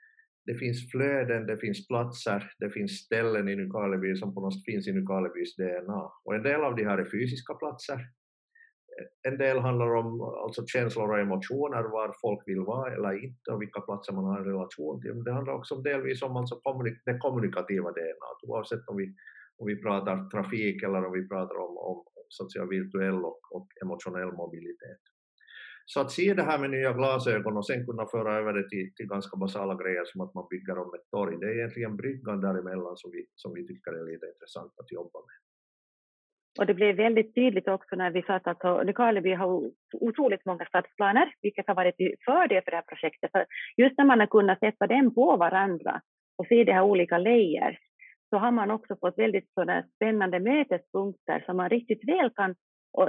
det 0.46 0.56
finns 0.56 0.92
flöden, 0.92 1.46
det 1.46 1.58
finns 1.58 1.88
platser, 1.88 2.52
det 2.60 2.70
finns 2.70 2.92
ställen 2.92 3.50
i 3.50 3.56
Nykarleby 3.56 4.16
som 4.16 4.34
på 4.36 4.42
något 4.42 4.54
sätt 4.54 4.66
finns 4.66 4.88
i 4.88 4.94
Nykarlebys 4.94 5.56
DNA. 5.56 6.12
Och 6.26 6.36
en 6.36 6.44
del 6.44 6.62
av 6.64 6.76
de 6.76 6.84
här 6.84 6.98
är 6.98 7.06
fysiska 7.06 7.54
platser, 7.54 8.00
en 9.24 9.38
del 9.38 9.60
handlar 9.60 9.96
om 9.96 10.22
alltså 10.22 10.66
känslor 10.66 11.10
och 11.10 11.20
emotioner, 11.20 11.84
var 11.84 12.16
folk 12.22 12.48
vill 12.48 12.60
vara 12.60 12.94
eller 12.94 13.24
inte 13.24 13.52
och 13.52 13.62
vilka 13.62 13.82
platser 13.82 14.14
man 14.14 14.26
har 14.26 14.40
en 14.40 14.46
relation 14.46 15.02
till. 15.02 15.14
Men 15.14 15.24
det 15.24 15.34
handlar 15.34 15.54
också 15.54 15.76
delvis 15.76 16.22
om 16.22 16.38
alltså 16.38 16.62
det 17.06 17.18
kommunikativa 17.18 17.92
DNA, 17.92 18.30
oavsett 18.48 18.88
om 18.88 18.98
vi, 18.98 19.16
om 19.62 19.68
vi 19.68 19.82
pratar 19.86 20.30
trafik 20.34 20.84
eller 20.84 21.06
om 21.08 21.14
vi 21.20 21.28
pratar 21.28 21.58
om, 21.66 21.74
om 21.90 21.98
så 22.36 22.44
att 22.44 22.52
säga, 22.52 22.66
virtuell 22.66 23.20
och, 23.30 23.42
och 23.56 23.68
emotionell 23.84 24.32
mobilitet. 24.42 25.04
Så 25.86 26.02
att 26.02 26.12
se 26.12 26.34
det 26.34 26.44
här 26.50 26.60
med 26.60 26.70
nya 26.70 26.94
glasögon 26.94 27.58
och 27.58 27.68
sen 27.68 27.86
kunna 27.86 28.06
föra 28.06 28.32
över 28.40 28.54
det 28.54 28.70
till, 28.70 28.88
till 28.96 29.08
ganska 29.08 29.38
basala 29.38 29.76
grejer 29.82 30.06
som 30.06 30.22
att 30.22 30.34
man 30.34 30.48
bygger 30.50 30.78
om 30.78 30.94
ett 30.94 31.10
torg, 31.12 31.38
det 31.40 31.46
är 31.46 31.58
egentligen 31.58 31.98
bryggan 31.98 32.42
däremellan 32.42 32.98
som 32.98 33.12
vi, 33.12 33.26
som 33.36 33.54
vi 33.54 33.68
tycker 33.68 33.92
är 33.92 34.06
lite 34.12 34.26
intressant 34.34 34.74
att 34.82 34.92
jobba 34.92 35.20
med. 35.28 35.38
Och 36.60 36.66
det 36.66 36.74
blev 36.74 36.96
väldigt 36.96 37.36
tydligt 37.36 37.68
också 37.68 37.96
när 37.96 38.12
vi 38.12 38.22
satt 38.22 38.48
att 38.48 38.86
Nykarleby 38.86 39.34
har 39.34 39.72
otroligt 39.94 40.46
många 40.46 40.66
stadsplaner, 40.66 41.34
vilket 41.42 41.68
har 41.68 41.76
varit 41.76 41.98
till 41.98 42.16
fördel 42.26 42.62
för 42.64 42.72
det 42.72 42.78
här 42.78 42.92
projektet. 42.92 43.32
För 43.32 43.46
just 43.78 43.98
när 43.98 44.06
man 44.06 44.20
har 44.20 44.28
kunnat 44.28 44.60
sätta 44.60 44.88
dem 44.88 45.14
på 45.14 45.38
varandra 45.38 46.02
och 46.38 46.48
se 46.48 46.64
de 46.64 46.72
här 46.72 46.84
olika 46.84 47.18
layers, 47.18 47.78
så 48.32 48.38
har 48.38 48.52
man 48.52 48.72
också 48.72 48.96
fått 49.02 49.18
väldigt 49.18 49.54
sådana 49.54 49.84
spännande 49.96 50.40
mötespunkter 50.40 51.44
som 51.46 51.58
man 51.58 51.70
riktigt 51.70 52.10
väl 52.10 52.30
kan 52.36 52.56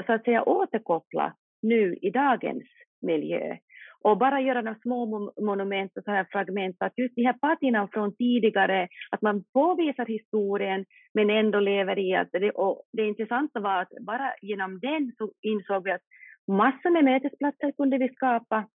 så 0.07 0.13
att 0.13 0.25
säga 0.25 0.43
återkoppla 0.43 1.35
nu 1.63 1.95
i 1.95 2.11
dagens 2.11 2.65
miljö 3.03 3.57
och 4.05 4.19
bara 4.19 4.41
göra 4.41 4.61
några 4.61 4.79
små 4.83 5.31
monument 5.41 5.97
och 5.97 6.05
så 6.05 6.11
här 6.11 6.27
fragment, 6.33 6.77
att 6.79 6.99
just 6.99 7.15
de 7.15 7.25
här 7.25 7.33
patinan 7.33 7.89
från 7.89 8.17
tidigare, 8.17 8.89
att 9.11 9.23
man 9.23 9.45
påvisar 9.53 10.07
historien 10.07 10.85
men 11.15 11.31
ändå 11.31 11.61
lever 11.61 11.99
i 11.99 12.17
att 12.17 12.29
det, 12.33 12.51
och 12.51 12.83
det 12.93 13.07
intressanta 13.07 13.61
var 13.61 13.83
att 13.83 13.89
bara 14.07 14.35
genom 14.43 14.79
den 14.81 15.13
så 15.19 15.33
insåg 15.43 15.85
vi 15.85 15.91
att 15.91 16.07
massor 16.49 16.91
med 16.91 17.05
mötesplatser 17.05 17.73
kunde 17.73 17.99
vi 17.99 18.09
skapa 18.09 18.67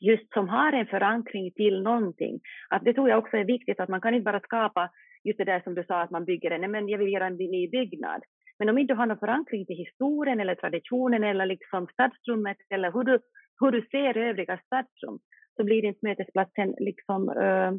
just 0.00 0.32
som 0.32 0.48
har 0.48 0.72
en 0.72 0.86
förankring 0.86 1.52
till 1.52 1.82
någonting. 1.82 2.40
Att 2.68 2.84
det 2.84 2.94
tror 2.94 3.08
jag 3.08 3.18
också 3.18 3.36
är 3.36 3.44
viktigt, 3.44 3.80
att 3.80 3.88
man 3.88 4.00
kan 4.00 4.14
inte 4.14 4.24
bara 4.24 4.40
skapa 4.40 4.90
just 5.24 5.38
det 5.38 5.44
där 5.44 5.60
som 5.60 5.74
du 5.74 5.84
sa, 5.84 6.00
att 6.00 6.10
man 6.10 6.24
bygger 6.24 6.50
en, 6.50 6.70
men 6.70 6.88
jag 6.88 6.98
vill 6.98 7.12
göra 7.12 7.26
en 7.26 7.36
ny 7.36 7.68
byggnad. 7.68 8.22
Men 8.58 8.68
om 8.68 8.78
inte 8.78 8.94
du 8.94 8.96
har 8.96 9.06
någon 9.06 9.18
förankring 9.18 9.66
till 9.66 9.76
historien 9.76 10.40
eller 10.40 10.54
traditionen 10.54 11.24
eller 11.24 11.46
liksom 11.46 11.86
stadsrummet 11.86 12.56
eller 12.70 12.92
hur 12.92 13.04
du 13.04 13.18
hur 13.60 13.70
du 13.70 13.82
ser 13.90 14.16
övriga 14.16 14.58
stadsrum 14.66 15.18
så 15.56 15.64
blir 15.64 15.84
inte 15.84 16.06
mötesplatsen 16.06 16.74
liksom, 16.78 17.28
uh, 17.28 17.72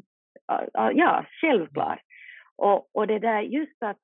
uh, 0.51 0.91
ja, 0.93 1.25
självklar. 1.41 2.01
Och, 2.57 2.95
och 2.95 3.07
det 3.07 3.19
där 3.19 3.41
just 3.41 3.83
att 3.83 3.97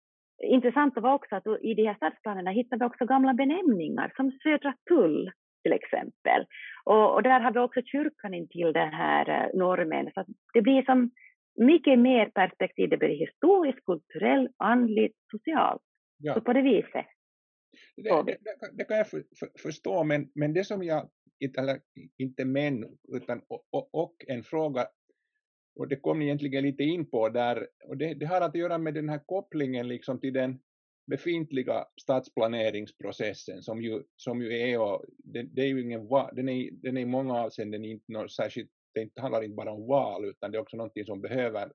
intressant 0.44 0.94
var 0.96 1.14
också 1.14 1.36
att 1.36 1.48
i 1.62 1.74
de 1.74 1.86
här 1.88 1.96
stadsplanerna 1.96 2.52
hittar 2.52 2.78
vi 2.78 2.86
också 2.86 3.06
gamla 3.06 3.34
benämningar 3.34 4.14
som 4.16 4.32
Södra 4.32 4.74
Tull 4.90 5.32
till 5.64 5.74
exempel. 5.74 6.46
Och, 6.84 7.14
och 7.14 7.24
där 7.24 7.40
har 7.40 7.52
vi 7.52 7.60
också 7.60 7.82
kyrkan 7.86 8.34
intill 8.34 8.74
den 8.74 8.94
här 8.94 9.30
uh, 9.30 9.60
normen. 9.60 10.12
Så 10.14 10.26
det 10.54 10.62
blir 10.62 10.82
som 10.84 11.12
mycket 11.58 12.00
mer 12.00 12.30
perspektiv. 12.30 12.90
Det 12.90 12.98
blir 12.98 13.18
historiskt, 13.18 13.86
kulturellt, 13.86 14.52
andligt, 14.58 15.16
socialt. 15.32 15.82
Ja. 16.18 16.34
Så 16.34 16.42
på 16.42 16.54
det 16.54 16.62
viset. 16.62 17.06
Det, 17.96 18.24
det, 18.26 18.38
det, 18.74 18.84
kan 18.84 18.98
jag 18.98 19.10
för, 19.10 19.24
för, 19.40 19.50
förstå, 19.60 20.04
men, 20.04 20.32
men 20.36 20.54
det 20.54 20.64
som 20.64 20.84
jag 20.84 21.10
eller 21.58 21.80
inte 22.18 22.46
men, 22.46 22.98
utan 23.08 23.42
och, 23.48 23.90
och, 23.92 24.16
en 24.28 24.44
fråga, 24.44 24.88
och 25.76 25.88
det 25.88 25.96
kom 25.96 26.20
ni 26.20 26.26
egentligen 26.26 26.64
lite 26.64 26.84
in 26.84 27.10
på 27.10 27.30
där, 27.30 27.68
och 27.86 27.98
det, 27.98 28.14
det 28.14 28.26
har 28.26 28.42
att 28.42 28.56
göra 28.56 28.78
med 28.78 28.94
den 28.94 29.10
här 29.10 29.22
kopplingen 29.26 29.88
liksom 29.88 30.20
till 30.20 30.34
den 30.34 30.60
befintliga 31.08 31.86
stadsplaneringsprocessen 32.02 33.64
som 33.64 33.82
ju, 33.82 34.04
som 34.16 34.42
ju 34.42 34.58
är, 34.58 34.80
och 34.80 35.06
det, 35.18 35.44
det 35.44 35.62
är 35.62 35.68
ju 35.68 35.82
ingen, 35.82 36.08
den 36.34 36.50
är, 36.50 36.72
den 36.72 36.98
är 36.98 37.02
i 37.02 37.06
många 37.06 37.34
avseenden 37.34 37.86
inte 37.86 38.12
något 38.12 38.32
särskilt, 38.32 38.72
det 38.98 39.22
handlar 39.22 39.44
inte 39.44 39.56
bara 39.56 39.72
om 39.72 39.88
val, 39.88 40.26
utan 40.26 40.52
det 40.52 40.58
är 40.58 40.62
också 40.62 40.78
någonting 40.78 41.06
som 41.06 41.22
behöver 41.22 41.72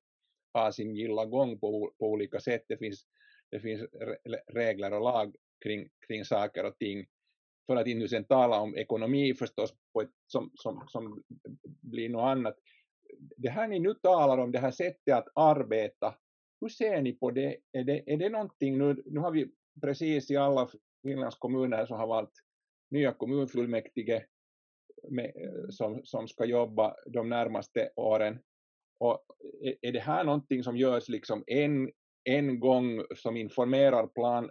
ha 0.55 0.73
sin 0.73 0.97
gilla 0.97 1.25
gång 1.25 1.59
på, 1.59 1.93
på 1.99 2.07
olika 2.07 2.41
sätt. 2.41 2.65
Det 2.69 2.77
finns, 2.77 3.07
det 3.51 3.61
finns 3.61 3.83
regler 4.47 4.93
och 4.93 5.01
lag 5.01 5.37
kring, 5.65 5.89
kring 6.07 6.25
saker 6.25 6.65
och 6.65 6.79
ting 6.79 7.07
för 7.67 7.77
att 7.77 7.87
inte 7.87 8.09
sen 8.09 8.25
tala 8.25 8.61
om 8.61 8.77
ekonomi 8.77 9.35
förstås 9.35 9.75
på 9.93 10.01
ett 10.01 10.11
som, 10.27 10.51
som, 10.55 10.85
som 10.89 11.23
blir 11.81 12.09
något 12.09 12.23
annat. 12.23 12.59
Det 13.37 13.49
här 13.49 13.69
ni 13.69 13.79
nu 13.79 13.95
talar 13.95 14.39
om, 14.39 14.53
det 14.53 14.59
här 14.59 14.71
sättet 14.71 15.15
att 15.15 15.29
arbeta, 15.35 16.15
hur 16.61 16.69
ser 16.69 17.03
ni 17.03 17.13
på 17.13 17.31
det? 17.31 17.57
Är 17.73 17.85
det, 17.85 18.13
är 18.13 18.17
det 18.17 18.29
någonting, 18.29 18.79
nu, 18.79 19.03
nu 19.07 19.21
har 19.21 19.31
vi 19.31 19.51
precis 19.81 20.31
i 20.31 20.37
alla 20.37 20.69
Finlands 21.03 21.37
kommuner 21.37 21.87
som 21.87 21.99
har 21.99 22.07
valt 22.07 22.33
nya 22.91 23.13
kommunfullmäktige 23.13 24.27
med, 25.09 25.33
som, 25.69 26.01
som 26.05 26.29
ska 26.29 26.45
jobba 26.45 26.97
de 27.07 27.29
närmaste 27.29 27.91
åren. 27.97 28.39
Och 28.99 29.25
är, 29.83 29.93
det 29.93 30.01
här 30.01 30.25
någonting 30.25 30.63
som 30.63 30.77
görs 30.77 31.09
liksom 31.09 31.45
en, 31.47 31.91
en 32.25 32.61
gång 32.61 33.03
som 33.17 33.37
informerar 33.37 34.07
plan, 34.07 34.51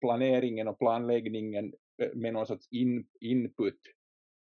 planeringen 0.00 0.68
och 0.68 0.78
planläggningen 0.78 1.72
eh, 2.02 2.14
med 2.14 2.32
någon 2.32 2.46
sorts 2.46 2.68
in, 2.70 3.06
input. 3.20 3.80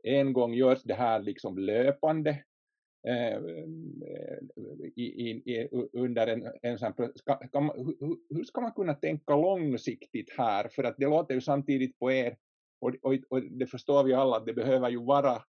En 0.04 0.34
gång 0.34 0.54
görs 0.54 0.84
det 0.84 0.94
här 0.94 1.20
liksom 1.20 1.58
löpande 1.58 2.44
eh, 3.08 3.38
i, 4.96 5.32
i, 5.46 5.70
under 5.94 6.28
en, 6.28 6.48
en 6.62 6.78
sån 6.78 6.94
ska, 7.16 7.36
kan 7.36 7.66
man, 7.66 7.78
hur, 8.00 8.18
hur 8.36 8.44
ska 8.44 8.62
man 8.62 8.72
kunna 8.72 8.94
tänka 8.94 9.36
långsiktigt 9.36 10.34
här? 10.38 10.68
För 10.68 10.84
att 10.84 10.96
det 10.98 11.06
låter 11.06 11.34
ju 11.34 11.42
samtidigt 11.42 12.00
på 12.00 12.12
er, 12.12 12.38
och, 12.82 12.96
och, 13.02 13.14
och 13.30 13.44
det 13.44 13.68
förstår 13.68 14.04
vi 14.04 14.14
alla, 14.14 14.38
att 14.38 14.46
det 14.46 14.54
behöver 14.54 14.90
ju 14.90 15.06
vara 15.06 15.42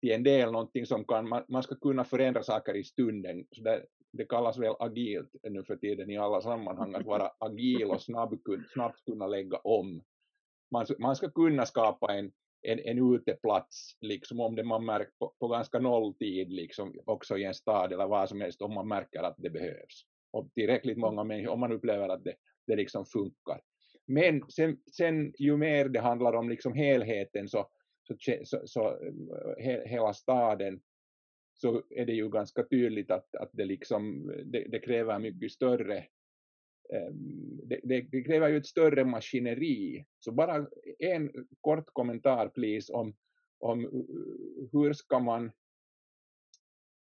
till 0.00 0.12
en 0.12 0.22
del 0.22 0.52
någonting 0.52 0.86
som 0.86 1.04
kan, 1.04 1.28
man, 1.28 1.44
man 1.48 1.62
ska 1.62 1.74
kunna 1.74 2.04
förändra 2.04 2.42
saker 2.42 2.76
i 2.76 2.84
stunden. 2.84 3.46
Så 3.50 3.62
det, 3.62 3.86
det 4.12 4.24
kallas 4.24 4.58
väl 4.58 4.74
agilt 4.78 5.30
nu 5.42 5.64
för 5.64 5.76
tiden 5.76 6.10
i 6.10 6.18
alla 6.18 6.40
sammanhang, 6.40 6.94
att 6.94 7.06
vara 7.06 7.30
agil 7.38 7.90
och 7.90 8.02
snabb, 8.02 8.40
snabbt 8.72 9.04
kunna 9.04 9.26
lägga 9.26 9.56
om 9.56 10.02
man, 10.70 10.86
man 10.98 11.16
ska 11.16 11.30
kunna 11.30 11.66
skapa 11.66 12.14
en, 12.14 12.32
en, 12.62 12.78
en 12.78 13.14
uteplats, 13.14 13.96
liksom 14.00 14.40
om 14.40 14.56
det 14.56 14.64
man 14.64 14.84
märker 14.84 15.12
på, 15.18 15.34
på 15.38 15.48
ganska 15.48 15.78
nolltid, 15.78 16.52
liksom, 16.52 16.94
också 17.04 17.38
i 17.38 17.44
en 17.44 17.54
stad 17.54 17.92
eller 17.92 18.06
vad 18.06 18.28
som 18.28 18.40
helst, 18.40 18.62
om 18.62 18.74
man 18.74 18.88
märker 18.88 19.22
att 19.22 19.34
det 19.38 19.50
behövs. 19.50 20.04
Och 20.30 20.50
tillräckligt 20.54 20.98
många 20.98 21.24
människor, 21.24 21.52
om 21.52 21.60
man 21.60 21.72
upplever 21.72 22.08
att 22.08 22.24
det, 22.24 22.34
det 22.66 22.76
liksom 22.76 23.06
funkar. 23.06 23.60
Men 24.06 24.50
sen, 24.50 24.78
sen 24.92 25.32
ju 25.38 25.56
mer 25.56 25.88
det 25.88 26.00
handlar 26.00 26.32
om 26.32 26.48
liksom 26.48 26.74
helheten, 26.74 27.48
så, 27.48 27.68
så, 28.02 28.16
så, 28.44 28.62
så 28.66 28.98
he, 29.58 29.88
hela 29.88 30.14
staden, 30.14 30.80
så 31.54 31.82
är 31.90 32.06
det 32.06 32.12
ju 32.12 32.28
ganska 32.28 32.62
tydligt 32.62 33.10
att, 33.10 33.34
att 33.34 33.50
det, 33.52 33.64
liksom, 33.64 34.32
det, 34.44 34.66
det 34.68 34.78
kräver 34.78 35.18
mycket 35.18 35.52
större 35.52 35.98
ehm, 36.92 37.60
det, 37.64 37.80
det, 37.82 38.00
det, 38.00 38.22
kräver 38.22 38.48
ju 38.48 38.56
ett 38.56 38.66
större 38.66 39.04
maskineri. 39.04 40.04
Så 40.18 40.32
bara 40.32 40.66
en 40.98 41.46
kort 41.60 41.86
kommentar 41.92 42.48
please 42.48 42.92
om, 42.92 43.16
om 43.58 44.06
hur 44.72 44.92
ska 44.92 45.18
man 45.18 45.52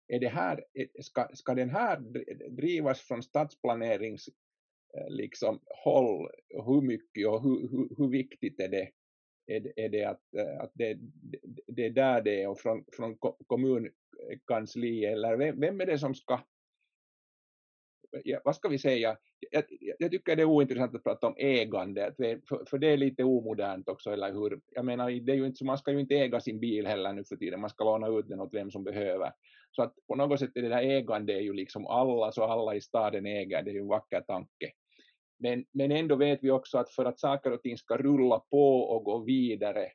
är 0.08 0.20
det 0.20 0.30
här, 0.30 0.66
ska, 1.02 1.28
ska 1.34 1.54
den 1.54 1.70
här 1.70 2.00
drivas 2.50 3.02
från 3.02 3.24
stadsplanerings 3.24 4.30
Eh, 4.98 5.10
liksom, 5.10 5.60
håll, 5.84 6.30
hur 6.66 6.82
mycket 6.82 7.28
och 7.28 7.44
hur, 7.44 7.70
hur, 7.72 7.90
hur 7.98 8.08
viktigt 8.08 8.60
är 8.60 8.68
det, 8.68 8.90
är 9.48 9.60
det, 9.60 9.86
är 9.86 9.90
det 9.90 10.04
att, 10.04 10.34
eh, 10.38 10.62
att 10.62 10.72
det, 10.74 10.98
det 11.68 11.86
är 11.86 11.90
där 11.90 12.22
det 12.22 12.42
är 12.42 12.50
och 12.50 12.60
från, 12.60 12.86
från 12.98 13.18
kommunkansliet 13.48 15.14
eller 15.14 15.38
vem, 15.38 15.60
vem 15.60 15.82
är 15.82 15.86
det 15.86 16.00
som 16.00 16.16
ska 16.16 16.40
vad 18.44 18.56
ska 18.56 18.68
vi 18.70 18.78
säga, 18.80 19.18
jag, 19.52 19.64
jag, 20.00 20.12
tycker 20.12 20.36
det 20.36 20.42
är 20.42 20.46
ointressant 20.46 20.96
att 20.96 21.04
prata 21.04 21.28
om 21.28 21.36
ägande, 21.38 22.14
för, 22.18 22.66
för 22.66 22.78
det 22.78 22.88
är 22.88 22.98
lite 22.98 23.24
omodernt 23.24 23.90
också, 23.90 24.12
eller 24.12 24.34
hur? 24.34 24.62
Jag 24.72 24.86
menar, 24.86 25.12
det 25.12 25.32
är 25.32 25.36
ju 25.36 25.46
inte, 25.46 25.66
man 25.66 25.78
ska 25.78 25.92
ju 25.92 26.00
inte 26.00 26.16
äga 26.16 26.40
sin 26.40 26.60
bil 26.60 26.88
heller 26.88 27.14
nu 27.14 27.24
för 27.24 27.36
tiden, 27.36 27.62
man 27.62 27.70
ska 27.70 27.84
låna 27.84 28.08
ut 28.08 28.30
den 28.30 28.40
åt 28.40 28.54
vem 28.54 28.72
som 28.72 28.84
behöver. 28.84 29.32
Så 29.72 29.84
att 29.84 29.94
på 30.08 30.16
något 30.16 30.40
sätt 30.40 30.52
är 30.56 30.62
det 30.62 30.70
där 30.70 30.82
ägande 30.82 31.34
är 31.34 31.42
ju 31.42 31.54
liksom 31.54 31.88
alla, 31.88 32.32
så 32.32 32.44
alla 32.44 32.76
i 32.76 32.82
staden 32.82 33.26
äger, 33.26 33.64
det 33.64 33.72
är 33.72 33.74
ju 33.74 33.80
en 33.80 33.88
vacker 33.88 34.22
tanke. 34.22 34.72
Men, 35.44 35.66
men 35.72 35.92
ändå 35.92 36.16
vet 36.16 36.44
vi 36.44 36.52
också 36.52 36.78
att 36.78 36.90
för 36.90 37.06
att 37.06 37.20
saker 37.20 37.52
och 37.52 37.62
ting 37.62 37.78
ska 37.78 37.98
rulla 37.98 38.40
på 38.40 38.82
och 38.82 39.04
gå 39.04 39.18
vidare, 39.18 39.92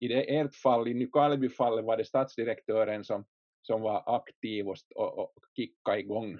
i 0.00 0.08
det 0.08 0.36
ert 0.36 0.54
fall, 0.54 0.88
i 0.88 0.94
Nykarleby-fallet 0.94 1.84
var 1.84 1.96
det 1.96 2.04
stadsdirektören 2.04 3.04
som, 3.04 3.24
som 3.62 3.80
var 3.80 4.02
aktiv 4.16 4.68
och, 4.68 4.76
och, 4.94 5.18
och 5.18 5.34
kickade 5.56 6.00
igång 6.00 6.38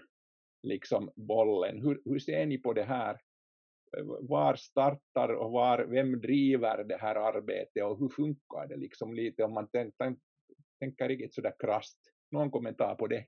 liksom 0.62 1.10
bollen. 1.16 1.80
Hur, 1.80 2.02
hur 2.04 2.18
ser 2.18 2.46
ni 2.46 2.58
på 2.58 2.72
det 2.72 2.84
här? 2.84 3.20
Var 4.20 4.56
startar 4.56 5.28
och 5.28 5.52
var, 5.52 5.84
vem 5.84 6.20
driver 6.20 6.84
det 6.84 6.96
här 6.96 7.14
arbetet 7.14 7.84
och 7.84 7.98
hur 7.98 8.08
funkar 8.08 8.66
det 8.68 8.76
liksom 8.76 9.14
lite 9.14 9.44
om 9.44 9.54
man 9.54 9.68
tänker, 9.68 10.16
tänker 10.80 11.08
riktigt 11.08 11.34
sådär 11.34 11.54
krasst? 11.58 11.98
Någon 12.30 12.50
kommentar 12.50 12.94
på 12.94 13.06
det? 13.06 13.26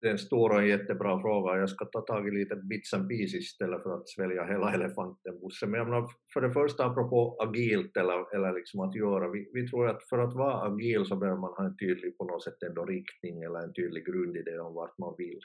Det 0.00 0.08
är 0.08 0.12
en 0.12 0.18
stor 0.18 0.54
och 0.54 0.66
jättebra 0.66 1.20
fråga. 1.20 1.58
Jag 1.58 1.70
ska 1.70 1.84
ta 1.84 2.00
tag 2.00 2.28
i 2.28 2.30
lite 2.30 2.56
bits 2.56 2.94
and 2.94 3.08
pieces 3.08 3.34
istället 3.34 3.82
för 3.82 3.94
att 3.94 4.08
svälja 4.08 4.44
hela 4.44 4.74
elefanten, 4.74 5.40
Bosse. 5.40 5.66
Men 5.66 5.78
jag 5.78 5.88
menar, 5.88 6.08
för 6.32 6.40
det 6.40 6.50
första 6.50 6.84
apropå 6.84 7.36
agilt 7.40 7.96
eller, 7.96 8.34
eller 8.34 8.52
liksom 8.52 8.80
att 8.80 8.94
göra, 8.94 9.28
vi, 9.28 9.50
vi 9.54 9.68
tror 9.68 9.88
att 9.88 10.08
för 10.08 10.18
att 10.18 10.34
vara 10.34 10.62
agil 10.68 11.04
så 11.04 11.16
behöver 11.16 11.40
man 11.40 11.52
ha 11.56 11.64
en 11.64 11.76
tydlig 11.76 12.18
på 12.18 12.24
något 12.24 12.44
sätt 12.44 12.62
ändå 12.68 12.84
riktning 12.84 13.42
eller 13.42 13.58
en 13.58 13.72
tydlig 13.72 14.06
grundidé 14.06 14.58
om 14.58 14.74
vart 14.74 14.98
man 14.98 15.14
vill. 15.18 15.40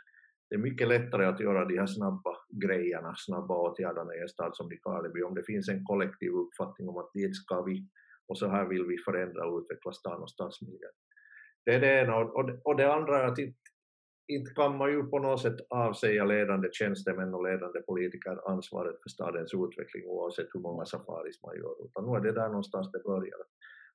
Det 0.49 0.56
är 0.56 0.60
mycket 0.60 0.88
lättare 0.88 1.26
att 1.26 1.39
göra 1.39 1.66
de 1.66 1.78
här 1.78 1.86
snabba 1.86 2.34
grejerna, 2.64 3.14
snabba 3.18 3.56
åtgärderna 3.56 4.16
i 4.16 4.22
en 4.22 4.30
stad 4.30 4.56
som 4.56 4.70
Karleby 4.82 5.22
om 5.22 5.36
det 5.36 5.43
finns 5.43 5.70
en 5.70 5.86
kollektiv 5.86 6.32
uppfattning 6.32 6.89
om 6.89 6.97
att 6.97 7.14
dit 7.14 7.36
ska 7.36 7.62
vi 7.62 7.88
och 8.28 8.38
så 8.38 8.47
här 8.47 8.66
vill 8.66 8.86
vi 8.86 8.97
förändra 8.97 9.45
och 9.47 9.60
utveckla 9.60 9.91
stan 9.91 10.22
och 10.22 10.30
stadsmiljön. 10.30 10.97
Det 11.66 11.74
är 11.74 11.80
det 11.80 12.01
ena. 12.01 12.16
Och 12.64 12.76
det 12.78 12.93
andra 12.93 13.20
är 13.20 13.28
att 13.28 13.39
inte, 14.28 14.51
kan 14.51 14.78
man 14.78 14.91
ju 14.91 15.03
på 15.03 15.19
något 15.19 15.41
sätt 15.41 15.55
avsäga 15.69 16.26
ledande 16.26 16.69
tjänstemän 16.71 17.34
och 17.34 17.43
ledande 17.43 17.82
politiker 17.82 18.49
ansvaret 18.51 19.01
för 19.03 19.09
stadens 19.09 19.53
utveckling 19.53 20.05
oavsett 20.05 20.47
hur 20.53 20.59
många 20.59 20.86
safaris 20.86 21.43
man 21.43 21.55
gör, 21.55 21.86
utan 21.86 22.05
nu 22.05 22.17
är 22.17 22.21
det 22.21 22.39
där 22.41 22.49
någonstans 22.49 22.91
det 22.91 23.03
börjar. 23.03 23.39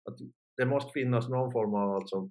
Att 0.04 0.18
det 0.56 0.66
måste 0.66 0.92
finnas 0.92 1.28
någon 1.28 1.52
form 1.52 1.74
av 1.74 1.90
alltså 1.90 2.30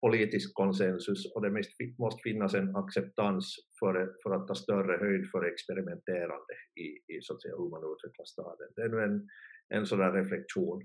politisk 0.00 0.54
konsensus 0.54 1.34
och 1.34 1.42
det 1.42 1.64
måste 1.98 2.22
finnas 2.22 2.54
en 2.54 2.76
acceptans 2.76 3.56
för, 3.80 4.14
för 4.22 4.30
att 4.30 4.48
ta 4.48 4.54
större 4.54 4.96
höjd 4.96 5.30
för 5.30 5.44
experimenterande 5.44 6.54
i, 6.74 7.14
i 7.14 7.20
så 7.22 7.34
att 7.34 7.42
säga, 7.42 7.56
hur 7.56 7.70
man 7.70 7.82
utvecklar 7.92 8.24
staden. 8.24 8.68
Det 8.76 8.82
är 8.82 8.88
nu 8.88 9.02
en, 9.02 9.28
en 9.68 9.86
sådan 9.86 10.12
reflektion. 10.12 10.82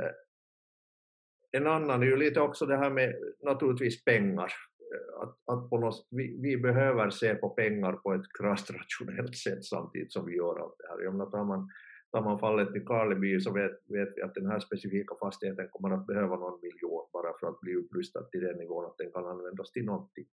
Eh, 0.00 0.14
en 1.52 1.66
annan 1.66 2.02
är 2.02 2.06
ju 2.06 2.16
lite 2.16 2.40
också 2.40 2.66
det 2.66 2.76
här 2.76 2.90
med 2.90 3.14
naturligtvis 3.42 4.04
pengar. 4.04 4.52
Att, 5.22 5.36
att 5.52 5.70
på 5.70 5.78
något, 5.78 6.06
vi, 6.10 6.38
vi 6.42 6.56
behöver 6.56 7.10
se 7.10 7.34
på 7.34 7.48
pengar 7.48 7.92
på 7.92 8.14
ett 8.14 8.32
krasst 8.38 8.70
rationellt 8.70 9.36
sätt 9.36 9.64
samtidigt 9.64 10.12
som 10.12 10.26
vi 10.26 10.36
gör 10.36 10.60
allt 10.62 10.74
det 10.78 10.88
här. 10.88 11.04
Jag 11.04 11.12
menar, 11.14 11.30
tar, 11.30 11.44
man, 11.44 11.70
tar 12.12 12.22
man 12.22 12.38
fallet 12.38 12.76
i 12.76 12.80
Karleby 12.80 13.40
så 13.40 13.52
vet, 13.52 13.72
vet 13.88 14.12
vi 14.16 14.22
att 14.22 14.34
den 14.34 14.46
här 14.46 14.60
specifika 14.60 15.14
fastigheten 15.20 15.68
kommer 15.70 15.90
att 15.94 16.06
behöva 16.06 16.36
någon 16.36 16.60
miljon 16.62 17.08
bara 17.12 17.32
för 17.40 17.46
att 17.48 17.60
bli 17.60 17.74
upprustad 17.74 18.22
till 18.22 18.40
den 18.40 18.58
nivån 18.58 18.84
att 18.84 18.98
den 18.98 19.12
kan 19.12 19.26
användas 19.26 19.72
till 19.72 19.84
någonting. 19.84 20.26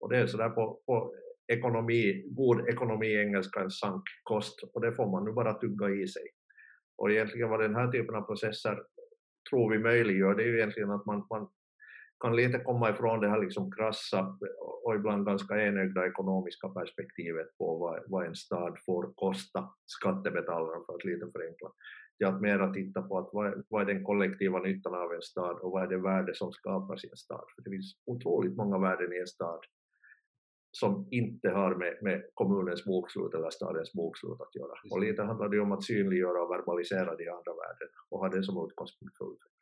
Och 0.00 0.08
det 0.08 0.18
är 0.18 0.26
sådär 0.26 0.50
på, 0.50 0.80
på 0.86 1.14
ekonomi, 1.52 2.24
god 2.30 2.68
ekonomi 2.68 3.14
engelska 3.14 3.60
en 3.60 3.70
sank 3.70 4.02
kost 4.22 4.62
och 4.72 4.80
det 4.80 4.92
får 4.92 5.10
man 5.10 5.24
nu 5.24 5.32
bara 5.32 5.54
tugga 5.54 5.90
i 5.90 6.08
sig. 6.08 6.26
Och 6.96 7.10
egentligen 7.10 7.50
vad 7.50 7.60
den 7.60 7.74
här 7.74 7.92
typen 7.92 8.14
av 8.14 8.22
processer 8.22 8.82
tror 9.50 9.70
vi 9.70 9.78
möjliggör, 9.78 10.34
det 10.34 10.42
är 10.42 10.46
ju 10.46 10.56
egentligen 10.56 10.90
att 10.90 11.06
man, 11.06 11.26
man 11.30 11.48
kan 12.20 12.36
lite 12.36 12.58
komma 12.58 12.90
ifrån 12.90 13.20
det 13.20 13.28
här 13.28 13.40
liksom 13.40 13.72
krassa 13.72 14.38
och 14.84 14.94
ibland 14.94 15.26
ganska 15.26 15.62
enögda 15.62 16.06
ekonomiska 16.06 16.68
perspektivet 16.68 17.58
på 17.58 17.78
vad, 17.78 18.02
vad 18.06 18.26
en 18.26 18.34
stad 18.34 18.78
får 18.86 19.12
kosta 19.14 19.70
skattebetalarna 19.86 20.84
för 20.86 20.94
att 20.94 21.04
lite 21.04 21.26
förenkla, 21.32 21.68
till 22.16 22.26
att 22.26 22.40
mera 22.40 22.72
titta 22.72 23.02
på 23.02 23.18
att 23.18 23.30
vad, 23.32 23.64
vad 23.68 23.82
är 23.82 23.94
den 23.94 24.04
kollektiva 24.04 24.58
nyttan 24.58 24.94
av 24.94 25.12
en 25.12 25.22
stad 25.22 25.56
och 25.56 25.70
vad 25.70 25.82
är 25.82 25.86
det 25.86 26.02
värde 26.02 26.34
som 26.34 26.52
skapas 26.52 27.04
i 27.04 27.10
en 27.10 27.16
stad. 27.16 27.44
För 27.54 27.62
det 27.62 27.70
finns 27.70 27.96
otroligt 28.06 28.56
många 28.56 28.78
värden 28.78 29.12
i 29.12 29.18
en 29.18 29.26
stad 29.26 29.60
som 30.70 31.08
inte 31.10 31.50
har 31.50 31.74
med, 31.74 31.98
med 32.02 32.22
kommunens 32.34 32.84
bokslut 32.84 33.34
eller 33.34 33.50
stadens 33.50 33.92
bokslut 33.92 34.40
att 34.40 34.54
göra. 34.54 34.74
Och 34.90 35.00
lite 35.00 35.22
handlar 35.22 35.48
det 35.48 35.60
om 35.60 35.72
att 35.72 35.84
synliggöra 35.84 36.42
och 36.42 36.50
verbalisera 36.50 37.16
de 37.16 37.28
andra 37.28 37.52
värden 37.62 37.88
och 38.10 38.18
ha 38.18 38.28
det 38.28 38.42
som 38.42 38.66
utgångspunkt 38.66 39.16
för 39.18 39.24
utveckling. 39.24 39.57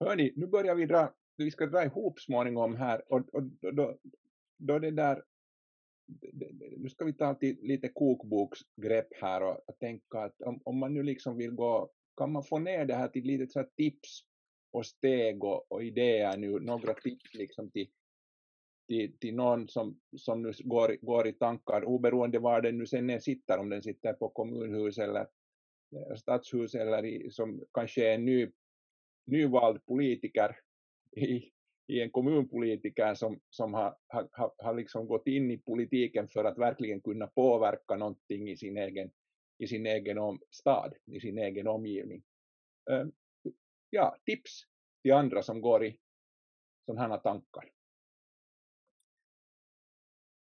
Hörni, 0.00 0.32
nu 0.36 0.46
börjar 0.46 0.74
vi 0.74 0.86
dra, 0.86 1.14
vi 1.36 1.50
ska 1.50 1.66
dra 1.66 1.84
ihop 1.84 2.20
småningom 2.20 2.76
här 2.76 3.12
och, 3.12 3.34
och 3.34 3.42
då, 3.74 3.98
då 4.58 4.78
det 4.78 4.90
där 4.90 5.22
nu 6.76 6.88
ska 6.88 7.04
vi 7.04 7.12
ta 7.12 7.34
till 7.34 7.58
lite 7.62 7.88
kokboksgrepp 7.88 9.08
här 9.20 9.42
och, 9.42 9.68
och 9.68 9.78
tänka 9.78 10.18
att 10.18 10.42
om, 10.42 10.60
om, 10.64 10.78
man 10.78 10.94
nu 10.94 11.02
liksom 11.02 11.36
vill 11.36 11.50
gå, 11.50 11.90
kan 12.16 12.32
man 12.32 12.44
få 12.44 12.58
ner 12.58 12.84
det 12.84 12.94
här 12.94 13.08
till 13.08 13.24
lite 13.24 13.46
så 13.46 13.64
tips 13.76 14.20
och 14.72 14.86
steg 14.86 15.44
och, 15.44 15.72
och 15.72 15.84
idéer 15.84 16.36
nu, 16.36 16.60
några 16.60 16.94
tips 16.94 17.34
liksom 17.34 17.70
till, 17.70 17.88
till, 18.88 19.18
till 19.18 19.34
någon 19.34 19.68
som, 19.68 20.00
som 20.16 20.42
nu 20.42 20.52
går, 20.64 20.96
går 21.00 21.26
i 21.26 21.32
tankar, 21.32 21.84
oberoende 21.84 22.38
var 22.38 22.60
den 22.60 22.78
nu 22.78 22.86
sen 22.86 23.20
sitter, 23.20 23.58
om 23.58 23.68
den 23.68 23.82
sitter 23.82 24.12
på 24.12 24.28
kommunhus 24.28 24.98
eller 24.98 25.26
eh, 25.96 26.16
stadshus 26.16 26.74
eller 26.74 27.04
i, 27.04 27.30
som 27.30 27.64
kanske 27.72 28.10
är 28.10 28.14
en 28.14 28.24
ny, 28.24 28.50
nyvald 29.26 29.86
politiker 29.86 30.56
i, 31.16 31.50
i 31.86 32.00
en 32.00 32.10
kommunpolitiker 32.10 33.14
som, 33.14 33.40
som 33.50 33.74
har, 33.74 33.96
har, 34.06 34.52
har 34.58 34.74
liksom 34.74 35.06
gått 35.06 35.26
in 35.26 35.50
i 35.50 35.58
politiken 35.58 36.28
för 36.28 36.44
att 36.44 36.58
verkligen 36.58 37.00
kunna 37.00 37.26
påverka 37.26 37.96
någonting 37.96 38.50
i 38.50 38.56
sin 38.56 38.76
egen, 38.76 39.10
i 39.58 39.66
sin 39.66 39.86
egen 39.86 40.18
om, 40.18 40.40
stad, 40.50 40.94
i 41.06 41.20
sin 41.20 41.38
egen 41.38 41.66
omgivning. 41.66 42.22
Ehm, 42.90 43.12
ja, 43.90 44.16
tips 44.24 44.62
till 45.02 45.12
andra 45.12 45.42
som 45.42 45.60
går 45.60 45.84
i 45.84 45.98
sådana 46.86 47.08
här 47.08 47.18
tankar 47.18 47.73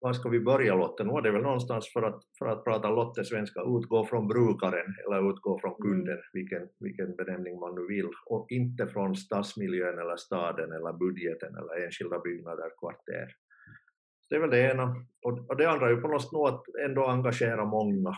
var 0.01 0.13
ska 0.13 0.29
vi 0.29 0.39
börja 0.39 0.75
Lotte? 0.75 1.03
Nu 1.03 1.11
är 1.11 1.21
det 1.21 1.31
väl 1.31 1.41
någonstans 1.41 1.93
för 1.93 2.03
att, 2.03 2.21
för 2.39 2.45
att 2.45 2.63
prata 2.63 2.89
Lotte 2.89 3.23
svenska, 3.25 3.61
utgå 3.61 4.05
från 4.05 4.27
brukaren 4.27 4.95
eller 5.05 5.29
utgå 5.29 5.59
från 5.59 5.75
mm. 5.75 5.81
kunden, 5.81 6.19
vilken, 6.33 6.69
vilken 6.79 7.15
benämning 7.15 7.59
man 7.59 7.75
nu 7.75 7.87
vill, 7.87 8.09
och 8.25 8.45
inte 8.49 8.87
från 8.87 9.15
stadsmiljön 9.15 9.99
eller 9.99 10.17
staden 10.17 10.71
eller 10.71 10.93
budgeten 10.93 11.55
eller 11.55 11.85
enskilda 11.85 12.19
byggnader, 12.19 12.69
kvarter. 12.79 13.27
Det 14.29 14.35
är 14.35 14.39
väl 14.39 14.49
det 14.49 14.71
ena. 14.71 14.85
Och, 15.25 15.49
och 15.49 15.57
det 15.57 15.69
andra 15.69 15.85
är 15.85 15.91
ju 15.91 16.01
på 16.01 16.07
något 16.07 16.21
sätt 16.21 16.33
att 16.33 16.63
ändå 16.85 17.05
engagera 17.05 17.65
många, 17.65 18.13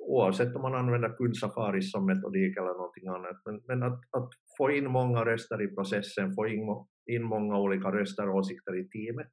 oavsett 0.00 0.56
om 0.56 0.62
man 0.62 0.74
använder 0.74 1.16
kundsafaris 1.16 1.92
som 1.92 2.06
metodik 2.06 2.56
eller 2.56 2.74
någonting 2.80 3.06
annat, 3.08 3.42
men, 3.44 3.62
men 3.68 3.82
att, 3.82 4.00
att, 4.10 4.30
få 4.58 4.70
in 4.70 4.90
många 4.90 5.24
röster 5.24 5.62
i 5.62 5.74
processen, 5.74 6.34
få 6.34 6.48
in, 6.48 6.66
in 7.06 7.22
många 7.22 7.58
olika 7.58 7.88
röster 7.88 8.28
och 8.28 8.36
åsikter 8.36 8.80
i 8.80 8.88
teamet 8.88 9.30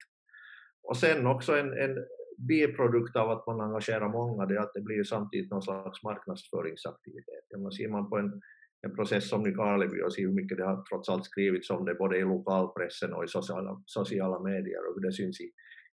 och 0.90 0.98
sen 0.98 1.28
också 1.28 1.58
en, 1.58 1.74
en 1.74 2.06
biprodukt 2.38 3.16
av 3.16 3.30
att 3.30 3.48
man 3.48 3.62
engagerar 3.62 4.10
många, 4.10 4.46
det 4.46 4.56
är 4.56 4.60
att 4.60 4.74
det 4.74 4.82
blir 4.82 5.04
samtidigt 5.04 5.52
någon 5.52 5.62
slags 5.62 6.04
marknadsföringsaktivitet. 6.04 7.46
Man 7.58 7.72
ser 7.72 7.90
man 7.90 8.10
på 8.10 8.18
en, 8.18 8.42
en 8.82 8.96
process 8.96 9.30
som 9.30 9.44
Nykarleby 9.44 10.02
och 10.02 10.14
ser 10.14 10.22
hur 10.22 10.34
mycket 10.34 10.58
det 10.58 10.66
har 10.66 10.84
trots 10.90 11.10
allt 11.10 11.26
skrivits 11.26 11.70
om 11.70 11.86
det 11.86 11.94
både 11.94 12.18
i 12.18 12.22
lokalpressen 12.22 13.14
och 13.14 13.24
i 13.24 13.28
sociala, 13.28 13.82
sociala 13.86 14.40
medier 14.40 14.88
och 14.88 14.96
hur 14.96 15.02
det 15.02 15.14
syns 15.14 15.42
i, 15.42 15.52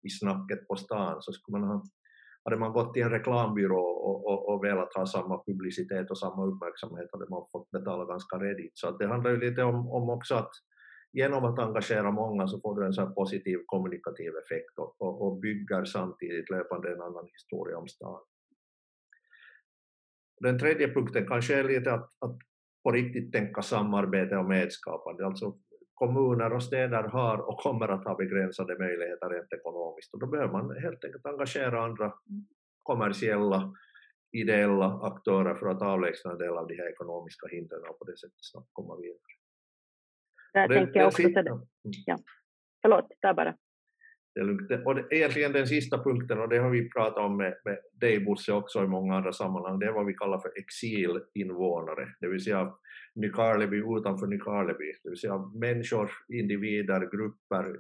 i 0.08 0.10
snacket 0.10 0.68
på 0.68 0.76
stan, 0.76 1.22
så 1.22 1.34
skulle 1.34 1.58
man 1.60 1.70
ha, 1.70 1.84
hade 2.44 2.58
man 2.58 2.74
gått 2.74 2.94
till 2.94 3.04
en 3.04 3.10
reklambyrå 3.10 3.84
och, 3.84 4.28
och, 4.28 4.50
och 4.50 4.64
velat 4.64 4.94
ha 4.94 5.06
samma 5.06 5.44
publicitet 5.48 6.12
och 6.12 6.18
samma 6.18 6.46
uppmärksamhet 6.46 7.10
hade 7.12 7.30
man 7.30 7.46
fått 7.52 7.72
betala 7.72 8.06
ganska 8.06 8.36
redigt. 8.38 8.78
Så 8.78 8.88
att 8.88 9.00
det 9.00 9.08
handlar 9.08 9.32
ju 9.32 9.40
lite 9.40 9.64
om, 9.64 9.90
om 9.90 10.10
också 10.10 10.36
att 10.36 10.52
genom 11.14 11.46
att 11.46 11.60
engagera 11.60 12.12
många 12.12 12.48
så 12.48 12.60
får 12.60 12.80
du 12.80 12.86
en 12.86 12.94
så 12.94 13.08
positiv 13.08 13.60
kommunikativ 13.66 14.32
effekt 14.44 14.78
och, 14.78 15.02
och, 15.02 15.22
och 15.22 15.40
bygger 15.40 15.86
samtidigt 15.86 16.50
löpande 16.50 16.94
en 16.94 17.02
annan 17.02 17.28
historia 17.34 17.78
om 17.78 17.88
stan. 17.88 18.20
Den 20.40 20.60
tredje 20.60 20.94
punkten 20.94 21.28
kanske 21.28 21.60
är 21.60 21.64
lite 21.64 21.94
att, 21.94 22.10
att 22.20 22.38
på 22.84 22.92
riktigt 22.92 23.32
tänka 23.32 23.62
samarbete 23.62 24.38
och 24.38 24.46
medskapande. 24.46 25.26
Alltså 25.26 25.58
kommuner 25.94 26.54
och 26.54 26.64
städer 26.64 27.04
har 27.04 27.38
och 27.38 27.60
kommer 27.60 27.88
att 27.88 28.06
ha 28.06 28.16
begränsade 28.16 28.80
möjligheter 28.80 29.30
rent 29.30 29.54
ekonomiskt 29.54 30.14
och 30.14 30.20
då 30.20 30.28
behöver 30.28 30.52
man 30.52 30.78
helt 30.82 31.06
enkelt 31.06 31.26
engagera 31.26 31.84
andra 31.86 32.14
kommersiella, 32.84 33.74
ideella 34.32 35.00
aktörer 35.04 35.56
för 35.56 35.68
att 35.68 35.82
avlägsna 35.82 36.32
en 36.32 36.38
del 36.38 36.58
av 36.58 36.68
de 36.68 36.76
här 36.76 36.90
ekonomiska 36.92 37.48
hindren 37.48 37.82
och 37.90 38.00
på 38.00 38.06
det 38.06 38.18
sättet 38.18 38.46
snabbt 38.52 38.70
komma 38.72 38.96
vidare. 38.96 39.43
Där 40.54 40.68
det, 40.68 40.74
tänker 40.76 41.00
jag 41.00 41.08
också, 41.08 41.22
så 41.22 41.42
det, 41.42 41.60
ja. 42.06 42.18
Förlåt, 42.82 43.08
ta 43.22 43.34
bara. 43.34 43.56
det 44.36 44.42
är 44.42 44.46
lugnt. 44.46 44.72
Och 44.86 44.96
det, 44.96 45.06
egentligen 45.12 45.52
den 45.52 45.68
sista 45.68 46.04
punkten, 46.04 46.40
och 46.40 46.50
det 46.50 46.58
har 46.58 46.70
vi 46.70 46.90
pratat 46.90 47.18
om 47.18 47.38
med, 47.38 47.54
med 47.66 47.78
dig 48.02 48.20
Bosse 48.20 48.54
också 48.54 48.84
i 48.84 48.88
många 48.88 49.16
andra 49.16 49.34
sammanhang, 49.34 49.80
det 49.80 49.86
är 49.86 49.92
vad 49.92 50.06
vi 50.06 50.14
kallar 50.14 50.40
för 50.40 50.52
exilinvånare, 50.56 52.08
det 52.20 52.28
vill 52.28 52.44
säga 52.44 52.74
Nykarleby 53.16 53.78
utanför 53.98 54.28
Nykarleby, 54.28 54.94
det 55.04 55.10
vill 55.10 55.20
säga 55.20 55.38
människor, 55.38 56.12
individer, 56.28 57.00
grupper, 57.00 57.76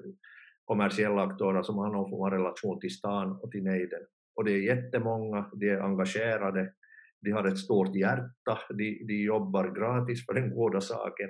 kommersiella 0.65 1.23
aktörer 1.23 1.63
som 1.63 1.77
har 1.77 1.91
någon 1.91 2.09
form 2.09 2.23
av 2.23 2.31
relation 2.31 2.79
till 2.79 2.95
stan 2.95 3.39
och 3.41 3.51
till 3.51 3.63
nejden. 3.63 4.01
Och 4.35 4.45
det 4.45 4.51
är 4.51 4.75
jättemånga, 4.75 5.49
de 5.53 5.69
är 5.69 5.79
engagerade, 5.79 6.73
de 7.21 7.31
har 7.31 7.47
ett 7.47 7.57
stort 7.57 7.95
hjärta, 7.95 8.59
de, 8.69 9.05
de 9.07 9.13
jobbar 9.13 9.75
gratis 9.75 10.25
för 10.25 10.33
den 10.33 10.55
goda 10.55 10.81
saken 10.81 11.29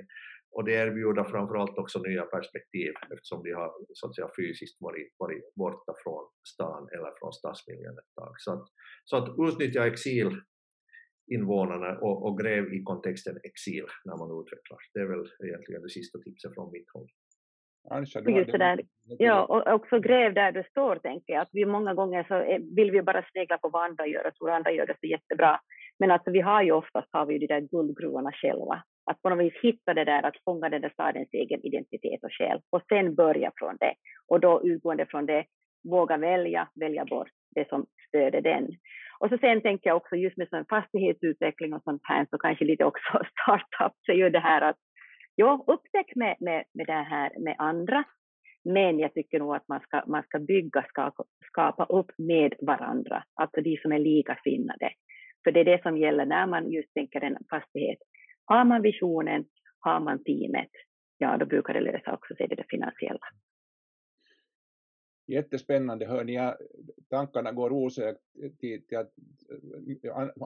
och 0.56 0.64
det 0.66 0.72
erbjuder 0.72 1.24
framförallt 1.24 1.78
också 1.78 2.00
nya 2.00 2.26
perspektiv 2.36 2.94
eftersom 3.14 3.44
de 3.44 3.52
har 3.52 3.72
så 3.94 4.08
att 4.08 4.16
säga, 4.16 4.30
fysiskt 4.38 4.82
varit, 4.82 5.14
varit 5.18 5.56
borta 5.56 5.94
från 6.04 6.24
stan 6.54 6.88
eller 6.96 7.12
från 7.20 7.34
stadsmiljön 7.34 7.98
ett 7.98 8.16
tag. 8.16 8.34
Så 8.38 8.54
att, 8.54 8.66
så 9.10 9.18
att 9.18 9.30
utnyttja 9.48 9.88
exilinvånarna 9.92 11.92
och, 12.06 12.18
och 12.26 12.40
gräv 12.40 12.74
i 12.74 12.84
kontexten 12.84 13.38
exil 13.44 13.86
när 14.06 14.18
man 14.22 14.42
utvecklar. 14.42 14.80
Det 14.94 15.00
är 15.00 15.10
väl 15.14 15.26
egentligen 15.48 15.82
det 15.82 15.90
sista 15.90 16.20
tipset 16.20 16.54
från 16.54 16.72
mitt 16.72 16.90
håll. 16.94 17.08
Just 18.38 18.52
det 18.52 18.58
där. 18.58 18.82
Ja, 19.04 19.46
och 19.46 19.74
också 19.74 20.00
gräv 20.00 20.34
där 20.34 20.52
du 20.52 20.64
står, 20.64 20.96
tänker 20.96 21.34
jag. 21.34 21.42
Att 21.42 21.50
vi 21.52 21.66
många 21.66 21.94
gånger 21.94 22.24
så 22.24 22.60
vill 22.76 22.92
vi 22.92 23.02
bara 23.02 23.26
snegla 23.32 23.58
på 23.58 23.70
vad 23.70 23.84
andra 23.84 24.08
gör 24.08 24.28
och 24.28 24.36
tror 24.36 24.52
andra 24.52 24.72
gör 24.72 24.86
det 24.86 24.96
så 25.00 25.06
jättebra. 25.06 25.60
Men 26.00 26.12
alltså 26.12 26.32
vi 26.32 26.42
har 26.42 26.64
ju 26.64 26.72
oftast 26.72 27.08
har 27.12 27.26
vi 27.26 27.34
ju 27.34 27.40
de 27.40 27.48
där 27.48 27.62
guldgruvorna 27.62 28.32
själva. 28.32 28.84
Att 29.06 29.22
på 29.22 29.30
något 29.30 29.46
vis 29.46 29.54
hitta 29.62 29.94
det 29.94 30.04
där, 30.04 30.24
att 30.24 30.44
fånga 30.46 30.70
den 30.70 30.82
där 30.82 30.90
stadens 30.90 31.30
egen 31.34 31.66
identitet 31.66 32.24
och 32.24 32.34
själ 32.38 32.60
och 32.70 32.82
sen 32.90 33.16
börja 33.16 33.52
från 33.56 33.78
det. 33.80 33.94
Och 34.28 34.40
då 34.40 34.62
utgående 34.64 35.06
från 35.06 35.26
det 35.26 35.46
våga 35.90 36.18
välja, 36.18 36.70
välja 36.76 37.06
bort 37.06 37.30
det 37.56 37.70
som 37.70 37.86
stöder 38.08 38.42
den. 38.42 38.68
Och 39.20 39.30
så 39.30 39.38
sen 39.38 39.62
tänker 39.62 39.90
jag 39.90 39.98
också 39.98 40.16
just 40.16 40.38
med 40.38 40.50
sån 40.50 40.66
fastighetsutveckling 40.70 41.74
och 41.74 41.84
sånt 41.84 42.02
här 42.04 42.28
så 42.30 42.38
kanske 42.38 42.66
lite 42.66 42.86
också 42.86 43.12
startup 43.42 43.94
så 44.06 44.12
ju 44.12 44.30
det 44.30 44.40
här 44.40 44.62
att 44.62 44.78
ja, 45.36 45.64
upptäck 45.68 46.16
med, 46.16 46.36
med, 46.40 46.64
med 46.74 46.88
det 46.88 47.04
här 47.14 47.32
med 47.40 47.56
andra 47.58 48.04
men 48.66 49.00
jag 49.00 49.14
tycker 49.14 49.40
nog 49.40 49.56
att 49.56 49.68
man 49.68 49.80
ska, 49.80 50.04
man 50.08 50.24
ska 50.24 50.40
bygga, 50.40 50.86
skapa, 50.90 51.24
skapa 51.48 51.86
upp 51.86 52.12
med 52.18 52.54
varandra, 52.62 53.24
alltså 53.36 53.62
de 53.62 53.78
som 53.82 53.92
är 53.92 54.00
likasinnade. 54.00 54.90
För 55.44 55.52
det 55.52 55.60
är 55.60 55.66
det 55.66 55.82
som 55.82 55.98
gäller 55.98 56.26
när 56.26 56.48
man 56.48 56.72
just 56.72 56.94
tänker 56.94 57.22
en 57.22 57.38
fastighet. 57.50 57.98
Har 58.46 58.66
man 58.66 58.82
visionen, 58.82 59.46
har 59.80 60.00
man 60.00 60.24
teamet, 60.24 60.70
ja 61.18 61.38
då 61.38 61.46
brukar 61.46 61.74
det 61.74 61.82
lösa 61.82 62.14
också 62.14 62.36
sig 62.36 62.48
det 62.48 62.66
finansiella. 62.70 63.26
Jättespännande, 65.28 66.06
hör 66.06 66.24
ni, 66.24 66.54
tankarna 67.10 67.52
går 67.52 67.72
osökt 67.72 68.22
till, 68.60 68.88
till 68.88 68.98
att, 68.98 69.14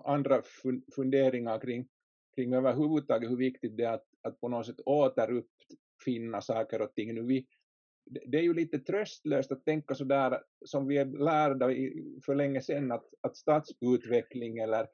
andra 0.05 0.41
funderingar 0.95 1.59
kring, 1.59 1.87
kring 2.35 2.53
överhuvudtaget 2.53 3.29
hur 3.29 3.37
viktigt 3.37 3.77
det 3.77 3.83
är 3.83 3.93
att, 3.93 4.05
att 4.21 4.39
på 4.39 4.47
något 4.47 4.65
sätt 4.65 4.79
återuppfinna 4.85 6.41
saker 6.41 6.81
och 6.81 6.93
ting. 6.93 7.13
Nu 7.15 7.23
vi, 7.23 7.47
det 8.05 8.37
är 8.37 8.41
ju 8.41 8.53
lite 8.53 8.79
tröstlöst 8.79 9.51
att 9.51 9.65
tänka 9.65 9.95
så 9.95 10.03
där 10.03 10.39
som 10.65 10.87
vi 10.87 10.97
är 10.97 11.05
lärda 11.05 11.67
för 12.25 12.35
länge 12.35 12.61
sedan 12.61 12.91
att, 12.91 13.05
att 13.21 13.37
stadsutveckling 13.37 14.57
eller 14.57 14.87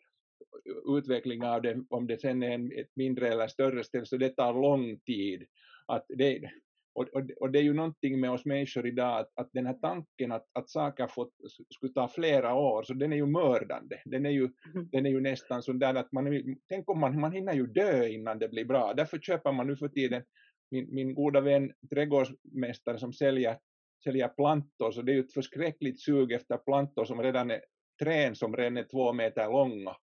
utveckling 0.98 1.44
av 1.44 1.62
det, 1.62 1.84
om 1.90 2.08
det 2.08 2.22
sen 2.22 2.44
är 2.44 2.50
en, 2.52 2.72
ett 2.72 2.96
mindre 2.96 3.28
eller 3.28 3.48
större 3.48 3.84
ställe, 3.84 4.06
så 4.06 4.18
det 4.18 4.30
tar 4.30 4.54
lång 4.54 5.00
tid. 5.00 5.46
Att 5.88 6.06
det, 6.10 6.52
och, 6.96 7.08
och, 7.14 7.24
och, 7.40 7.52
det 7.52 7.60
är 7.60 7.64
ju 7.64 7.74
någonting 7.74 8.20
med 8.20 8.32
oss 8.32 8.46
människor 8.46 8.88
idag, 8.88 9.20
att, 9.20 9.32
att 9.36 9.50
den 9.54 9.66
här 9.66 9.74
tanken 9.74 10.32
att, 10.32 10.46
att 10.54 10.70
saker 10.70 11.08
fått, 11.08 11.34
skulle 11.76 11.94
ta 11.94 12.08
flera 12.08 12.56
år, 12.56 12.84
så 12.84 12.94
den 12.94 13.14
är 13.14 13.18
ju 13.18 13.26
mördande. 13.26 14.02
Den 14.06 14.26
är 14.26 14.30
ju, 14.30 14.50
mm. 14.74 14.90
den 14.92 15.06
är 15.06 15.10
ju 15.10 15.22
nästan 15.22 15.64
så 15.64 15.74
där 15.74 15.96
att 15.96 16.12
man, 16.12 16.56
tänk 16.70 16.90
om 16.90 17.00
man, 17.00 17.20
man 17.20 17.32
hinner 17.32 17.54
ju 17.54 17.68
dö 17.68 18.08
innan 18.08 18.40
det 18.40 18.50
blir 18.50 18.66
bra. 18.66 18.94
Därför 18.94 19.20
köper 19.20 19.52
man 19.52 19.68
nu 19.68 19.76
för 19.76 19.88
tiden 19.88 20.24
min, 20.72 20.88
min 20.96 21.14
goda 21.14 21.42
vän 21.42 21.72
trädgårdsmästare 21.90 23.00
som 23.00 23.14
säljer, 23.14 23.58
säljer 24.04 24.28
plantor, 24.28 24.92
så 24.92 25.02
det 25.02 25.12
är 25.12 25.14
ju 25.14 25.20
ett 25.20 25.34
förskräckligt 25.34 26.02
sug 26.02 26.32
efter 26.32 26.58
plantor 26.58 27.06
som 27.06 27.22
redan 27.22 27.52
är 27.52 27.62
trän 28.04 28.36
som 28.36 28.56
redan 28.56 28.78
är 28.78 28.84
två 28.84 29.14
meter 29.14 29.48
långa. 29.48 29.96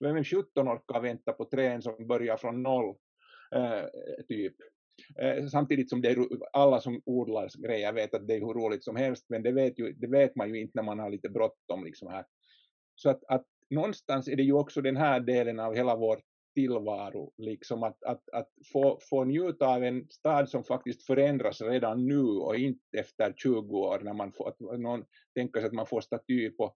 Vem 0.00 0.16
är 0.16 0.24
17 0.24 0.68
orkar 0.68 1.00
vänta 1.00 1.32
på 1.32 1.44
trän 1.44 1.82
som 1.82 2.06
börjar 2.06 2.36
från 2.36 2.62
noll, 2.62 2.96
eh, 3.54 3.84
typ. 4.28 4.54
Samtidigt 5.50 5.90
som 5.90 6.00
det 6.00 6.10
är, 6.10 6.26
alla 6.52 6.80
som 6.80 7.02
odlar 7.04 7.48
grejer 7.68 7.92
vet 7.92 8.14
att 8.14 8.28
det 8.28 8.34
är 8.34 8.40
hur 8.40 8.54
roligt 8.54 8.84
som 8.84 8.96
helst, 8.96 9.26
men 9.28 9.42
det 9.42 9.52
vet, 9.52 9.78
ju, 9.78 9.92
det 9.92 10.06
vet 10.06 10.36
man 10.36 10.48
ju 10.48 10.60
inte 10.60 10.72
när 10.74 10.82
man 10.82 10.98
har 10.98 11.10
lite 11.10 11.28
bråttom. 11.28 11.84
Liksom 11.84 12.08
här. 12.08 12.24
Så 12.94 13.10
att, 13.10 13.24
att 13.28 13.44
någonstans 13.70 14.28
är 14.28 14.36
det 14.36 14.42
ju 14.42 14.52
också 14.52 14.80
den 14.80 14.96
här 14.96 15.20
delen 15.20 15.60
av 15.60 15.74
hela 15.74 15.96
vår 15.96 16.20
tillvaro, 16.54 17.32
liksom 17.36 17.82
att, 17.82 18.04
att, 18.04 18.28
att 18.32 18.48
få, 18.72 18.98
få 19.10 19.24
njuta 19.24 19.66
av 19.66 19.84
en 19.84 20.06
stad 20.10 20.48
som 20.48 20.64
faktiskt 20.64 21.06
förändras 21.06 21.60
redan 21.60 22.06
nu 22.06 22.22
och 22.22 22.56
inte 22.56 22.98
efter 22.98 23.34
20 23.36 23.78
år 23.78 24.00
när 24.00 24.14
man 24.14 24.32
får, 24.32 24.48
att 24.48 24.60
någon 24.60 25.04
tänker 25.34 25.60
sig 25.60 25.66
att 25.66 25.72
man 25.72 25.86
får 25.86 26.00
staty 26.00 26.50
på, 26.50 26.74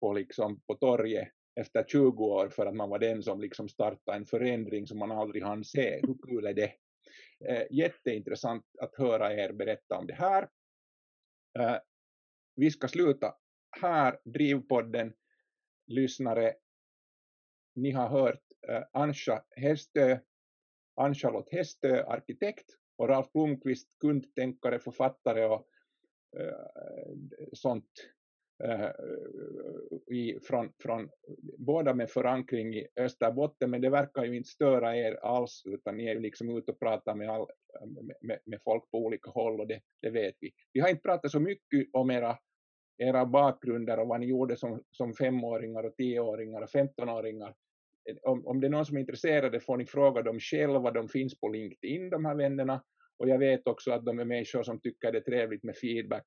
på, 0.00 0.12
liksom, 0.12 0.60
på 0.66 0.74
torget 0.74 1.28
efter 1.60 1.84
20 1.88 2.24
år 2.24 2.48
för 2.48 2.66
att 2.66 2.74
man 2.74 2.90
var 2.90 2.98
den 2.98 3.22
som 3.22 3.40
liksom 3.40 3.68
startade 3.68 4.18
en 4.18 4.26
förändring 4.26 4.86
som 4.86 4.98
man 4.98 5.10
aldrig 5.10 5.42
hann 5.42 5.64
se. 5.64 6.00
Hur 6.02 6.16
kul 6.28 6.46
är 6.46 6.54
det? 6.54 6.72
Eh, 7.48 7.66
jätteintressant 7.70 8.64
att 8.80 8.94
höra 8.94 9.34
er 9.34 9.52
berätta 9.52 9.98
om 9.98 10.06
det 10.06 10.14
här. 10.14 10.48
Eh, 11.58 11.76
vi 12.54 12.70
ska 12.70 12.88
sluta 12.88 13.34
här, 13.80 14.20
Drivpodden, 14.24 15.12
lyssnare. 15.86 16.54
Ni 17.74 17.90
har 17.90 18.08
hört 18.08 18.42
eh, 18.68 18.82
Ansha 18.92 19.44
Hestö, 19.56 20.18
Ann-Charlotte 21.00 21.52
Hestö, 21.52 22.04
arkitekt, 22.04 22.70
och 22.96 23.08
Ralf 23.08 23.32
Blomqvist, 23.32 23.88
kundtänkare, 24.00 24.78
författare 24.78 25.44
och 25.44 25.68
eh, 26.38 27.14
sånt 27.52 27.90
Eh, 28.64 28.90
i, 30.16 30.38
från, 30.42 30.72
från, 30.82 31.10
båda 31.58 31.94
med 31.94 32.10
förankring 32.10 32.74
i 32.74 32.86
Österbotten, 32.96 33.70
men 33.70 33.80
det 33.80 33.90
verkar 33.90 34.24
ju 34.24 34.36
inte 34.36 34.48
störa 34.48 34.96
er 34.96 35.14
alls, 35.14 35.62
utan 35.66 35.96
ni 35.96 36.06
är 36.06 36.14
ju 36.14 36.20
liksom 36.20 36.58
ute 36.58 36.72
och 36.72 36.80
pratar 36.80 37.14
med, 37.14 37.30
all, 37.30 37.46
med, 38.20 38.38
med 38.44 38.60
folk 38.64 38.90
på 38.90 38.98
olika 38.98 39.30
håll 39.30 39.60
och 39.60 39.66
det, 39.66 39.80
det, 40.02 40.10
vet 40.10 40.34
vi. 40.40 40.50
Vi 40.72 40.80
har 40.80 40.88
inte 40.88 41.02
pratat 41.02 41.30
så 41.30 41.40
mycket 41.40 41.88
om 41.92 42.10
era, 42.10 42.38
era 42.98 43.26
bakgrunder 43.26 43.98
och 43.98 44.08
vad 44.08 44.20
ni 44.20 44.26
gjorde 44.26 44.56
som, 44.56 44.82
som 44.90 45.12
femåringar 45.12 45.84
och 45.84 45.96
tioåringar 45.96 46.62
och 46.62 46.70
femtonåringar, 46.70 47.54
om, 48.22 48.46
om 48.46 48.60
det 48.60 48.66
är 48.66 48.70
någon 48.70 48.86
som 48.86 48.96
är 48.96 49.00
intresserad 49.00 49.62
får 49.62 49.76
ni 49.76 49.86
fråga 49.86 50.22
dem 50.22 50.40
själva, 50.40 50.90
de 50.90 51.08
finns 51.08 51.40
på 51.40 51.48
LinkedIn 51.48 52.10
de 52.10 52.24
här 52.24 52.34
vännerna. 52.34 52.82
Och 53.18 53.28
jag 53.28 53.38
vet 53.38 53.66
också 53.66 53.92
att 53.92 54.04
de 54.04 54.18
är 54.18 54.24
människor 54.24 54.62
som 54.62 54.80
tycker 54.80 55.12
det 55.12 55.18
är 55.18 55.22
trevligt 55.22 55.62
med 55.62 55.76
feedback 55.76 56.26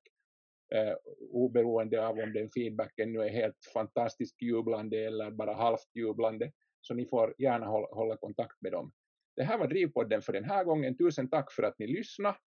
eh, 0.74 0.94
oberoende 1.30 2.06
av 2.06 2.18
om 2.18 2.32
den 2.32 2.50
feedbacken 2.50 3.12
nu 3.12 3.18
är 3.20 3.28
helt 3.28 3.64
fantastiskt 3.74 4.42
jublande 4.42 5.04
eller 5.06 5.30
bara 5.30 5.54
halvt 5.54 5.88
jublande 5.94 6.52
så 6.80 6.94
ni 6.94 7.06
får 7.06 7.34
gärna 7.38 7.66
hålla, 7.66 7.86
hålla 7.86 8.16
kontakt 8.16 8.62
med 8.62 8.72
dem. 8.72 8.92
Det 9.36 9.42
här 9.42 9.58
var 9.58 9.66
Drivpodden 9.66 10.22
för 10.22 10.32
den 10.32 10.44
här 10.44 10.64
gången. 10.64 10.96
Tusen 10.96 11.28
tack 11.28 11.52
för 11.52 11.62
att 11.62 11.78
ni 11.78 11.86
lyssnade. 11.86 12.38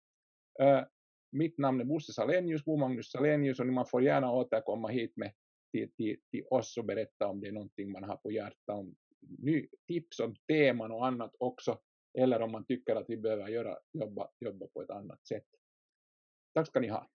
Eh, 0.59 0.83
mitt 1.31 1.57
namn 1.57 1.81
är 1.81 1.85
Bosse 1.85 2.13
Salenius, 2.13 2.65
Bo 2.65 2.77
Magnus 2.77 3.11
Salenius 3.11 3.59
och 3.59 3.67
man 3.67 3.85
får 3.85 4.03
gärna 4.03 4.31
återkomma 4.31 4.87
hit 4.87 5.17
med, 5.17 5.33
till, 5.71 5.91
till, 5.93 6.19
till 6.31 6.45
oss 6.49 6.77
och 6.77 6.85
berätta 6.85 7.27
om 7.27 7.41
det 7.41 7.47
är 7.47 7.51
någonting 7.51 7.91
man 7.91 8.03
har 8.03 8.15
på 8.15 8.31
hjärtat, 8.31 8.77
om 8.77 8.95
ny, 9.39 9.67
tips 9.87 10.19
om 10.19 10.35
teman 10.47 10.91
och 10.91 11.07
annat 11.07 11.35
också, 11.37 11.79
eller 12.17 12.41
om 12.41 12.51
man 12.51 12.65
tycker 12.65 12.95
att 12.95 13.09
vi 13.09 13.17
behöver 13.17 13.47
göra, 13.47 13.77
jobba, 13.93 14.29
jobba 14.39 14.67
på 14.67 14.81
ett 14.81 14.89
annat 14.89 15.27
sätt. 15.27 15.47
Tack 16.53 16.67
ska 16.67 16.79
ni 16.79 16.87
ha. 16.87 17.09